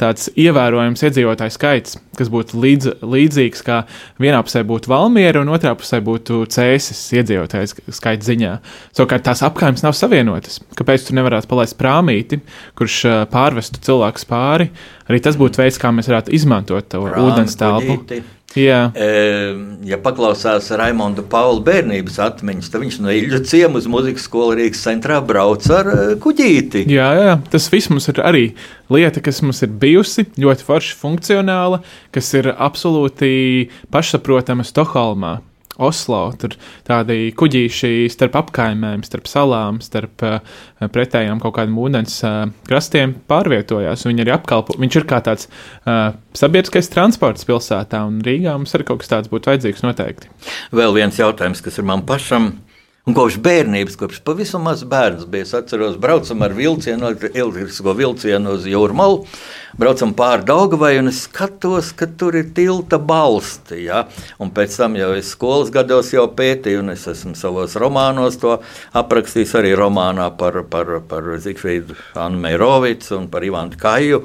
tāds 0.00 0.30
ievērojams 0.38 1.04
iedzīvotāju 1.08 1.54
skaits, 1.54 1.98
kas 2.18 2.32
būtu 2.32 2.60
līdz, 2.62 2.98
līdzīgs 3.04 3.64
kā 3.66 3.82
vienā 4.22 4.37
vienā 4.38 4.46
pusē 4.46 4.62
būtu 4.66 4.90
Valmiera 4.90 5.42
un 5.42 5.50
otrā 5.50 5.74
pusē 5.76 6.00
būtu 6.00 6.46
Cēsis 6.46 7.00
iedzīvotājs 7.18 7.74
skaita 7.90 8.24
ziņā. 8.24 8.52
Savukārt 8.94 9.24
tās 9.26 9.42
apgājumas 9.42 9.82
nav 9.82 9.94
savienotas. 9.94 10.60
Kāpēc 10.78 11.08
tu 11.08 11.14
nevarētu 11.14 11.48
palaist 11.48 11.78
prāmīti, 11.78 12.40
kurš 12.78 13.28
pārvestu 13.32 13.82
cilvēkus 13.82 14.28
pāri? 14.28 14.70
Arī 15.08 15.20
tas 15.20 15.36
būtu 15.36 15.58
veids, 15.62 15.78
kā 15.78 15.90
mēs 15.90 16.08
varētu 16.08 16.34
izmantot 16.36 16.88
to 16.88 17.02
ūdens 17.08 17.58
telpu. 17.58 18.02
Kuģīti. 18.04 18.37
Jā. 18.56 18.78
Ja 19.84 19.98
paklausās 20.00 20.70
Raimonda 20.80 21.20
Paula 21.20 21.60
bērnības 21.66 22.16
atmiņas, 22.24 22.70
tad 22.72 22.80
viņš 22.84 22.96
no 23.04 23.12
Ilģa 23.12 23.42
ciemu 23.44 23.76
uz 23.80 23.88
muzikas 23.90 24.24
skolu 24.24 24.56
Rīgas 24.56 24.80
centrā 24.86 25.18
brauc 25.24 25.66
ar 25.74 25.90
kuģīti. 26.22 26.86
Jā, 26.88 27.10
jā, 27.18 27.34
tas 27.52 27.68
viss 27.72 27.92
mums 27.92 28.08
ir 28.08 28.22
arī 28.24 28.46
lieta, 28.88 29.20
kas 29.24 29.42
mums 29.44 29.60
ir 29.66 29.74
bijusi 29.82 30.24
ļoti 30.40 30.64
forši 30.64 30.96
funkcionāla, 31.02 31.82
kas 32.14 32.32
ir 32.40 32.48
absolūti 32.54 33.68
pašsaprotama 33.92 34.64
Stokholmā. 34.64 35.38
Oslo. 35.78 36.20
Tur 36.38 36.56
tādi 36.86 37.30
kuģīši 37.38 38.08
starp 38.12 38.36
apkaimēm, 38.42 39.04
starp 39.06 39.30
salām, 39.30 39.80
starp 39.84 40.24
uh, 40.26 40.38
pretējām 40.94 41.40
kaut 41.42 41.56
kādiem 41.58 41.78
ūdens 41.80 42.18
uh, 42.26 42.40
krastiem 42.68 43.16
pārvietojās. 43.30 44.06
Viņi 44.08 44.26
arī 44.26 44.34
apkalpo. 44.36 44.76
Viņš 44.82 45.00
ir 45.00 45.08
kā 45.08 45.22
tāds 45.24 45.48
uh, 45.48 46.12
sabiedriskais 46.38 46.90
transports 46.92 47.46
pilsētā, 47.48 48.04
un 48.10 48.22
Rīgā 48.26 48.56
mums 48.58 48.74
arī 48.76 48.88
kaut 48.90 49.04
kas 49.04 49.14
tāds 49.14 49.32
būtu 49.32 49.52
vajadzīgs 49.52 49.86
noteikti. 49.86 50.32
Vēl 50.74 50.96
viens 50.98 51.18
jautājums, 51.20 51.62
kas 51.64 51.78
ir 51.78 51.88
man 51.88 52.04
pašam. 52.08 52.56
Un 53.08 53.14
kopš 53.16 53.38
bērnības, 53.40 53.94
kopš 53.96 54.18
pavisam 54.20 54.66
mazs 54.68 54.84
bērns 54.88 55.24
bija, 55.32 55.46
es 55.46 55.54
atceros, 55.56 55.96
braucam 56.00 56.42
ar 56.44 56.52
vilcienu, 56.52 57.14
elektrisko 57.32 57.94
vilcienu 57.96 58.58
uz 58.58 58.66
Jūrmalu 58.68 59.22
braucam 59.78 60.12
pāri 60.16 60.46
Daugavai, 60.48 60.96
un 61.00 61.10
es 61.10 61.22
skatos, 61.26 61.92
ka 61.96 62.08
tur 62.20 62.36
ir 62.38 62.50
tilta 62.56 62.98
balsti. 62.98 63.84
Ja? 63.86 64.04
Un 64.42 64.50
pēc 64.54 64.76
tam 64.80 64.98
jau 64.98 65.12
es 65.16 65.32
skolas 65.34 65.72
gados 65.74 66.12
jau 66.14 66.26
pētīju, 66.38 66.82
un 66.82 66.94
es 66.94 67.06
esmu 67.10 67.36
savos 67.38 67.78
romānos 67.80 68.40
to 68.42 68.58
aprakstījis 68.98 69.54
arī 69.60 69.72
romānā 69.78 70.30
par, 70.38 70.60
par, 70.70 70.98
par 71.08 71.32
Zikfrīdu 71.44 71.96
Annu 72.18 72.42
Meirovicu 72.42 73.16
un 73.20 73.28
par 73.32 73.46
Ivanu 73.46 73.78
Kaju. 73.78 74.22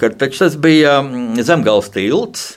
Kad 0.00 0.18
tas 0.20 0.58
bija 0.60 0.98
mm, 1.00 1.40
zemgals 1.46 1.88
tilts, 1.94 2.56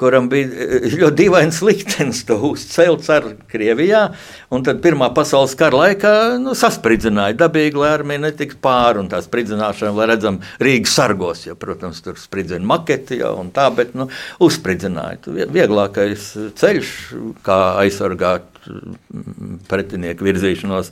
kuram 0.00 0.26
bija 0.30 0.48
eh, 0.50 0.86
ļoti 0.98 1.16
dīvains 1.22 1.60
liktenis 1.64 2.24
to 2.26 2.38
uzcelt 2.50 3.06
ar 3.14 3.28
Krievijā. 3.50 4.08
Un 4.54 4.64
tad 4.66 4.80
Pirmā 4.84 5.10
pasaules 5.14 5.54
kara 5.58 5.84
laikā 5.84 6.14
nu, 6.42 6.56
saspridzināja 6.58 7.36
dabīgi, 7.44 7.78
lai 7.78 7.92
armija 7.94 8.24
netiktu 8.26 8.58
pāri. 8.64 9.04
Un 9.04 9.10
tā 9.12 9.22
spridzināšana, 9.24 9.94
lai 9.96 10.08
redzam, 10.10 10.40
Rīgas 10.62 10.96
sargos, 10.98 11.44
ja, 11.46 11.54
protams, 11.58 12.02
tur 12.04 12.18
spridzina 12.20 12.66
maketi 12.66 13.20
jau 13.22 13.36
un 13.42 13.52
tā, 13.54 13.68
bet 13.74 13.94
nu, 13.98 14.08
uzspridzināja. 14.42 15.22
Vieglākais 15.54 16.26
ceļš, 16.58 16.92
kā 17.46 17.60
aizsargāt 17.84 18.66
mm, 18.66 19.62
pretinieku 19.70 20.26
virzīšanos. 20.26 20.90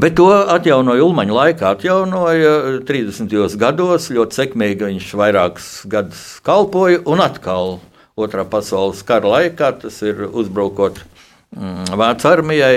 Bet 0.00 0.16
to 0.16 0.30
atjaunoja 0.56 1.04
Ulmaņa 1.04 1.38
laikā, 1.38 1.76
atjaunoja 1.76 2.80
30. 2.88 3.60
gados. 3.60 4.08
Ļoti 4.12 4.40
sekmīgi 4.40 4.88
viņš 4.88 5.14
vairākus 5.20 5.72
gadus 5.92 6.26
kalpoja 6.46 7.04
un 7.12 7.20
atkal 7.24 7.80
Otrā 8.12 8.44
pasaules 8.44 9.00
kara 9.08 9.30
laikā, 9.38 9.70
tas 9.80 9.94
ir 10.04 10.26
uzbrukot 10.28 10.98
mm, 11.56 11.94
Vācu 11.96 12.28
armijai, 12.28 12.74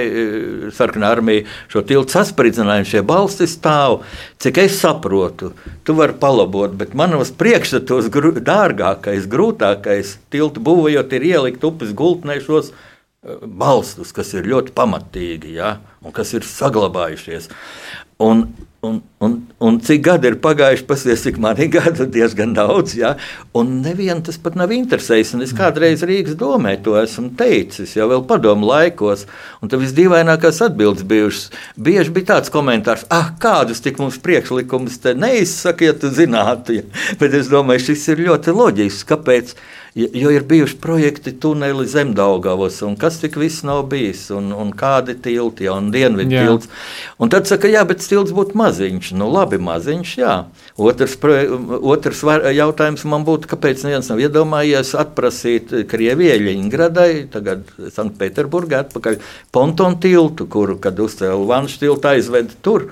sarkanā 0.76 1.10
armija 1.12 1.44
šo 1.72 1.84
tiltu 1.88 2.16
saspridzināja, 2.16 2.86
šie 2.88 3.02
balsti 3.04 3.48
stāv. 3.52 3.98
Cik 4.40 4.62
es 4.64 4.78
saprotu, 4.80 5.52
tu 5.84 5.96
vari 5.98 6.16
palabot, 6.22 6.72
bet 6.80 6.96
manos 6.96 7.34
priekšstatos 7.36 8.08
gru, 8.14 8.32
dārgākais, 8.40 9.28
grūtākais 9.32 10.16
tiltu 10.32 10.64
būvējot 10.64 11.18
ir 11.20 11.28
ielikt 11.34 11.68
upes 11.68 11.92
gultnē 11.92 12.40
šos 12.46 12.72
eh, 12.72 13.36
balstus, 13.44 14.16
kas 14.16 14.32
ir 14.40 14.48
ļoti 14.54 14.72
pamatīgi 14.78 15.58
ja, 15.60 15.76
un 16.00 16.16
kas 16.16 16.32
ir 16.38 16.48
saglabājušies. 16.48 17.52
Un, 18.24 18.48
Un, 18.86 19.00
un, 19.26 19.34
un 19.66 19.78
cik 19.82 20.02
gadi 20.06 20.30
ir 20.30 20.36
pagājuši, 20.44 20.86
pasies, 20.86 21.24
cik 21.26 21.40
man 21.42 21.58
ir 21.62 21.72
gadi, 21.78 22.06
diezgan 22.14 22.54
daudz. 22.58 22.94
Ja? 23.00 23.16
Un 23.58 23.80
nevienam 23.86 24.22
tas 24.26 24.38
pat 24.42 24.58
nav 24.60 24.74
interesējis. 24.76 25.34
Es 25.46 25.54
kādreiz 25.58 26.04
Rīgas 26.06 26.38
domē 26.40 26.76
to 26.86 26.98
esmu 27.00 27.32
teicis, 27.40 27.96
jau 27.98 28.22
padomu 28.30 28.70
laikos. 28.70 29.26
Un 29.62 29.72
tas 29.72 29.82
visdīvainākās 29.82 30.62
atbildes 30.68 31.08
bijušas. 31.10 31.48
Bieži 31.88 32.14
bija 32.16 32.34
tāds 32.36 32.54
komentārs, 32.54 33.08
ah, 33.14 33.32
kādus 33.42 33.82
tik 33.86 34.02
mums 34.04 34.20
priekšlikumus 34.22 35.02
te 35.02 35.16
neizsakiet, 35.18 36.06
zinātu. 36.20 36.82
Ja? 36.82 36.86
Bet 37.22 37.34
es 37.40 37.50
domāju, 37.52 37.90
šis 37.90 38.12
ir 38.14 38.28
ļoti 38.30 38.56
loģisks. 38.60 39.10
Kāpēc? 39.10 39.58
jo 39.96 40.32
ir 40.32 40.44
bijuši 40.44 40.76
projekti 40.82 41.32
tuneli 41.40 41.88
zemdaugavos, 41.88 42.82
un 42.84 42.98
kas 43.00 43.20
tik 43.22 43.38
viss 43.40 43.64
nav 43.64 43.86
bijis, 43.92 44.28
un, 44.36 44.52
un 44.52 44.74
kādi 44.76 45.16
tilti, 45.24 45.70
ja, 45.70 45.78
un 45.80 45.88
dienvidu 45.94 46.36
tilts. 46.36 46.68
Un 47.16 47.32
tad 47.32 47.48
saka, 47.48 47.72
jā, 47.72 47.86
bet 47.88 48.04
tilts 48.04 48.36
būtu 48.36 48.58
maziņš, 48.76 49.12
nu 49.16 49.30
labi, 49.32 49.58
maziņš, 49.62 50.12
jā. 50.20 50.36
Otrs, 50.78 51.16
otrs 51.82 52.24
var, 52.28 52.46
jautājums 52.52 53.06
man 53.08 53.24
būtu, 53.28 53.48
kāpēc 53.52 53.86
neviens 53.86 54.10
nav 54.12 54.20
iedomājies 54.20 54.94
atprasīt 55.00 55.72
Krievijai, 55.90 56.40
Ļeņgradai, 56.44 57.28
tagad 57.32 57.66
Sanktpēterburgā 57.96 58.86
atpakaļ 58.86 59.20
pontonu 59.56 60.00
tiltu, 60.02 60.48
kuru, 60.52 60.78
kad 60.82 61.00
uzcēla 61.00 61.40
vanšu 61.48 61.86
tiltu, 61.86 62.12
aizved 62.12 62.58
tur. 62.66 62.90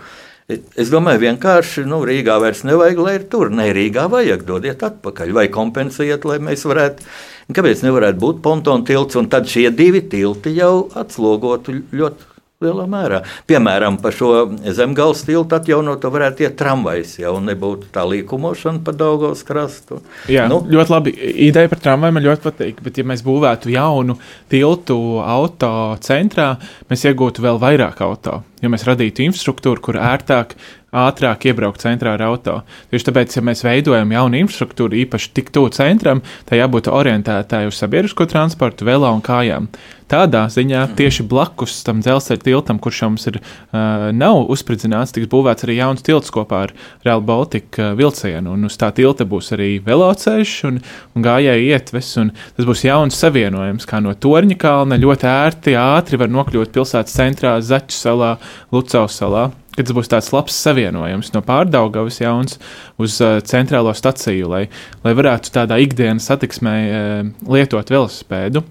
Es 0.50 0.90
domāju, 0.92 1.22
vienkārši 1.24 1.86
nu, 1.88 2.02
Rīgā 2.08 2.36
vairs 2.44 2.66
nevajag, 2.68 3.00
lai 3.00 3.14
ir 3.16 3.30
tur. 3.32 3.52
Nē, 3.52 3.70
Rīgā 3.76 4.10
vajag 4.12 4.44
dodiet 4.48 4.84
atpakaļ 4.84 5.32
vai 5.36 5.48
kompensējiet, 5.52 6.28
lai 6.28 6.42
mēs 6.44 6.66
varētu. 6.68 7.08
Kāpēc 7.56 7.84
nevarētu 7.84 8.20
būt 8.20 8.44
pontona 8.44 8.84
tilts, 8.88 9.18
un 9.20 9.32
tad 9.32 9.48
šie 9.52 9.70
divi 9.76 10.04
tilti 10.12 10.54
jau 10.56 10.90
atslogotu 11.00 11.80
ļoti 11.96 12.33
lielā 12.64 12.86
mērā. 12.90 13.22
Piemēram, 13.50 14.00
par 14.04 14.16
šo 14.16 14.32
zemgāles 14.76 15.24
tiltu 15.28 15.58
atjaunot, 15.58 16.06
varētu 16.14 16.48
iet 16.48 16.58
tramvajs, 16.60 17.18
jau 17.24 17.36
nebūtu 17.44 17.90
tā 17.94 18.06
līkumošana 18.10 18.84
pa 18.86 18.96
Daugos 18.98 19.44
krastu. 19.48 20.02
Jā, 20.32 20.48
nu, 20.52 20.62
ļoti 20.70 20.96
labi. 20.96 21.16
Ideja 21.48 21.72
par 21.72 21.84
tramvaju 21.84 22.18
man 22.18 22.28
ļoti 22.28 22.48
patīk, 22.48 22.84
bet 22.86 23.00
ja 23.00 23.08
mēs 23.08 23.26
būvētu 23.26 23.74
jaunu 23.74 24.18
tiltu 24.52 25.00
auto 25.24 25.74
centrā, 26.04 26.54
mēs 26.92 27.06
iegūtu 27.10 27.44
vēl 27.46 27.62
vairāk 27.62 28.02
auto. 28.06 28.42
Ja 28.64 28.72
mēs 28.72 28.86
radītu 28.88 29.26
infrastruktūru, 29.26 29.84
kur 29.84 30.00
ērtāk 30.00 30.56
ātrāk 30.94 31.48
iebraukt 31.50 31.82
centrā 31.84 32.14
ar 32.16 32.24
auto. 32.28 32.60
Tieši 32.92 33.10
tāpēc, 33.10 33.38
ja 33.38 33.44
mēs 33.46 33.64
veidojam 33.66 34.14
jaunu 34.14 34.40
infrastruktūru, 34.44 35.00
īpaši 35.04 35.34
tik 35.40 35.50
tuvu 35.56 35.74
centram, 35.74 36.22
tai 36.50 36.62
jābūt 36.62 36.92
orientētai 36.94 37.66
uz 37.70 37.82
sabiedrisko 37.82 38.30
transportu, 38.30 38.88
velo 38.88 39.10
un 39.12 39.24
kājām. 39.26 39.72
Tādā 40.14 40.44
ziņā 40.54 40.84
tieši 40.98 41.26
blakus 41.30 41.80
tam 41.88 42.04
dzelzceļa 42.06 42.44
tiltam, 42.46 42.80
kurš 42.82 43.02
mums 43.08 43.26
ir, 43.32 43.40
uh, 43.42 44.10
nav 44.14 44.44
uzspridzināts, 44.54 45.16
tiks 45.16 45.32
būvēts 45.32 45.66
arī 45.66 45.80
jauns 45.80 46.06
tilts 46.06 46.34
kopā 46.34 46.64
ar 46.68 46.76
Real 47.06 47.24
Baltica 47.26 47.92
vilcienu. 47.98 48.54
Un 48.54 48.70
uz 48.70 48.78
tā 48.80 48.92
tilta 48.96 49.26
būs 49.30 49.54
arī 49.58 49.72
veloceļš 49.86 50.54
un, 50.70 50.80
un 51.18 51.26
gājēju 51.26 51.66
ietves. 51.72 52.14
Un 52.22 52.32
tas 52.58 52.70
būs 52.70 52.86
jauns 52.86 53.18
savienojums, 53.20 53.90
kā 53.90 54.04
no 54.04 54.14
Torņa 54.14 54.60
kalna 54.62 55.02
ļoti 55.02 55.30
ērti, 55.30 55.76
ātri 55.80 56.22
var 56.22 56.32
nokļūt 56.34 56.74
pilsētas 56.76 57.18
centrā, 57.18 57.58
Zaķu 57.64 57.98
salā, 57.98 58.38
Lucavas 58.74 59.20
salā 59.20 59.50
ka 59.74 59.82
tas 59.82 59.96
būs 59.96 60.12
tāds 60.12 60.30
labs 60.34 60.58
savienojums 60.66 61.32
no 61.34 61.42
pārdaugavas 61.46 62.20
jauns 62.22 62.60
uz 63.02 63.18
uh, 63.26 63.40
centrālo 63.42 63.94
staciju, 63.98 64.50
lai, 64.52 64.68
lai 65.06 65.14
varētu 65.18 65.54
tādā 65.56 65.80
ikdienas 65.82 66.30
satiksmē 66.30 66.76
uh, 66.84 67.32
lietot 67.50 67.90
velosipēdu. 67.94 68.62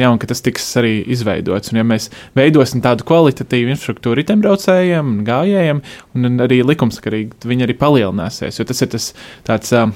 Jā, 0.00 0.08
un 0.08 0.16
ka 0.20 0.28
tas 0.30 0.40
tiks 0.40 0.64
arī 0.80 0.94
izveidots. 1.12 1.72
Un, 1.72 1.82
ja 1.82 1.84
mēs 1.84 2.08
veidosim 2.38 2.80
tādu 2.84 3.04
kvalitatīvu 3.08 3.74
infrastruktūru 3.74 4.22
ritembraucējiem, 4.22 5.18
gājējiem, 5.26 5.82
un 6.16 6.44
arī 6.46 6.62
likumsakarīgi, 6.64 7.42
viņi 7.50 7.66
arī 7.66 7.76
palielināsies. 7.80 8.60
Jo 8.60 8.68
tas 8.68 8.80
ir 8.80 8.92
tas 8.94 9.10
tāds 9.48 9.74
uh, 9.76 9.92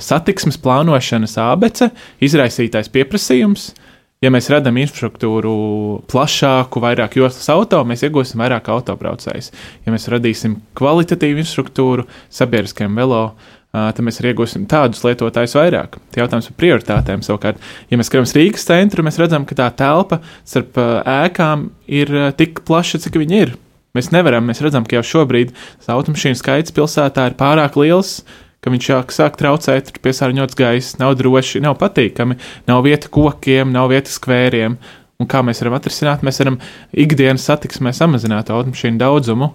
satiksmes 0.00 0.56
plānošanas 0.64 1.36
abece, 1.44 1.90
izraisītais 2.24 2.88
pieprasījums, 2.94 3.68
uh, 3.74 3.85
ja 4.24 4.32
mēs 4.32 4.48
radām 4.52 4.78
infrastruktūru 4.80 5.52
plašāku, 6.10 6.80
vairāk 6.82 7.18
joslas 7.20 7.48
auto, 7.52 7.82
mēs 7.88 8.06
iegūsim 8.06 8.40
vairāk 8.40 8.70
autobraucējus. 8.72 9.52
Ja 9.86 9.94
mēs 9.94 10.08
radīsim 10.12 10.60
kvalitatīvu 10.78 11.42
infrastruktūru 11.42 12.06
sabiedriskajam 12.32 12.96
velo, 12.96 13.22
tad 13.76 14.00
mēs 14.06 14.22
arī 14.22 14.32
iegūsim 14.32 14.64
tādus 14.70 15.04
lietotājus 15.04 15.56
vairāk. 15.58 15.98
Tie 16.14 16.22
jautājums 16.22 16.48
par 16.48 16.58
prioritātēm 16.62 17.24
savukārt, 17.26 17.60
ja 17.90 18.00
mēs 18.00 18.08
skatāmies 18.08 18.34
Rīgas 18.38 18.66
centru, 18.68 19.04
mēs 19.04 19.20
redzam, 19.20 19.44
ka 19.48 19.58
tā 19.58 19.68
telpa 19.76 20.22
starp 20.46 20.80
ēkām 20.80 21.68
ir 22.00 22.12
tik 22.40 22.64
plaša, 22.68 23.02
cik 23.04 23.20
viņi 23.20 23.40
ir. 23.44 23.54
Mēs 23.96 24.10
nevaram, 24.12 24.44
mēs 24.48 24.60
redzam, 24.64 24.84
ka 24.84 24.98
jau 24.98 25.04
šobrīd 25.08 25.54
automašīnu 25.88 26.36
skaits 26.36 26.74
pilsētā 26.76 27.30
ir 27.30 27.36
pārāk 27.38 27.78
liels, 27.80 28.18
ka 28.64 28.72
viņš 28.72 28.90
sāk, 28.90 29.14
sāk 29.14 29.40
traucēt, 29.40 29.90
tur 29.90 30.02
piesārņots 30.04 30.58
gaiss, 30.58 30.98
nav 31.00 31.16
droši, 31.20 31.62
nav 31.64 31.76
patīkami, 31.80 32.38
nav 32.68 32.84
vieta 32.86 33.10
kokiem, 33.12 33.72
nav 33.74 33.92
vieta 33.94 34.12
skvēriem. 34.12 34.78
Un 35.16 35.28
kā 35.30 35.40
mēs 35.46 35.62
varam 35.62 35.78
atrisināt? 35.78 36.24
Mēs 36.26 36.42
varam 36.42 36.58
ikdienas 36.92 37.46
satiksmē 37.48 37.94
samazināt 37.96 38.50
automašīnu 38.52 39.00
daudzumu. 39.00 39.52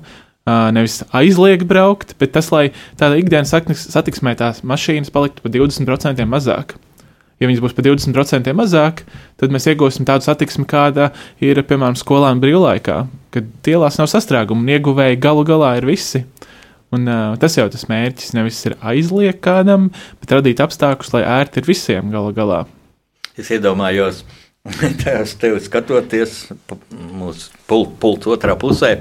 Nevis 0.74 1.04
aizliegt 1.14 1.68
braukt, 1.70 2.16
bet 2.18 2.34
tas, 2.34 2.50
lai 2.50 2.72
tādā 2.98 3.20
ikdienas 3.22 3.54
satiksmē 3.84 4.34
tās 4.40 4.64
mašīnas 4.66 5.14
paliktu 5.14 5.44
par 5.44 5.54
20% 5.54 6.26
mazāk. 6.26 6.74
Ja 7.42 7.50
viņas 7.50 7.62
būs 7.62 7.74
par 7.78 7.86
20% 7.88 8.54
mazāk, 8.54 9.00
tad 9.42 9.54
mēs 9.54 9.66
iegūsim 9.70 10.06
tādu 10.06 10.26
satiksmi, 10.28 10.66
kāda 10.70 11.10
ir, 11.42 11.58
piemēram, 11.66 11.98
skolām 11.98 12.42
brīvlaikā, 12.42 12.98
kad 13.34 13.70
ielās 13.70 13.98
nav 13.98 14.10
sastrēguma 14.12 14.62
un 14.62 14.70
ieguvēji 14.76 15.22
galu 15.22 15.46
galā 15.48 15.72
ir 15.80 15.90
visi. 15.90 16.22
Un, 16.92 17.08
uh, 17.08 17.38
tas 17.40 17.56
jau 17.56 17.68
tas 17.72 17.88
mērķis 17.88 18.34
nevis 18.36 18.60
ir 18.68 18.76
aizliegt 18.84 19.40
kādam, 19.46 19.90
bet 20.20 20.34
radīt 20.36 20.60
apstākļus, 20.64 21.14
lai 21.16 21.24
ērti 21.40 21.62
ir 21.62 21.70
visiem 21.70 22.12
gala 22.12 22.34
galā. 22.36 22.62
Es 23.40 23.52
iedomājos, 23.56 24.26
tajās 25.04 25.38
tevi 25.40 25.62
skatoties 25.64 26.42
mūsu 26.92 27.48
pulta 27.70 27.96
pult 28.04 28.28
otrā 28.36 28.58
pusē, 28.60 28.98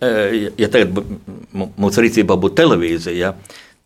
ja 0.00 0.70
tagad 0.70 1.02
mūsu 1.52 2.04
rīcībā 2.04 2.38
būtu 2.40 2.60
televīzija, 2.62 3.34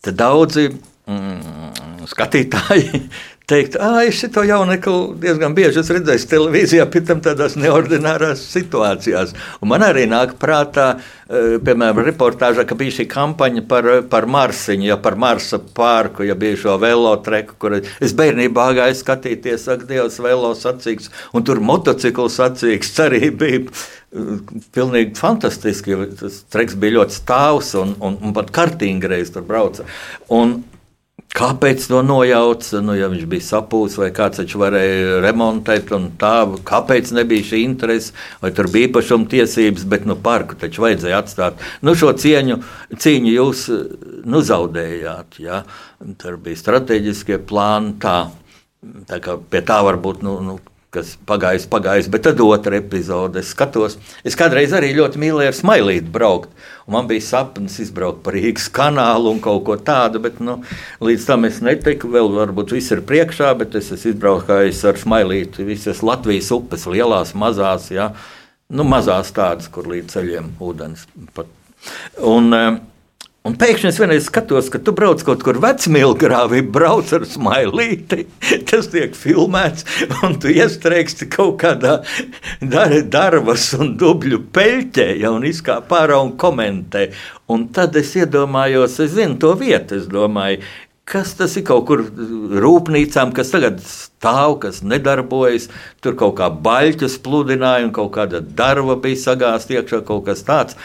tad 0.05 0.19
daudzi 0.19 0.69
mm, 0.69 2.05
skatītāji 2.13 3.03
teikt, 3.49 3.77
ah, 3.81 3.99
es 4.05 4.21
to 4.33 4.43
jaunekli 4.45 5.15
diezgan 5.23 5.55
bieži 5.57 5.81
esmu 5.81 5.97
redzējis 5.97 6.27
televīzijā, 6.29 6.85
pēc 6.91 7.07
tam 7.09 7.23
tādās 7.25 7.57
neordinārās 7.59 8.43
situācijās. 8.53 9.33
Un 9.59 9.71
man 9.73 9.85
arī 9.85 10.05
nāk 10.09 10.35
prātā, 10.41 10.91
piemēram, 11.29 12.01
reportāžā, 12.07 12.65
ka 12.69 12.77
bija 12.79 12.99
šī 12.99 13.07
kampaņa 13.09 13.65
par, 13.69 13.89
par 14.11 14.29
Marsiņu, 14.29 14.87
ja 14.91 14.97
par 15.01 15.17
Marsa 15.19 15.59
pārku, 15.59 16.25
ja 16.27 16.37
bija 16.39 16.57
šo 16.63 16.77
velotreku, 16.81 17.57
kur 17.61 17.79
es 17.81 18.15
bērnībā 18.17 18.69
gāju 18.79 18.97
skatīties, 19.01 19.67
ak, 19.75 19.85
Dievs, 19.89 20.19
velo 20.23 20.53
sacīks, 20.57 21.09
un 21.33 21.45
tur 21.45 21.61
motociklu 21.63 22.29
sacīks 22.33 22.93
arī 23.05 23.29
bija. 23.33 23.65
Pilnīgi 24.73 25.13
fantastiski. 25.19 25.93
Tas 26.17 26.39
treks 26.49 26.73
bija 26.81 26.95
ļoti 26.95 27.13
stāvs 27.13 27.75
un, 27.77 27.91
un, 28.01 28.15
un 28.25 28.33
pat 28.33 28.49
kartīgreiz 28.55 29.29
tur 29.35 29.45
brauca. 29.45 29.85
Un, 30.33 30.55
Kāpēc 31.29 31.83
to 31.85 31.99
nojauc? 32.01 32.65
Nu, 32.81 32.95
ja 32.97 33.05
viņš 33.11 33.25
bija 33.29 33.45
sapūcis, 33.45 33.99
vai 34.01 34.09
kāds 34.15 34.41
taču 34.41 34.61
varēja 34.63 35.19
remontēt, 35.21 35.91
un 35.93 36.07
tā, 36.19 36.33
kāpēc 36.65 37.11
nebija 37.13 37.45
šī 37.51 37.59
interese, 37.67 38.15
vai 38.41 38.49
tur 38.55 38.69
bija 38.73 38.89
īpašuma 38.89 39.29
tiesības, 39.29 39.85
bet 39.91 40.07
nu, 40.09 40.17
parku 40.17 40.57
taču 40.57 40.87
vajadzēja 40.87 41.21
atstāt. 41.21 41.61
Nu, 41.85 41.93
šo 41.93 42.15
cieņu, 42.17 42.57
cīņu 42.97 43.35
jūs 43.35 43.67
nu, 44.25 44.41
zaudējāt. 44.49 45.37
Ja? 45.45 45.61
Tur 46.17 46.41
bija 46.41 46.63
strateģiskie 46.63 47.37
plāni. 47.45 47.93
Tā, 48.01 48.17
tā 49.05 49.21
kā 49.21 49.37
pie 49.37 49.61
tā 49.69 49.83
varbūt 49.85 50.25
nu, 50.25 50.39
nu, 50.43 50.57
kas 50.93 51.11
pagājis, 51.29 51.67
pagājis, 51.69 52.07
bet 52.09 52.23
tad 52.25 52.39
otra 52.41 52.79
epizode. 52.79 53.43
Es 53.43 53.51
skatos, 53.53 53.99
es 54.25 54.37
kādreiz 54.37 54.73
arī 54.73 54.89
ļoti 54.97 55.21
mīlēju 55.21 55.51
ar 55.51 55.57
smailīti 55.57 56.09
braukt. 56.13 56.49
Man 56.89 57.05
bija 57.09 57.21
sapnis 57.27 57.77
izbraukt 57.83 58.23
par 58.25 58.33
Rīgas 58.33 58.65
kanālu 58.73 59.35
un 59.35 59.41
kaut 59.43 59.61
ko 59.67 59.77
tādu, 59.77 60.21
bet 60.23 60.41
nu, 60.41 60.57
līdz 61.05 61.27
tam 61.29 61.45
es 61.45 61.61
netiku. 61.65 62.09
Vēl 62.15 62.31
varbūt 62.33 62.73
viss 62.73 62.95
ir 62.95 63.03
priekšā, 63.05 63.51
bet 63.59 63.77
es 63.77 63.91
esmu 63.93 64.15
izbraukājis 64.15 64.81
ar 64.89 64.97
smailīti 64.97 65.67
visas 65.67 66.01
Latvijas 66.05 66.49
upes, 66.57 66.87
lielās, 66.89 67.35
mazās, 67.37 67.91
ja? 67.93 68.09
nu, 68.73 68.85
mazās 68.85 69.29
tādas, 69.35 69.69
kur 69.69 69.89
līdz 69.89 70.15
ceļiem 70.17 70.53
ūdens 70.65 71.05
pat. 71.37 71.53
Un, 72.25 72.49
Un 73.47 73.53
pēkšņi 73.55 73.87
es 73.87 73.97
vienreiz 74.01 74.25
skatos, 74.27 74.67
ka 74.67 74.81
tu 74.83 74.91
brauc 74.91 75.21
kaut 75.23 75.45
kur 75.45 75.61
vecmīlgrāvī, 75.63 76.59
brauc 76.75 77.13
ar 77.15 77.23
smailīti. 77.23 78.25
Tas 78.67 78.89
tiek 78.91 79.15
filmēts, 79.15 79.85
un 80.27 80.35
tu 80.43 80.51
iestrēgsti 80.51 81.29
kaut 81.31 81.55
kādā 81.61 82.01
dar 82.59 82.97
darbas 83.07 83.69
un 83.79 83.95
dubļu 84.01 84.41
peļķē, 84.55 85.07
ja 85.23 85.31
un 85.31 85.47
izkāp 85.47 85.95
ārā 85.95 86.19
un 86.19 86.35
komentē. 86.41 87.07
Un 87.49 87.69
tad 87.73 87.95
es 87.97 88.11
iedomājos, 88.19 88.99
es 89.01 89.15
zinu 89.15 89.39
to 89.41 89.55
vietu, 89.57 89.97
es 89.97 90.11
domāju, 90.11 90.59
kas 91.09 91.31
tas 91.39 91.55
ir 91.57 91.65
kaut 91.65 91.87
kur 91.89 92.03
rūpnīcām, 92.61 93.31
kas 93.33 93.53
tagad 93.53 93.79
stāv, 93.81 94.59
kas 94.61 94.83
nedarbojas. 94.85 95.69
Tur 96.03 96.17
kaut 96.19 96.35
kā 96.37 96.51
baļķus 96.53 97.17
pludināja, 97.25 97.87
un 97.87 97.93
kaut 97.95 98.11
kāda 98.19 98.43
darba 98.43 98.99
bija 99.01 99.23
sagāzta 99.23 99.79
iekšā, 99.79 100.03
kaut 100.05 100.27
kas 100.27 100.45
tāds. 100.45 100.77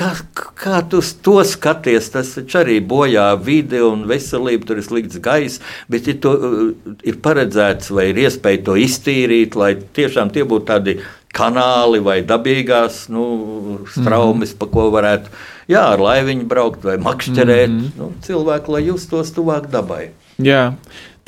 Kā, 0.00 0.10
kā 0.56 0.80
tu 0.88 1.02
to 1.24 1.40
skaties? 1.44 2.08
Tas 2.14 2.32
arī 2.56 2.78
bojā 2.80 3.28
vidi 3.44 3.82
un 3.84 4.06
veselību, 4.08 4.64
tur 4.64 4.80
ir 4.80 4.86
slikts 4.86 5.20
gaiss, 5.20 5.60
bet 5.92 6.08
ir, 6.08 6.16
to, 6.24 6.32
ir 7.04 7.18
paredzēts 7.20 7.92
vai 7.92 8.08
ir 8.14 8.22
iespēja 8.24 8.64
to 8.70 8.78
iztīrīt, 8.80 9.58
lai 9.60 9.74
tiešām 9.76 10.32
tie 10.32 10.46
būtu 10.48 10.68
tādi 10.72 10.96
kanāli 11.36 12.00
vai 12.02 12.20
dabīgās 12.26 13.04
nu, 13.12 13.26
straumes, 13.92 14.50
mm 14.50 14.54
-hmm. 14.54 14.58
pa 14.58 14.66
ko 14.72 14.88
varētu 14.96 15.28
jā, 15.68 15.84
ar 15.92 16.00
laiviņu 16.00 16.48
braukt 16.48 16.84
vai 16.84 16.96
makšķerēt. 16.98 17.68
Mm 17.68 17.80
-hmm. 17.80 17.98
nu, 17.98 18.12
cilvēku, 18.26 18.72
lai 18.72 18.86
justos 18.86 19.30
tuvāk 19.36 19.70
dabai. 19.70 20.10
Jā. 20.38 20.72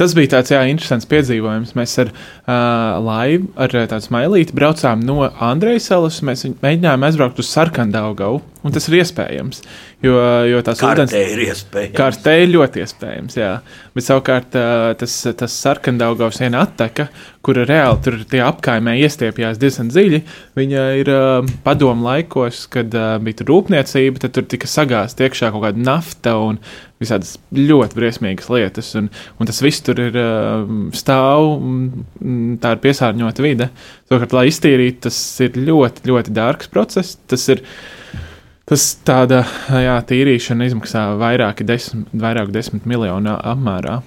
Tas 0.00 0.14
bija 0.16 0.32
tāds 0.36 0.52
jā, 0.54 0.62
interesants 0.70 1.06
piedzīvojums. 1.10 1.74
Mēs 1.78 1.94
ar 2.02 2.10
uh, 2.12 3.02
laivu, 3.04 3.50
ar 3.60 3.74
tādu 3.76 4.02
smailīti 4.06 4.56
braucām 4.56 5.04
no 5.04 5.20
Andrejas 5.28 5.90
salas. 5.92 6.22
Mēs 6.24 6.46
mēģinājām 6.62 7.06
aizbraukt 7.08 7.42
uz 7.42 7.50
Sarkandaugavu, 7.52 8.40
un 8.64 8.74
tas 8.74 8.88
ir 8.88 9.02
iespējams. 9.02 9.62
Jo, 10.02 10.16
jo 10.48 10.62
tās 10.66 10.80
ūdens 10.82 11.12
ir 11.14 11.44
iespējams. 11.44 11.94
Kārtē 11.94 12.34
ir 12.42 12.48
ļoti 12.56 12.82
iespējams, 12.82 13.36
jā. 13.38 13.52
Bet 13.94 14.06
savukārt 14.08 14.56
tas, 14.98 15.14
tas 15.38 15.58
sarkandaugavs 15.62 16.40
viena 16.42 16.64
atteka, 16.66 17.06
kura 17.44 17.62
reāli 17.68 18.00
tur 18.02 18.16
tie 18.32 18.40
apkaimē 18.42 18.96
iestiepjās 19.04 19.60
diezgan 19.62 19.92
dziļi, 19.92 20.22
viņa 20.58 20.86
ir 20.98 21.12
padomu 21.62 22.08
laikos, 22.08 22.64
kad 22.72 22.90
bija 23.22 23.38
tur 23.38 23.52
rūpniecība, 23.52 24.24
tad 24.24 24.34
tur 24.34 24.48
tika 24.50 24.70
sagāzt 24.70 25.22
iekšā 25.22 25.52
kaut 25.54 25.68
kāda 25.68 25.86
nafta 25.86 26.34
un 26.48 26.58
visādas 27.02 27.34
ļoti 27.56 27.98
briesmīgas 27.98 28.50
lietas, 28.52 28.92
un, 28.98 29.10
un 29.38 29.50
tas 29.50 29.62
viss 29.64 29.84
tur 29.84 30.00
ir 30.02 30.18
stāv, 30.96 31.50
tā 32.62 32.76
ir 32.76 32.84
piesārņota 32.86 33.44
vide. 33.44 33.68
Savukārt, 34.10 34.36
lai 34.38 34.46
iztīrītu, 34.50 35.04
tas 35.08 35.18
ir 35.44 35.58
ļoti, 35.58 36.06
ļoti 36.08 36.36
dārgs 36.36 36.72
process. 36.72 37.18
Tas 37.30 37.48
ir 37.52 37.64
Tas 38.72 38.84
tāda 39.04 39.42
jā, 39.68 39.98
tīrīšana 40.06 40.68
izmaksā 40.70 41.02
vairāk 41.20 41.64
desmit, 41.66 42.06
vairāk 42.16 42.52
desmit 42.54 42.86
miljonu 42.88 43.34
apmērā. 43.36 43.98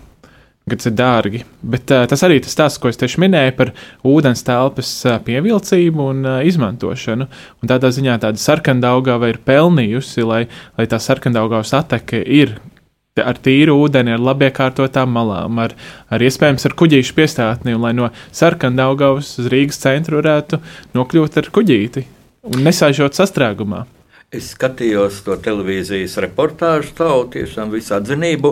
Tas 0.66 0.88
ir 0.90 0.96
dārgi, 0.98 1.44
bet 1.62 1.92
uh, 1.94 2.08
tas 2.10 2.24
arī 2.26 2.40
tas 2.42 2.56
stāsts, 2.56 2.80
ko 2.82 2.90
es 2.90 2.98
tieši 2.98 3.20
minēju 3.22 3.54
par 3.60 3.70
ūdens 4.10 4.42
telpas 4.48 4.90
uh, 5.06 5.20
pievilcību 5.22 6.08
un 6.10 6.24
uh, 6.26 6.40
izmantošanu. 6.50 7.28
Un 7.62 7.70
tādā 7.70 7.92
ziņā 7.94 8.16
tāda 8.24 8.42
sarkandaugava 8.42 9.30
ir 9.30 9.38
pelnījusi, 9.46 10.26
lai, 10.26 10.40
lai 10.80 10.88
tā 10.90 10.98
sarkandaugavas 10.98 11.76
ateke 11.78 12.24
ir 12.26 12.56
ar 13.24 13.38
tīru 13.40 13.78
ūdeni, 13.80 14.12
ar 14.12 14.20
labiekārtotām 14.20 15.14
malām, 15.16 15.60
ar, 15.64 15.72
ar 16.12 16.24
iespējams 16.26 16.68
ar 16.68 16.74
kuģīšu 16.76 17.14
piestātni, 17.16 17.76
un 17.78 17.86
lai 17.86 17.94
no 17.96 18.10
sarkandaugavas 18.36 19.30
uz 19.40 19.48
Rīgas 19.54 19.80
centru 19.80 20.20
varētu 20.20 20.60
nokļūt 20.98 21.38
ar 21.40 21.48
kuģīti 21.56 22.04
un 22.52 22.66
nesāžot 22.68 23.16
sastrēgumā. 23.16 23.86
Es 24.36 24.50
skatījos 24.52 25.22
to 25.24 25.38
televīzijas 25.40 26.18
reportāžu, 26.26 26.92
tādu 26.98 27.30
tiešām 27.38 27.72
visu 27.72 27.96
atzinību. 27.96 28.52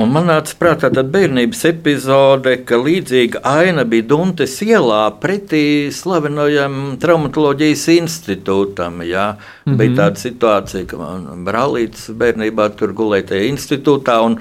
Un 0.00 0.08
man 0.14 0.30
nāca 0.30 0.54
prātā 0.56 0.88
tāda 0.88 1.02
bērnības 1.12 1.58
epizode, 1.68 2.54
ka 2.64 2.78
līdzīga 2.80 3.42
aina 3.44 3.82
bija 3.84 4.06
Duntes 4.08 4.54
ielā 4.64 5.02
pretī 5.20 5.90
slavenajam 5.92 6.94
traumatoloģijas 7.02 7.82
institūtam. 7.98 9.02
Jā. 9.04 9.26
Mm 9.34 9.72
-hmm. 9.72 9.76
Bija 9.76 9.96
tāda 9.98 10.22
situācija, 10.22 10.86
ka 10.86 10.96
man 10.96 11.44
brālītis 11.44 12.08
bērnībā 12.16 12.70
tur 12.76 12.94
gulēja 12.96 13.28
tajā 13.32 13.52
institūtā, 13.52 14.16
un 14.24 14.38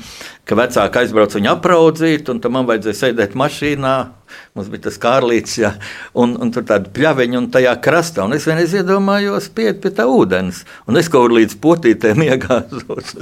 ka 0.50 0.58
vecāki 0.58 1.04
aizbrauca 1.04 1.38
viņu 1.38 1.52
apraudzīt, 1.52 2.32
un 2.34 2.42
tam 2.42 2.58
vajadzēja 2.64 3.00
sēdēt 3.04 3.38
mašīnā. 3.38 3.98
Mums 4.58 4.70
bija 4.70 4.86
tas 4.86 4.98
kārlīts, 5.02 5.56
ja, 5.58 5.72
un, 6.18 6.36
un 6.42 6.52
tur 6.54 6.66
tāda 6.70 6.92
pļaviņa, 6.94 7.38
un 7.40 7.48
tajā 7.54 7.74
krastā. 7.86 8.26
Un 8.26 8.36
es 8.38 8.46
vienreiz 8.50 8.76
iedomājos, 8.78 9.50
piet 9.54 9.82
pie 9.84 9.94
tā 9.96 10.06
ūdens. 10.10 10.64
Un 10.90 11.02
es 11.02 11.10
kaut 11.10 11.30
kur 11.30 11.38
līdz 11.38 11.58
potītēm 11.64 12.26
iegāzos, 12.30 13.16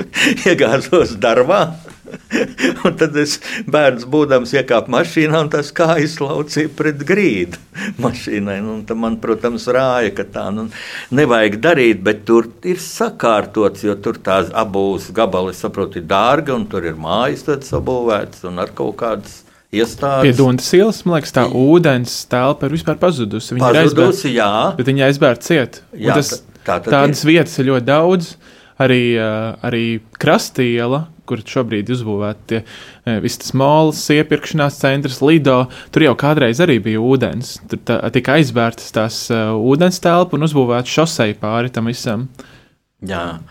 iegāzos 0.47 1.15
darbā. 1.23 1.61
un 2.85 2.95
tad 2.97 3.15
es 3.19 3.37
bērns 3.69 4.05
būdams 4.09 4.53
iekāpu 4.57 4.91
mašīnā, 4.93 5.41
un 5.45 5.51
tas 5.51 5.71
kājas 5.75 6.17
laucīja 6.21 6.71
pret 6.77 7.03
grīdu 7.07 7.59
mašīnai. 8.03 8.57
Nu, 8.63 8.79
man, 8.99 9.17
protams, 9.23 9.67
rāja, 9.73 10.13
ka 10.17 10.27
tā 10.31 10.47
nu, 10.55 10.67
nevajag 11.15 11.59
darīt, 11.63 12.01
bet 12.05 12.23
tur 12.27 12.49
ir 12.67 12.81
sakārtots, 12.83 13.85
jo 13.87 13.97
tur 14.03 14.19
tās 14.23 14.51
abūs 14.55 15.11
gabali, 15.15 15.55
saprotu, 15.57 16.01
ir 16.01 16.07
dārga, 16.09 16.55
un 16.57 16.67
tur 16.71 16.87
ir 16.87 16.97
mājas 17.17 17.45
sabūvētas 17.73 18.47
un 18.49 18.63
ar 18.63 18.73
kaut 18.77 18.97
kādas. 19.01 19.43
Iestādes. 19.67 20.23
Pie 20.23 20.35
Dunkas 20.37 20.69
ielas, 20.77 21.01
man 21.03 21.17
liekas, 21.17 21.33
tā 21.35 21.41
ūdens 21.51 22.13
telpa 22.31 22.69
ir 22.69 22.75
vispār 22.77 22.95
pazudusi. 23.01 23.57
Viņa 23.57 23.65
pazudusi, 23.65 23.75
ir 23.75 23.81
aizbērt, 23.83 24.21
jā. 24.31 24.51
Bet 24.77 24.87
viņa 24.87 25.09
aizbērt 25.09 25.43
ciet. 25.43 25.81
Jā, 25.91 26.15
tas, 26.15 26.29
tā, 26.61 26.77
tā 26.85 26.93
tādas 26.93 27.25
ir. 27.25 27.33
vietas 27.33 27.57
ir 27.59 27.67
ļoti 27.73 27.87
daudz. 27.89 28.29
Arī, 28.77 29.17
arī 29.65 29.83
krastiela, 30.21 31.07
kur 31.27 31.41
šobrīd 31.41 31.89
e, 31.89 32.61
visas 33.23 33.39
tas 33.41 33.53
molas, 33.57 34.03
iepirkšanās 34.13 34.77
centrs, 34.79 35.17
Lido. 35.25 35.63
Tur 35.91 36.05
jau 36.05 36.13
kādreiz 36.19 36.61
arī 36.63 36.77
bija 36.85 37.01
ūdens. 37.01 37.57
Tur 37.67 37.81
tā, 37.83 37.97
tika 38.13 38.37
aizvērtas 38.37 38.93
tās 38.95 39.17
ūdens 39.33 39.99
telpa 39.99 40.37
un 40.37 40.45
uzbūvēta 40.47 40.93
šoseja 40.93 41.39
pāri 41.41 41.73
tam 41.73 41.89
visam. 41.89 42.27
Jā, 43.05 43.41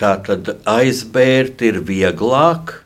tā 0.00 0.16
tad 0.24 0.56
aizbērt 0.64 1.62
ir 1.68 1.82
vieglāk. 1.84 2.80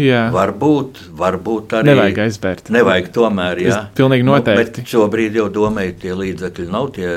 Jā. 0.00 0.24
Varbūt, 0.34 1.02
varbūt 1.20 1.76
arī. 1.80 1.90
Nevajag 1.92 2.24
aizbērt. 2.24 2.72
Nevajag 2.72 3.12
tomēr, 3.14 3.62
jā. 3.66 3.76
Es 3.76 3.94
pilnīgi 3.98 4.26
nu, 4.26 4.34
noteikti. 4.36 4.86
Nu, 4.86 4.92
šobrīd 4.94 5.38
jau 5.40 5.46
domāju, 5.52 5.96
tie 6.00 6.16
līdzekļi 6.16 6.68
nav 6.72 6.92
tie 6.96 7.12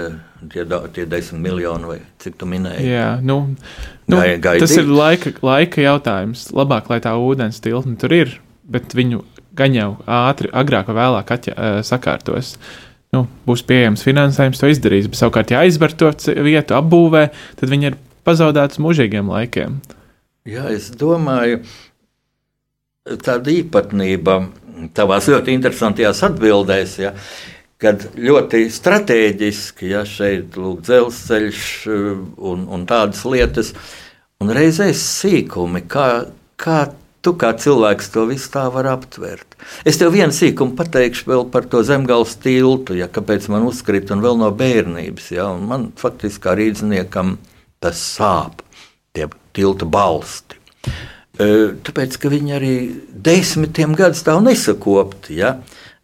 tie, 0.51 0.65
tie 0.93 1.05
desmit 1.09 1.41
miljoni, 1.41 1.88
vai 1.88 1.99
cik 2.21 2.38
tu 2.39 2.47
minēji. 2.49 2.88
Jā, 2.91 3.09
nu, 3.23 3.39
nu, 4.07 4.17
Gai, 4.17 4.38
gaidīt. 4.41 4.65
tas 4.65 4.75
ir 4.77 4.89
laika, 4.89 5.34
laika 5.45 5.84
jautājums. 5.84 6.47
Labāk, 6.55 6.89
lai 6.91 6.99
tā 7.03 7.13
ūdens 7.19 7.61
tiltne 7.63 7.95
tur 7.99 8.15
ir, 8.15 8.34
bet 8.69 8.95
viņu 8.97 9.23
gan 9.57 9.75
jau 9.77 9.89
ātri, 10.09 10.51
agrāk 10.53 10.89
vai 10.89 10.97
vēlāk 11.03 11.34
atja, 11.36 11.69
sakārtos. 11.86 12.55
Nu, 13.13 13.27
būs 13.45 13.61
pieejams 13.69 14.03
finansējums, 14.05 14.59
to 14.61 14.71
izdarīs. 14.71 15.09
Bet, 15.09 15.19
savukārt, 15.21 15.53
ja 15.53 15.61
aizver 15.61 15.93
to 15.93 16.09
vietu, 16.41 16.77
apbūvē, 16.79 17.27
tad 17.59 17.69
viņi 17.69 17.91
ir 17.91 17.99
pazaudēti 18.25 18.81
mūžīgiem 18.81 19.29
laikiem. 19.29 19.77
Jā, 20.49 20.65
es 20.73 20.89
domāju, 20.99 21.61
tāda 23.04 23.51
īpatnība 23.54 24.38
tavās 24.95 25.28
ļoti 25.32 25.56
interesantajās 25.58 26.24
atbildēs. 26.28 26.95
Ja, 27.04 27.14
kad 27.84 28.08
ļoti 28.16 28.66
strateģiski, 28.72 29.91
ja 29.91 30.04
šeit 30.08 30.56
ir 30.56 30.82
dzelzceļš 30.88 31.62
un, 31.91 32.68
un 32.72 32.86
tādas 32.89 33.26
lietas, 33.28 33.74
un 34.39 34.54
reizēs 34.56 35.04
sīkumi, 35.20 35.84
kā, 35.91 36.08
kā 36.60 36.80
tu 37.24 37.34
kā 37.39 37.54
cilvēks 37.60 38.12
to 38.14 38.26
visu 38.28 38.49
tā 38.56 38.66
var 38.72 38.88
aptvert. 38.93 39.58
Es 39.88 39.99
tev 39.99 40.14
vienu 40.16 40.36
sīkumu 40.36 40.76
pateikšu 40.80 41.30
vēl 41.32 41.45
par 41.51 41.68
to 41.72 41.84
zemgāles 41.88 42.36
tiltu, 42.43 42.97
ja 42.99 43.10
kāpēc 43.12 43.47
man 43.51 43.68
uzkrita 43.68 44.16
un 44.16 44.24
vēl 44.24 44.39
no 44.39 44.51
bērnības. 44.56 45.32
Ja, 45.36 45.49
man 45.56 45.91
faktiski 45.99 46.43
kā 46.47 46.56
rīzniekam 46.60 47.38
tas 47.84 47.99
sāp, 48.16 48.64
tie 49.16 49.28
tilta 49.56 49.88
balsti. 49.88 50.60
Tāpēc, 51.34 52.19
ka 52.21 52.29
viņi 52.29 52.53
arī 52.53 52.73
desmitiem 53.25 53.95
gadus 53.97 54.21
stāv 54.21 54.43
nesakopti. 54.45 55.39
Ja? 55.39 55.55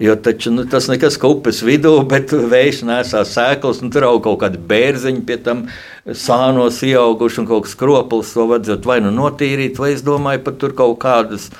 Jo 0.02 0.16
taču, 0.16 0.50
nu, 0.56 0.64
tas 0.66 0.88
nekas 0.90 1.20
kā 1.22 1.30
upes 1.30 1.60
vidū, 1.62 1.92
bet 2.12 2.34
vējš 2.34 2.82
nesā 2.90 3.22
sēklas, 3.28 3.84
un 3.84 3.94
tur 3.94 4.08
aug 4.08 4.24
kaut 4.26 4.40
kādi 4.42 4.62
bērziņi, 4.72 5.22
pie 5.28 5.38
tam 5.46 5.68
sānos 6.08 6.82
ieauguši 6.88 7.44
un 7.44 7.50
kaut 7.52 7.68
kas 7.68 7.78
kroplis. 7.78 8.34
To 8.34 8.48
vajadzētu 8.50 8.90
vai 8.90 9.02
nu 9.06 9.14
notīrīt, 9.14 9.78
vai 9.78 9.94
es 9.94 10.02
domāju, 10.08 10.42
pat 10.48 10.58
tur 10.64 10.74
kaut 10.78 10.98
kādas 11.04 11.52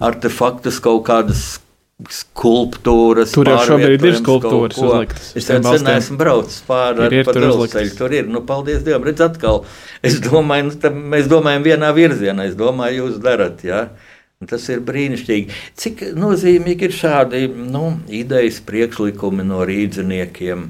artefaktus, 0.00 0.80
kaut 0.80 1.04
kādas 1.10 1.58
skulptūras. 2.06 3.32
Tur 3.34 3.48
jau 3.50 3.58
šobrīd 3.72 4.04
ir 4.06 4.18
skulptūras 4.20 4.78
uzliktas. 4.78 5.30
Es 5.38 5.48
tam 5.50 5.64
neesmu 5.66 6.18
braucis 6.20 6.60
pāri 6.66 7.08
ar 7.08 7.16
dzelzceļu. 7.26 7.94
Tur 7.98 8.14
ir, 8.14 8.28
nu, 8.30 8.44
paldies 8.46 8.84
Dievam, 8.86 9.06
redz 9.08 9.24
atkal. 9.26 9.64
Es 10.06 10.20
domāju, 10.22 10.70
nu, 10.70 10.92
mēs 11.14 11.26
domājam 11.30 11.66
vienā 11.66 11.90
virzienā, 11.96 12.46
es 12.46 12.54
domāju, 12.58 13.02
jūs 13.02 13.18
darat, 13.24 13.64
jā. 13.66 13.82
Ja? 13.88 14.14
Tas 14.46 14.68
ir 14.70 14.84
brīnišķīgi. 14.86 15.56
Cik 15.74 16.02
nozīmīgi 16.14 16.86
ir 16.86 16.92
šādi 16.94 17.40
nu, 17.50 17.96
idejas 18.14 18.60
priekšlikumi 18.62 19.42
no 19.48 19.64
rīzniekiem? 19.66 20.68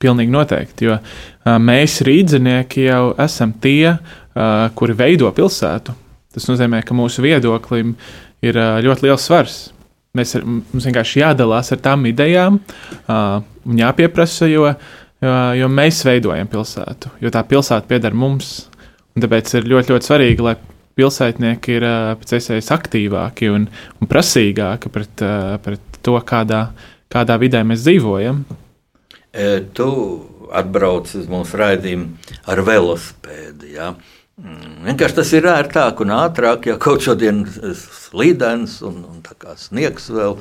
Pilnīgi 0.00 0.32
noteikti, 0.32 0.86
jo 0.86 0.94
uh, 0.94 1.56
mēs 1.58 1.98
rīznieki 2.06 2.86
jau 2.86 3.02
esam 3.20 3.56
tie, 3.60 3.96
uh, 3.96 4.70
kuri 4.78 4.94
veido 5.02 5.32
pilsētu. 5.34 5.96
Tas 6.30 6.46
nozīmē, 6.46 6.84
ka 6.86 6.94
mūsu 6.94 7.26
viedoklim 7.26 7.96
ir 8.46 8.62
uh, 8.62 8.78
ļoti 8.86 9.08
liels 9.08 9.26
svars. 9.26 9.58
Mēs, 10.18 10.34
mums 10.42 10.88
vienkārši 10.88 11.20
jādalās 11.22 11.70
ar 11.70 11.78
tām 11.84 12.08
idejām 12.10 12.56
uh, 12.58 13.42
un 13.62 13.78
jāpieprasa, 13.78 14.48
jo, 14.50 14.64
jo, 15.22 15.36
jo 15.60 15.68
mēs 15.70 16.00
veidojam 16.06 16.50
pilsētu, 16.50 17.12
jo 17.22 17.30
tā 17.30 17.44
pilsēta 17.46 17.86
pieder 17.90 18.16
mums. 18.16 18.66
Tāpēc 19.20 19.52
ir 19.58 19.68
ļoti, 19.70 19.92
ļoti 19.92 20.06
svarīgi, 20.06 20.44
lai 20.46 20.56
pilsētnieki 20.98 21.76
ir 21.76 21.86
pēc 22.20 22.34
iespējas 22.38 22.72
aktīvāki 22.74 23.50
un, 23.52 23.66
un 24.00 24.10
prasīgāki 24.10 24.90
pret, 24.92 25.24
pret 25.64 26.00
to, 26.06 26.16
kādā, 26.26 26.64
kādā 27.12 27.36
vidē 27.40 27.62
mēs 27.66 27.84
dzīvojam. 27.84 28.44
E, 29.30 29.48
tu 29.76 29.90
atbrauc 30.50 31.10
uz 31.14 31.28
mūsu 31.30 31.58
raidījumu 31.60 32.34
ar 32.50 32.62
velosipēdu. 32.66 33.70
Ja? 33.74 33.92
Mm, 33.94 34.19
vienkārši 34.84 35.16
tas 35.16 35.30
ir 35.36 35.46
ērtāk 35.50 36.00
un 36.04 36.12
ātrāk, 36.16 36.68
ja 36.70 36.76
kaut 36.80 37.04
šodien 37.04 37.42
slīdens 37.76 38.78
un, 38.86 39.02
un 39.04 39.20
sniegs 39.60 40.08
vēl 40.12 40.36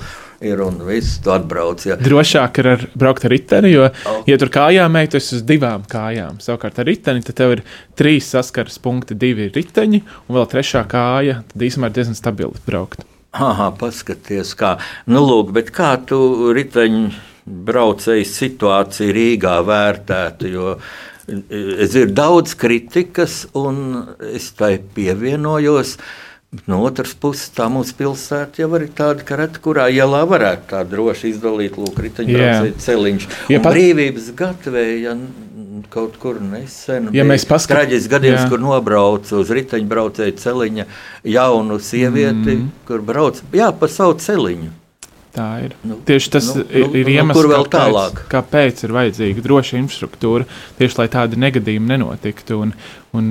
ir 0.45 0.63
un 0.63 0.79
viss 0.87 1.19
tu 1.23 1.33
atbrauc. 1.33 1.83
Ja. 1.87 1.97
Drošāk 1.99 2.61
ir 2.61 2.71
ar, 2.73 2.85
braukt 2.99 3.27
ar 3.27 3.33
riteni, 3.33 3.73
jo, 3.73 3.89
oh. 3.89 4.21
ja 4.29 4.39
tur 4.39 4.51
kājām 4.53 4.97
ej, 5.01 5.11
tu 5.11 5.19
esi 5.19 5.37
uz 5.39 5.45
divām 5.47 5.85
kājām. 5.89 6.39
Savukārt 6.43 6.79
ar 6.79 6.89
riteni, 6.89 7.23
tad 7.25 7.39
tev 7.39 7.57
ir 7.57 7.63
trīs 7.99 8.29
saskares 8.31 8.79
punkti, 8.83 9.17
divi 9.19 9.49
riteņi 9.55 10.03
un 10.27 10.39
vēl 10.39 10.49
trešā 10.53 10.85
kāja. 10.89 11.41
Tad 11.51 11.67
īstenībā 11.69 11.91
ir 11.91 11.97
diezgan 11.99 12.19
stabili 12.19 12.67
braukt. 12.67 13.03
Aha, 13.37 13.69
paskaties, 13.77 14.55
kā. 14.57 14.77
Nu, 15.05 15.21
lūk, 15.21 15.51
bet 15.53 15.69
kā 15.75 15.91
tu 16.09 16.49
riteņu 16.55 17.09
braucēju 17.67 18.25
situāciju 18.25 19.13
Rīgā 19.13 19.59
vērtētu? 19.67 20.49
Jo 20.49 20.73
Es 21.29 21.93
dzirdu 21.93 22.15
daudz 22.17 22.55
kritikas, 22.59 23.43
un 23.57 24.07
es 24.33 24.49
tai 24.57 24.77
pievienojos. 24.95 25.97
No 26.65 26.79
otras 26.81 27.11
puses, 27.13 27.51
tā 27.53 27.67
mūsu 27.69 27.93
pilsēta 27.99 28.63
jau 28.63 28.71
ir 28.79 28.87
tāda, 28.97 29.21
ka 29.21 29.37
reta 29.37 29.61
kurā 29.61 29.85
ielā 29.93 30.23
varētu 30.25 30.71
tā 30.71 30.79
droši 30.81 31.29
izdalīt 31.35 31.77
riteņbraucēju 31.77 32.79
celiņš. 32.81 33.27
Ja 33.53 33.59
pat... 33.61 33.75
Brīvības 33.77 34.31
gatvēja 34.39 35.13
kaut 35.93 36.17
kur 36.21 36.39
nesen. 36.41 37.11
Ja 37.13 37.25
mēs 37.27 37.45
paskatāmies, 37.45 37.69
traģisks 37.69 38.11
gadījums, 38.11 38.41
jā. 38.41 38.49
kur 38.49 38.63
nobrauc 38.63 39.29
uz 39.37 39.53
riteņbraucēju 39.59 40.37
celiņa 40.41 40.87
jaunu 41.37 41.77
sievieti, 41.83 42.55
mm. 42.57 42.67
kur 42.89 43.05
brauc 43.05 43.41
jā, 43.53 43.69
pa 43.69 43.91
savu 43.91 44.17
celiņu. 44.21 44.73
Tā 45.35 45.47
ir. 45.61 45.75
Nu, 45.85 45.99
Tieši 46.07 46.31
tas 46.33 46.47
nu, 46.55 46.63
ir, 46.65 46.87
ir 46.89 47.05
nu, 47.05 47.13
iemesls, 47.13 47.37
kur 47.37 47.49
vēl 47.51 47.65
kāpēc, 47.67 47.73
tālāk. 47.75 48.21
Kāpēc 48.31 48.85
ir 48.85 48.93
vajadzīga 48.95 49.43
droša 49.45 49.77
infrastruktūra, 49.77 50.47
tieši 50.79 50.97
lai 51.01 51.09
tādi 51.13 51.41
negadījumi 51.41 51.91
nenotiktu. 51.91 52.63
Un, 52.65 52.73
un 53.17 53.29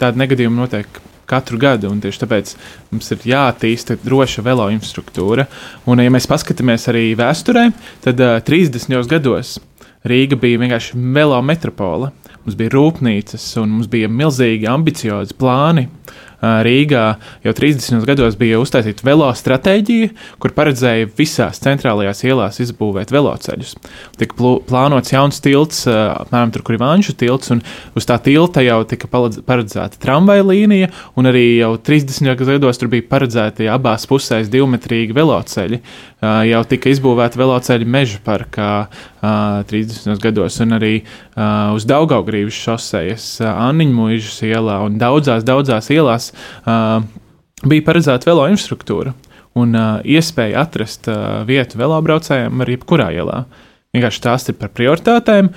tādi 0.00 0.22
negadījumi 0.22 0.62
notiek 0.62 1.02
katru 1.28 1.60
gadu, 1.60 1.90
un 1.92 2.00
tieši 2.04 2.22
tāpēc 2.24 2.54
mums 2.92 3.12
ir 3.12 3.28
jāattīsta 3.28 3.98
droša 4.04 4.44
velo 4.46 4.70
infrastruktūra. 4.72 5.46
Un, 5.88 6.00
ja 6.04 6.12
mēs 6.12 6.28
paskatāmies 6.30 6.88
arī 6.92 7.10
vēsturē, 7.18 7.68
tad 8.04 8.24
uh, 8.24 8.40
30. 8.44 8.96
gados 9.10 9.58
Rīga 10.04 10.36
bija 10.36 10.60
vienkārši 10.60 10.98
velo 11.16 11.38
metropole. 11.40 12.10
Mums 12.44 12.58
bija 12.60 12.74
rūpnīcas, 12.74 13.46
un 13.62 13.70
mums 13.78 13.88
bija 13.88 14.10
milzīgi 14.12 14.68
ambiciozi 14.68 15.36
plāni. 15.40 15.86
Uh, 15.88 16.23
Rīgā 16.44 17.04
jau 17.44 17.52
30. 17.56 18.04
gados 18.04 18.34
bija 18.36 18.58
uztaisīta 18.60 19.06
velo 19.06 19.30
stratēģija, 19.32 20.10
kur 20.42 20.52
paredzēja 20.52 21.08
visās 21.16 21.62
centrālajās 21.64 22.20
ielās 22.26 22.60
izbūvēt 22.60 23.14
veloceļus. 23.14 23.74
Tika 24.20 24.52
plānots 24.68 25.14
jauns 25.14 25.40
tilts, 25.44 25.84
apmēram 25.88 26.52
tur, 26.52 26.64
kur 26.66 26.76
ir 26.76 26.82
Vanšu 26.84 27.16
tilts, 27.16 27.52
un 27.54 27.62
uz 27.96 28.08
tā 28.08 28.18
tilta 28.20 28.64
jau 28.64 28.82
tika 28.88 29.08
paredzēta 29.08 30.00
tramvaja 30.02 30.44
līnija, 30.50 30.90
un 31.16 31.30
arī 31.30 31.46
jau 31.62 31.74
30. 31.80 32.34
gados 32.44 32.82
tur 32.82 32.92
bija 32.92 33.08
paredzēti 33.08 33.70
abās 33.72 34.04
pusēs 34.10 34.52
divmetrīgi 34.52 35.16
veloceļi. 35.16 35.80
Jau 36.24 36.60
tika 36.68 36.88
izbūvēti 36.88 37.36
veloceļi 37.40 37.88
meža 37.88 38.20
parkā 38.24 38.70
30. 39.68 40.16
gados, 40.20 40.56
un 40.64 40.76
arī 40.76 40.94
uz 41.74 41.84
Daugaugrības 41.88 42.60
šosejas, 42.66 43.26
Anniņu 43.44 43.96
mūžas 43.96 44.38
ielā 44.48 44.78
un 44.86 44.96
daudzās, 45.00 45.44
daudzās 45.44 45.90
ielās 45.92 46.33
bija 46.64 47.86
paredzēta 47.86 48.30
velo 48.30 48.48
infrastruktūra 48.50 49.14
un 49.60 49.76
iespēja 50.02 50.64
atrast 50.66 51.06
vietu 51.46 51.78
velobraucējiem 51.78 52.64
arī 52.64 52.78
jebkurā 52.78 53.12
ielā. 53.14 53.44
Vienkārši 53.94 54.22
tās 54.24 54.48
ir 54.50 54.58
par 54.58 54.74
prioritātēm. 54.74 55.52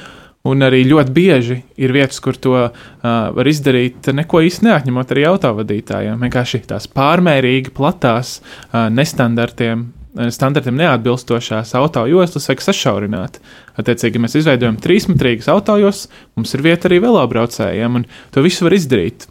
Un 0.47 0.63
arī 0.63 0.84
ļoti 0.88 1.11
bieži 1.11 1.57
ir 1.82 1.91
vietas, 1.91 2.21
kur 2.23 2.38
to 2.39 2.53
uh, 2.55 2.71
var 3.03 3.49
izdarīt, 3.49 4.07
neko 4.15 4.39
īsti 4.47 4.67
neatņemot 4.69 5.09
arī 5.11 5.25
autovadītājiem. 5.28 6.21
Vienkārši 6.23 6.61
tās 6.69 6.88
pārmērīgi 6.93 7.73
platās, 7.75 8.38
uh, 8.39 8.88
nestandartiem 8.93 9.89
standartiem 10.34 10.73
neatbilstošās 10.80 11.75
autojostas 11.78 12.47
vajag 12.49 12.63
sašaurināt. 12.65 13.36
Attiecīgi, 13.78 14.17
ja 14.17 14.23
mēs 14.23 14.38
izveidojam 14.39 14.80
trīsmetrīgas 14.82 15.49
autojostas, 15.53 16.07
mums 16.34 16.55
ir 16.57 16.63
vieta 16.65 16.89
arī 16.89 16.97
velobraucējiem, 17.03 17.99
un 17.99 18.07
to 18.34 18.41
visu 18.45 18.65
var 18.65 18.73
izdarīt. 18.73 19.28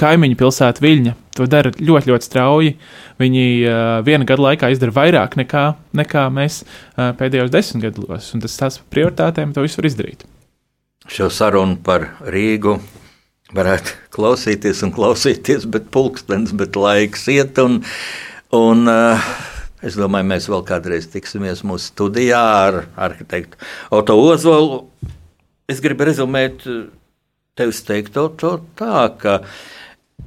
Kaimiņu 0.00 0.38
pilsēta 0.40 0.82
Viļņa 0.82 1.14
to 1.36 1.46
dara 1.50 1.72
ļoti, 1.76 2.10
ļoti 2.10 2.26
strauji. 2.26 2.72
Viņi 3.20 3.44
uh, 3.64 3.90
viena 4.06 4.26
gada 4.28 4.46
laikā 4.48 4.70
izdara 4.72 4.94
vairāk 4.96 5.36
nekā, 5.40 5.64
nekā 6.00 6.26
mēs 6.34 6.62
uh, 6.64 7.10
pēdējos 7.18 7.52
desmit 7.52 7.88
gados, 7.88 8.30
un 8.34 8.44
tas 8.44 8.56
tās 8.60 8.80
prioritātēm 8.92 9.54
to 9.56 9.64
visu 9.64 9.80
var 9.80 9.90
izdarīt. 9.90 10.24
Šo 11.10 11.30
sarunu 11.32 11.78
par 11.84 12.08
Rīgu 12.32 12.78
varētu 13.56 13.96
klausīties 14.16 14.82
un 14.86 14.94
klausīties, 14.96 15.68
bet 15.70 15.88
pulkstenis, 15.94 16.56
bet 16.56 16.78
laiks 16.80 17.28
iet. 17.32 17.60
Un, 17.62 17.80
un, 18.56 18.84
uh, 18.90 19.30
Es 19.80 19.94
domāju, 19.96 20.26
mēs 20.28 20.44
vēl 20.52 20.60
kādreiz 20.68 21.06
tiksimies 21.08 21.62
mūsu 21.64 21.86
studijā 21.94 22.36
ar 22.36 22.82
arhitektu 23.00 23.56
Oto 23.96 24.12
Ozolu. 24.20 24.82
Es 25.72 25.80
gribu 25.80 26.04
rezumēt 26.04 26.66
tevis 27.56 27.80
teikto 27.88 28.26
to 28.36 28.50
tā, 28.76 29.06
ka 29.16 29.38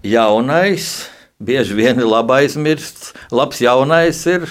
jaunais 0.04 1.10
bieži 1.44 1.76
vien 1.78 2.00
ir 2.00 2.08
labi 2.08 2.44
aizmirsts, 2.44 3.12
labs 3.32 3.60
jaunais 3.64 4.22
ir 4.30 4.48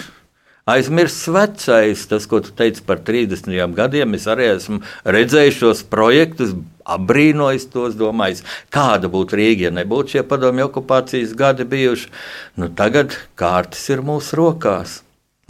aizmirsts 0.68 1.28
vecais. 1.32 2.04
Tas, 2.08 2.26
ko 2.28 2.42
tu 2.44 2.52
teici 2.56 2.84
par 2.86 3.00
30 3.02 3.74
gadiem, 3.76 4.14
es 4.18 4.28
arī 4.30 4.50
esmu 4.52 4.82
redzējis 5.04 5.58
šos 5.58 5.82
projektus, 5.90 6.54
apbrīnojis 6.82 7.68
tos, 7.72 7.96
domājis, 7.98 8.42
kāda 8.74 9.10
būtu 9.12 9.38
Rīga, 9.38 9.68
ja 9.68 9.74
nebūtu 9.74 10.16
šie 10.16 10.24
padomju 10.26 10.68
okupācijas 10.68 11.34
gadi 11.38 11.66
bijuši. 11.68 12.10
Nu, 12.58 12.68
tagad 12.68 13.16
kārtas 13.38 13.84
ir 13.92 14.02
mūsu 14.06 14.38
rokās. 14.40 15.00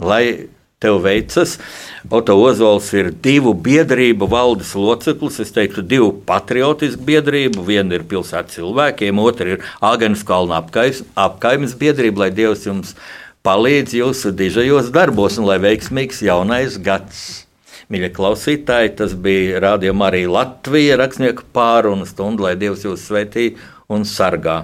Lai 0.01 0.49
tev 0.83 0.99
veicas. 1.05 1.57
Oto 2.11 2.35
Ozols 2.43 2.89
ir 2.93 3.13
divu 3.23 3.55
biedrību 3.55 4.27
valdes 4.29 4.73
loceklis. 4.75 5.39
Es 5.43 5.55
teiktu, 5.55 5.81
divu 5.81 6.11
patriotisku 6.27 7.07
biedrību. 7.07 7.63
Viena 7.67 7.97
ir 7.97 8.05
pilsētas 8.09 8.59
cilvēkiem, 8.59 9.23
otra 9.23 9.55
ir 9.55 9.67
Agnēs 9.81 10.25
Kalna 10.27 10.59
apkaimes 10.61 11.77
biedrība, 11.79 12.25
lai 12.25 12.31
Dievs 12.35 12.67
jums 12.67 12.97
palīdz 13.43 13.95
jūsu 13.97 14.31
dižajos 14.39 14.91
darbos 14.95 15.39
un 15.39 15.49
lai 15.49 15.57
veiksmīgs 15.63 16.21
jaunais 16.23 16.77
gads. 16.83 17.23
Mīļie 17.91 18.13
klausītāji, 18.15 18.93
tas 18.99 19.11
bija 19.19 19.59
rādījuma 19.63 20.07
arī 20.07 20.23
Latvija 20.31 20.95
rakstnieku 21.01 21.43
pārunu 21.55 22.07
stundu, 22.09 22.47
lai 22.47 22.55
Dievs 22.59 22.85
jūs 22.87 23.03
svētī 23.09 23.51
un 23.91 24.07
sargā. 24.07 24.63